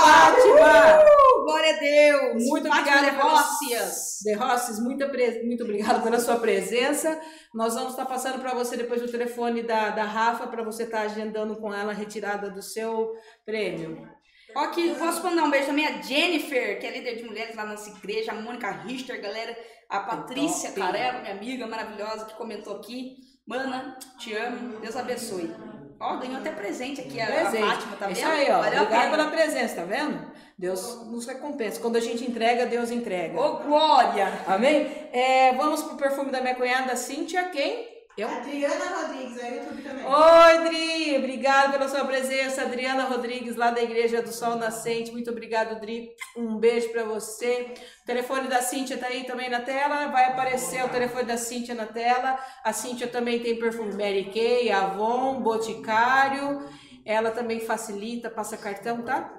Fátima! 0.01 1.03
Glória 1.43 1.75
a 1.75 1.79
Deus! 1.79 2.45
Muito 2.47 2.67
obrigada, 2.67 3.09
De 3.09 3.17
Rossias. 3.17 4.19
De 4.23 4.33
Rossias, 4.35 4.79
muito, 4.79 5.05
muito 5.45 5.63
obrigada 5.63 5.99
pela 5.99 6.19
sua 6.19 6.37
presença. 6.37 7.19
Nós 7.53 7.73
vamos 7.73 7.91
estar 7.91 8.05
passando 8.05 8.39
para 8.39 8.53
você 8.53 8.77
depois 8.77 9.01
o 9.01 9.11
telefone 9.11 9.63
da, 9.63 9.89
da 9.89 10.03
Rafa 10.03 10.47
para 10.47 10.63
você 10.63 10.83
estar 10.83 11.01
agendando 11.01 11.55
com 11.57 11.73
ela 11.73 11.91
a 11.91 11.95
retirada 11.95 12.49
do 12.49 12.61
seu 12.61 13.11
prêmio. 13.45 14.07
Ok, 14.55 14.95
posso 14.95 15.23
mandar 15.23 15.43
um 15.43 15.51
beijo 15.51 15.67
também 15.67 15.85
a 15.85 16.01
Jennifer, 16.01 16.79
que 16.79 16.85
é 16.85 16.91
líder 16.91 17.17
de 17.17 17.23
mulheres 17.23 17.55
lá 17.55 17.65
na 17.65 17.71
nossa 17.71 17.89
igreja, 17.89 18.31
a 18.31 18.35
Mônica 18.35 18.69
Richter, 18.69 19.21
galera, 19.21 19.55
a 19.89 19.99
Patrícia 20.01 20.71
Carelo, 20.71 21.21
minha 21.21 21.33
amiga 21.33 21.65
maravilhosa, 21.65 22.25
que 22.25 22.35
comentou 22.35 22.75
aqui. 22.75 23.17
Mana, 23.45 23.97
te 24.19 24.35
amo, 24.35 24.79
Deus 24.79 24.95
abençoe. 24.95 25.51
Ó, 25.99 26.17
ganhou 26.17 26.37
até 26.37 26.51
presente 26.51 27.01
aqui, 27.01 27.19
a, 27.19 27.25
presente. 27.25 27.63
a 27.63 27.67
Fátima, 27.67 27.95
tá 27.97 28.05
vendo? 28.05 28.17
Isso 28.17 28.25
aí, 28.27 28.51
ó. 28.51 28.61
Valeu 28.61 28.83
Obrigado 28.83 29.11
pela 29.11 29.31
presença, 29.31 29.75
tá 29.75 29.83
vendo? 29.83 30.31
Deus 30.57 31.07
nos 31.07 31.25
recompensa. 31.25 31.81
Quando 31.81 31.95
a 31.95 31.99
gente 31.99 32.23
entrega, 32.23 32.67
Deus 32.67 32.91
entrega. 32.91 33.37
Ô, 33.37 33.57
glória! 33.57 34.27
Amém? 34.47 35.09
É, 35.11 35.53
vamos 35.55 35.81
pro 35.81 35.97
perfume 35.97 36.31
da 36.31 36.39
minha 36.39 36.55
cunhada 36.55 36.95
Cíntia, 36.95 37.49
quem? 37.49 37.98
Eu? 38.17 38.27
Adriana 38.27 39.01
Rodrigues, 39.01 39.37
aí 39.37 39.59
YouTube 39.59 39.81
também. 39.81 40.05
Oi, 40.05 40.63
Dri, 40.67 41.17
obrigado 41.17 41.71
pela 41.71 41.87
sua 41.87 42.03
presença. 42.03 42.63
Adriana 42.63 43.05
Rodrigues, 43.05 43.55
lá 43.55 43.71
da 43.71 43.81
Igreja 43.81 44.21
do 44.21 44.31
Sol 44.31 44.55
Nascente. 44.55 45.11
Muito 45.11 45.29
obrigado, 45.31 45.79
Dri. 45.79 46.09
Um 46.35 46.57
beijo 46.57 46.89
para 46.89 47.05
você. 47.05 47.73
O 48.01 48.05
telefone 48.05 48.49
da 48.49 48.61
Cíntia 48.61 48.97
tá 48.97 49.07
aí 49.07 49.23
também 49.23 49.49
na 49.49 49.61
tela. 49.61 50.07
Vai 50.07 50.25
aparecer 50.25 50.83
o 50.83 50.89
telefone 50.89 51.23
da 51.23 51.37
Cíntia 51.37 51.73
na 51.73 51.85
tela. 51.85 52.37
A 52.63 52.73
Cíntia 52.73 53.07
também 53.07 53.39
tem 53.39 53.57
perfume 53.57 53.93
Mary 53.93 54.25
Kay, 54.33 54.69
Avon, 54.71 55.41
Boticário. 55.41 56.67
Ela 57.05 57.31
também 57.31 57.61
facilita, 57.61 58.29
passa 58.29 58.57
cartão, 58.57 59.01
tá? 59.01 59.33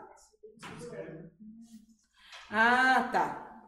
Ah, 2.50 3.10
tá. 3.12 3.62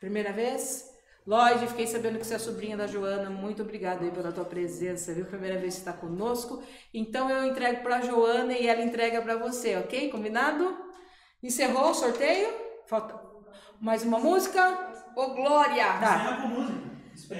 Primeira 0.00 0.32
vez? 0.32 0.95
Lloyd, 1.26 1.66
fiquei 1.66 1.88
sabendo 1.88 2.18
que 2.18 2.26
você 2.26 2.34
é 2.34 2.38
sobrinha 2.38 2.76
da 2.76 2.86
Joana. 2.86 3.28
Muito 3.28 3.62
obrigada 3.62 4.04
aí 4.04 4.12
pela 4.12 4.30
tua 4.30 4.44
presença, 4.44 5.12
viu? 5.12 5.24
Primeira 5.24 5.58
vez 5.58 5.74
que 5.74 5.80
está 5.80 5.92
conosco. 5.92 6.62
Então 6.94 7.28
eu 7.28 7.44
entrego 7.46 7.82
para 7.82 7.96
a 7.96 8.00
Joana 8.00 8.52
e 8.52 8.68
ela 8.68 8.82
entrega 8.82 9.20
para 9.20 9.36
você, 9.36 9.76
ok? 9.76 10.08
Combinado? 10.08 10.76
Encerrou 11.42 11.90
o 11.90 11.94
sorteio? 11.94 12.48
Falta 12.86 13.20
mais 13.80 14.04
uma 14.04 14.18
música? 14.20 14.62
Ô, 15.16 15.34
Glória! 15.34 15.84
Tá. 15.98 16.48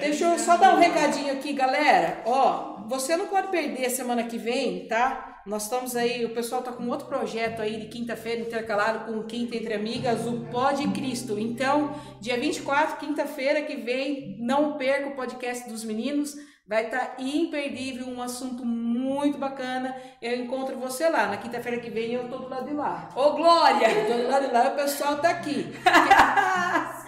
Deixa 0.00 0.24
eu 0.24 0.38
só 0.38 0.56
dar 0.56 0.74
um 0.74 0.78
recadinho 0.80 1.32
aqui, 1.34 1.52
galera. 1.52 2.22
Ó, 2.26 2.88
você 2.88 3.16
não 3.16 3.28
pode 3.28 3.48
perder 3.48 3.88
semana 3.90 4.24
que 4.24 4.36
vem, 4.36 4.88
tá? 4.88 5.35
Nós 5.46 5.62
estamos 5.62 5.94
aí, 5.94 6.24
o 6.24 6.30
pessoal 6.30 6.60
está 6.60 6.72
com 6.72 6.88
outro 6.88 7.06
projeto 7.06 7.62
aí 7.62 7.78
de 7.78 7.86
quinta-feira 7.86 8.40
intercalado 8.40 9.04
com 9.04 9.22
Quinta 9.22 9.56
Entre 9.56 9.72
Amigas, 9.74 10.26
o 10.26 10.40
Pod 10.50 10.84
Cristo. 10.88 11.38
Então, 11.38 11.94
dia 12.20 12.36
24, 12.36 12.96
quinta-feira 12.96 13.62
que 13.62 13.76
vem, 13.76 14.36
não 14.40 14.76
perca 14.76 15.10
o 15.10 15.14
podcast 15.14 15.68
dos 15.68 15.84
meninos. 15.84 16.34
Vai 16.66 16.86
estar 16.86 16.98
tá 16.98 17.22
imperdível, 17.22 18.08
um 18.08 18.20
assunto 18.20 18.66
muito 18.66 19.38
bacana. 19.38 19.96
Eu 20.20 20.34
encontro 20.36 20.76
você 20.80 21.08
lá. 21.08 21.28
Na 21.28 21.36
quinta-feira 21.36 21.78
que 21.78 21.90
vem 21.90 22.14
eu 22.14 22.28
tô 22.28 22.38
do 22.38 22.48
lado 22.48 22.66
de 22.66 22.74
lá. 22.74 23.08
Ô, 23.14 23.30
Glória! 23.34 23.88
Eu 23.88 24.06
tô 24.08 24.22
do 24.24 24.28
lado 24.28 24.46
de 24.48 24.52
lá 24.52 24.64
e 24.64 24.68
o 24.70 24.74
pessoal 24.74 25.18
tá 25.18 25.30
aqui. 25.30 25.72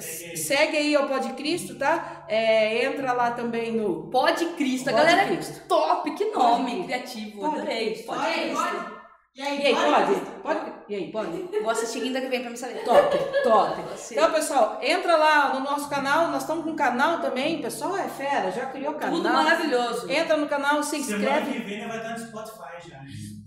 Segue 0.00 0.30
aí. 0.30 0.36
Segue 0.36 0.76
aí 0.76 0.96
o 0.96 1.06
Pod 1.06 1.32
Cristo, 1.34 1.78
tá? 1.78 2.24
É, 2.28 2.84
entra 2.84 3.12
lá 3.12 3.32
também 3.32 3.72
no 3.72 4.08
Pod 4.10 4.44
Cristo. 4.56 4.88
A 4.88 4.92
galera 4.92 5.22
é 5.22 5.26
Cristo. 5.26 5.66
top, 5.68 6.14
que 6.14 6.26
nome 6.26 6.84
criativo. 6.84 7.40
Pode 7.40 7.56
Adorei. 7.56 8.02
Pod 8.02 8.18
Cristo. 8.32 8.98
E 9.38 9.40
aí, 9.40 9.62
e 9.62 9.66
aí 9.66 9.74
pode? 9.74 10.20
pode? 10.42 10.72
E 10.88 10.94
aí, 10.96 11.12
pode? 11.12 11.48
Vou 11.62 11.70
assistir 11.70 12.00
quinta 12.00 12.20
que 12.20 12.26
vem 12.26 12.40
pra 12.40 12.50
me 12.50 12.56
saber. 12.56 12.82
Top, 12.82 13.16
top. 13.44 13.82
Então, 14.10 14.32
pessoal, 14.32 14.80
entra 14.82 15.16
lá 15.16 15.54
no 15.54 15.60
nosso 15.60 15.88
canal. 15.88 16.26
Nós 16.28 16.42
estamos 16.42 16.64
com 16.64 16.70
um 16.70 16.76
canal 16.76 17.20
também. 17.20 17.62
Pessoal 17.62 17.96
é 17.96 18.08
fera, 18.08 18.50
já 18.50 18.66
criou 18.66 18.94
canal. 18.94 19.16
Tudo 19.16 19.28
maravilhoso. 19.32 20.10
Entra 20.10 20.36
no 20.36 20.48
canal, 20.48 20.82
se 20.82 20.96
inscreve. 20.96 21.24
Semana 21.24 21.52
que 21.52 21.58
vem 21.60 21.86
vai 21.86 21.98
estar 21.98 22.18
no 22.18 22.26
Spotify 22.26 22.88
já. 22.88 22.98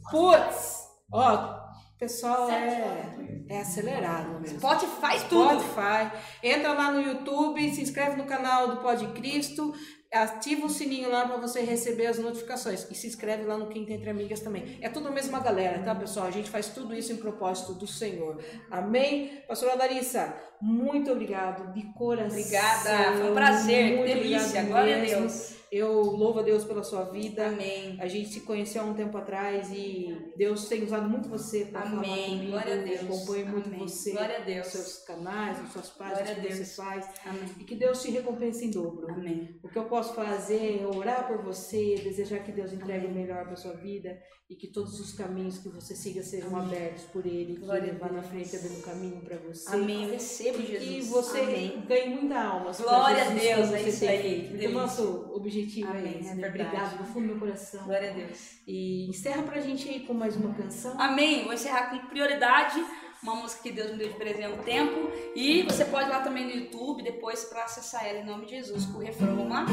Putz! 0.10 0.82
Ó, 1.12 1.61
pessoal 2.02 2.50
é, 2.50 3.46
é 3.48 3.60
acelerado 3.60 4.40
mesmo. 4.40 4.58
Spotify 4.58 5.24
tudo. 5.30 5.62
Spotify. 5.62 6.12
Entra 6.42 6.74
lá 6.74 6.92
no 6.92 7.00
YouTube, 7.00 7.72
se 7.72 7.80
inscreve 7.80 8.16
no 8.16 8.26
canal 8.26 8.70
do 8.70 8.78
Pode 8.78 9.06
Cristo, 9.10 9.72
ativa 10.12 10.66
o 10.66 10.70
sininho 10.70 11.12
lá 11.12 11.28
para 11.28 11.38
você 11.38 11.62
receber 11.62 12.08
as 12.08 12.18
notificações. 12.18 12.90
E 12.90 12.96
se 12.96 13.06
inscreve 13.06 13.44
lá 13.44 13.56
no 13.56 13.68
Quinta 13.68 13.94
Entre 13.94 14.10
Amigas 14.10 14.40
também. 14.40 14.80
É 14.82 14.90
tudo 14.90 15.10
a 15.10 15.12
mesma 15.12 15.40
galera, 15.42 15.84
tá, 15.84 15.94
pessoal? 15.94 16.26
A 16.26 16.32
gente 16.32 16.50
faz 16.50 16.70
tudo 16.70 16.96
isso 16.96 17.14
em 17.14 17.18
propósito 17.18 17.76
do 17.76 17.86
Senhor. 17.86 18.44
Amém? 18.72 19.44
Pastora 19.48 19.76
Larissa, 19.76 20.36
muito 20.60 21.12
obrigado 21.12 21.72
de 21.72 21.84
coração. 21.94 22.40
Obrigada. 22.40 23.14
Foi 23.16 23.30
um 23.30 23.34
prazer. 23.36 23.98
Muito 23.98 24.08
delícia. 24.08 24.64
Glória 24.64 24.98
a 24.98 25.06
Deus. 25.06 25.61
Eu 25.72 26.02
louvo 26.02 26.40
a 26.40 26.44
Deus 26.44 26.66
pela 26.66 26.84
sua 26.84 27.04
vida. 27.06 27.48
Amém. 27.48 27.96
A 28.02 28.08
gente 28.08 28.28
se 28.30 28.42
conheceu 28.42 28.82
há 28.82 28.86
um 28.86 28.94
tempo 28.94 29.18
atrás 29.18 29.72
e 29.72 30.34
Deus 30.36 30.68
tem 30.68 30.84
usado 30.84 31.10
muito 31.10 31.30
você 31.30 31.64
para 31.66 31.84
falar 31.84 32.04
comigo. 32.04 32.48
Glória 32.52 32.74
a 32.74 32.84
Deus. 32.84 33.02
Acompanho 33.04 33.48
muito 33.48 33.68
Amém. 33.68 33.80
você. 33.80 34.12
Glória 34.12 34.38
a 34.38 34.42
Deus. 34.42 34.58
Nos 34.66 34.74
seus 34.74 34.98
canais, 35.06 35.62
nas 35.62 35.72
suas 35.72 35.90
páginas 35.92 36.24
Glória 36.36 36.44
que 36.50 36.54
você 36.56 36.76
faz. 36.76 37.10
Amém. 37.26 37.46
E 37.60 37.64
que 37.64 37.76
Deus 37.76 38.02
te 38.02 38.12
recompense 38.12 38.66
em 38.66 38.72
dobro. 38.72 39.10
Amém. 39.14 39.58
O 39.64 39.70
que 39.70 39.78
eu 39.78 39.86
posso 39.86 40.14
fazer 40.14 40.82
é 40.82 40.86
orar 40.86 41.26
por 41.28 41.42
você, 41.42 41.96
desejar 42.04 42.40
que 42.40 42.52
Deus 42.52 42.74
entregue 42.74 43.06
o 43.08 43.12
melhor 43.12 43.46
para 43.46 43.56
sua 43.56 43.74
vida 43.74 44.20
e 44.50 44.56
que 44.58 44.68
todos 44.68 45.00
os 45.00 45.14
caminhos 45.14 45.60
que 45.60 45.70
você 45.70 45.96
siga 45.96 46.22
sejam 46.22 46.54
Amém. 46.54 46.76
abertos 46.76 47.04
por 47.06 47.26
Ele, 47.26 47.54
que 47.56 47.62
Glória 47.62 47.88
Ele 47.88 47.98
vá 47.98 48.10
na 48.10 48.22
frente 48.22 48.54
abrindo 48.58 48.82
caminho 48.84 49.22
para 49.22 49.38
você. 49.38 49.74
Amém. 49.74 50.04
Eu 50.04 50.12
recebo, 50.12 50.60
E 50.60 50.66
Jesus. 50.66 50.84
que 50.90 51.02
você 51.04 51.40
Amém. 51.40 51.84
ganhe 51.88 52.10
muita 52.10 52.38
alma. 52.42 52.72
Glória 52.74 53.24
a 53.24 53.30
Deus, 53.30 53.72
é 53.72 53.82
isso 53.84 54.04
aí, 54.04 54.22
feito. 54.22 54.24
que 54.24 54.48
Porque 54.50 54.56
o 54.56 54.58
delícia. 54.58 54.82
nosso 54.82 55.32
objetivo 55.34 55.61
Amém, 55.90 56.16
é 56.16 56.20
esse. 56.20 56.30
é 56.30 56.36
né? 56.36 56.50
verdade. 56.50 56.68
Obrigado 56.68 56.98
do 56.98 57.04
fundo 57.06 57.22
do 57.22 57.28
meu 57.28 57.40
coração. 57.40 57.84
Glória 57.86 58.12
a 58.12 58.14
Deus. 58.14 58.62
E 58.68 59.10
encerra 59.10 59.44
pra 59.44 59.60
gente 59.62 59.88
aí 59.90 60.02
com 60.02 60.14
mais 60.14 60.36
uma 60.36 60.54
canção. 60.54 61.00
Amém. 61.00 61.44
Vou 61.44 61.54
encerrar 61.54 61.90
com 61.90 62.08
prioridade. 62.08 62.84
Uma 63.22 63.36
música 63.36 63.62
que 63.62 63.72
Deus 63.72 63.92
me 63.92 63.98
deu 63.98 64.10
de 64.10 64.16
presente 64.16 64.48
um 64.48 64.64
tempo. 64.64 65.12
E 65.36 65.64
você 65.64 65.86
pode 65.86 66.08
ir 66.08 66.12
lá 66.12 66.22
também 66.22 66.46
no 66.46 66.52
YouTube 66.52 67.04
depois 67.04 67.44
para 67.46 67.66
acessar 67.66 68.06
ela 68.06 68.20
em 68.20 68.26
nome 68.26 68.46
de 68.46 68.52
Jesus. 68.52 68.86
Com 68.88 68.98
o 68.98 69.02
refrão, 69.02 69.36
vamos 69.36 69.52
lá? 69.52 69.66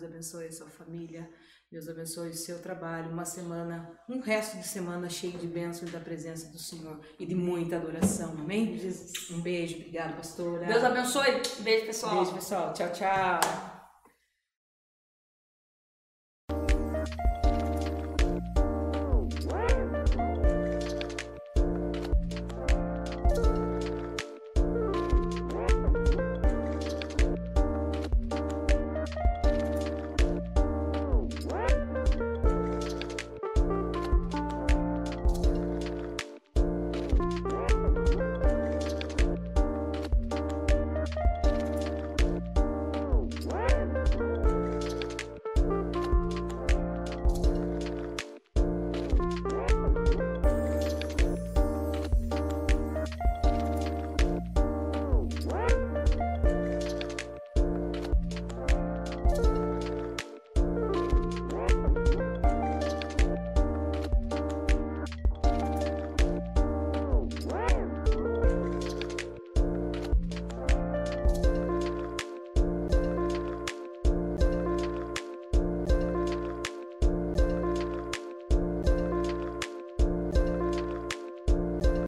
Deus 0.00 0.04
abençoe 0.04 0.52
sua 0.52 0.68
família, 0.68 1.28
Deus 1.70 1.88
abençoe 1.88 2.30
o 2.30 2.34
seu 2.34 2.58
trabalho, 2.58 3.10
uma 3.10 3.24
semana, 3.24 3.98
um 4.08 4.20
resto 4.20 4.56
de 4.56 4.66
semana 4.66 5.08
cheio 5.10 5.36
de 5.38 5.46
bênçãos 5.46 5.92
da 5.92 6.00
presença 6.00 6.50
do 6.50 6.58
Senhor 6.58 6.98
e 7.18 7.26
de 7.26 7.34
muita 7.34 7.76
adoração, 7.76 8.30
amém? 8.32 8.80
Um 9.30 9.40
beijo, 9.40 9.76
obrigado, 9.76 10.16
pastora. 10.16 10.66
Deus 10.66 10.82
abençoe. 10.82 11.42
Beijo, 11.60 11.86
pessoal. 11.86 12.16
Beijo, 12.16 12.34
pessoal. 12.34 12.72
Tchau, 12.72 12.92
tchau. 12.92 13.69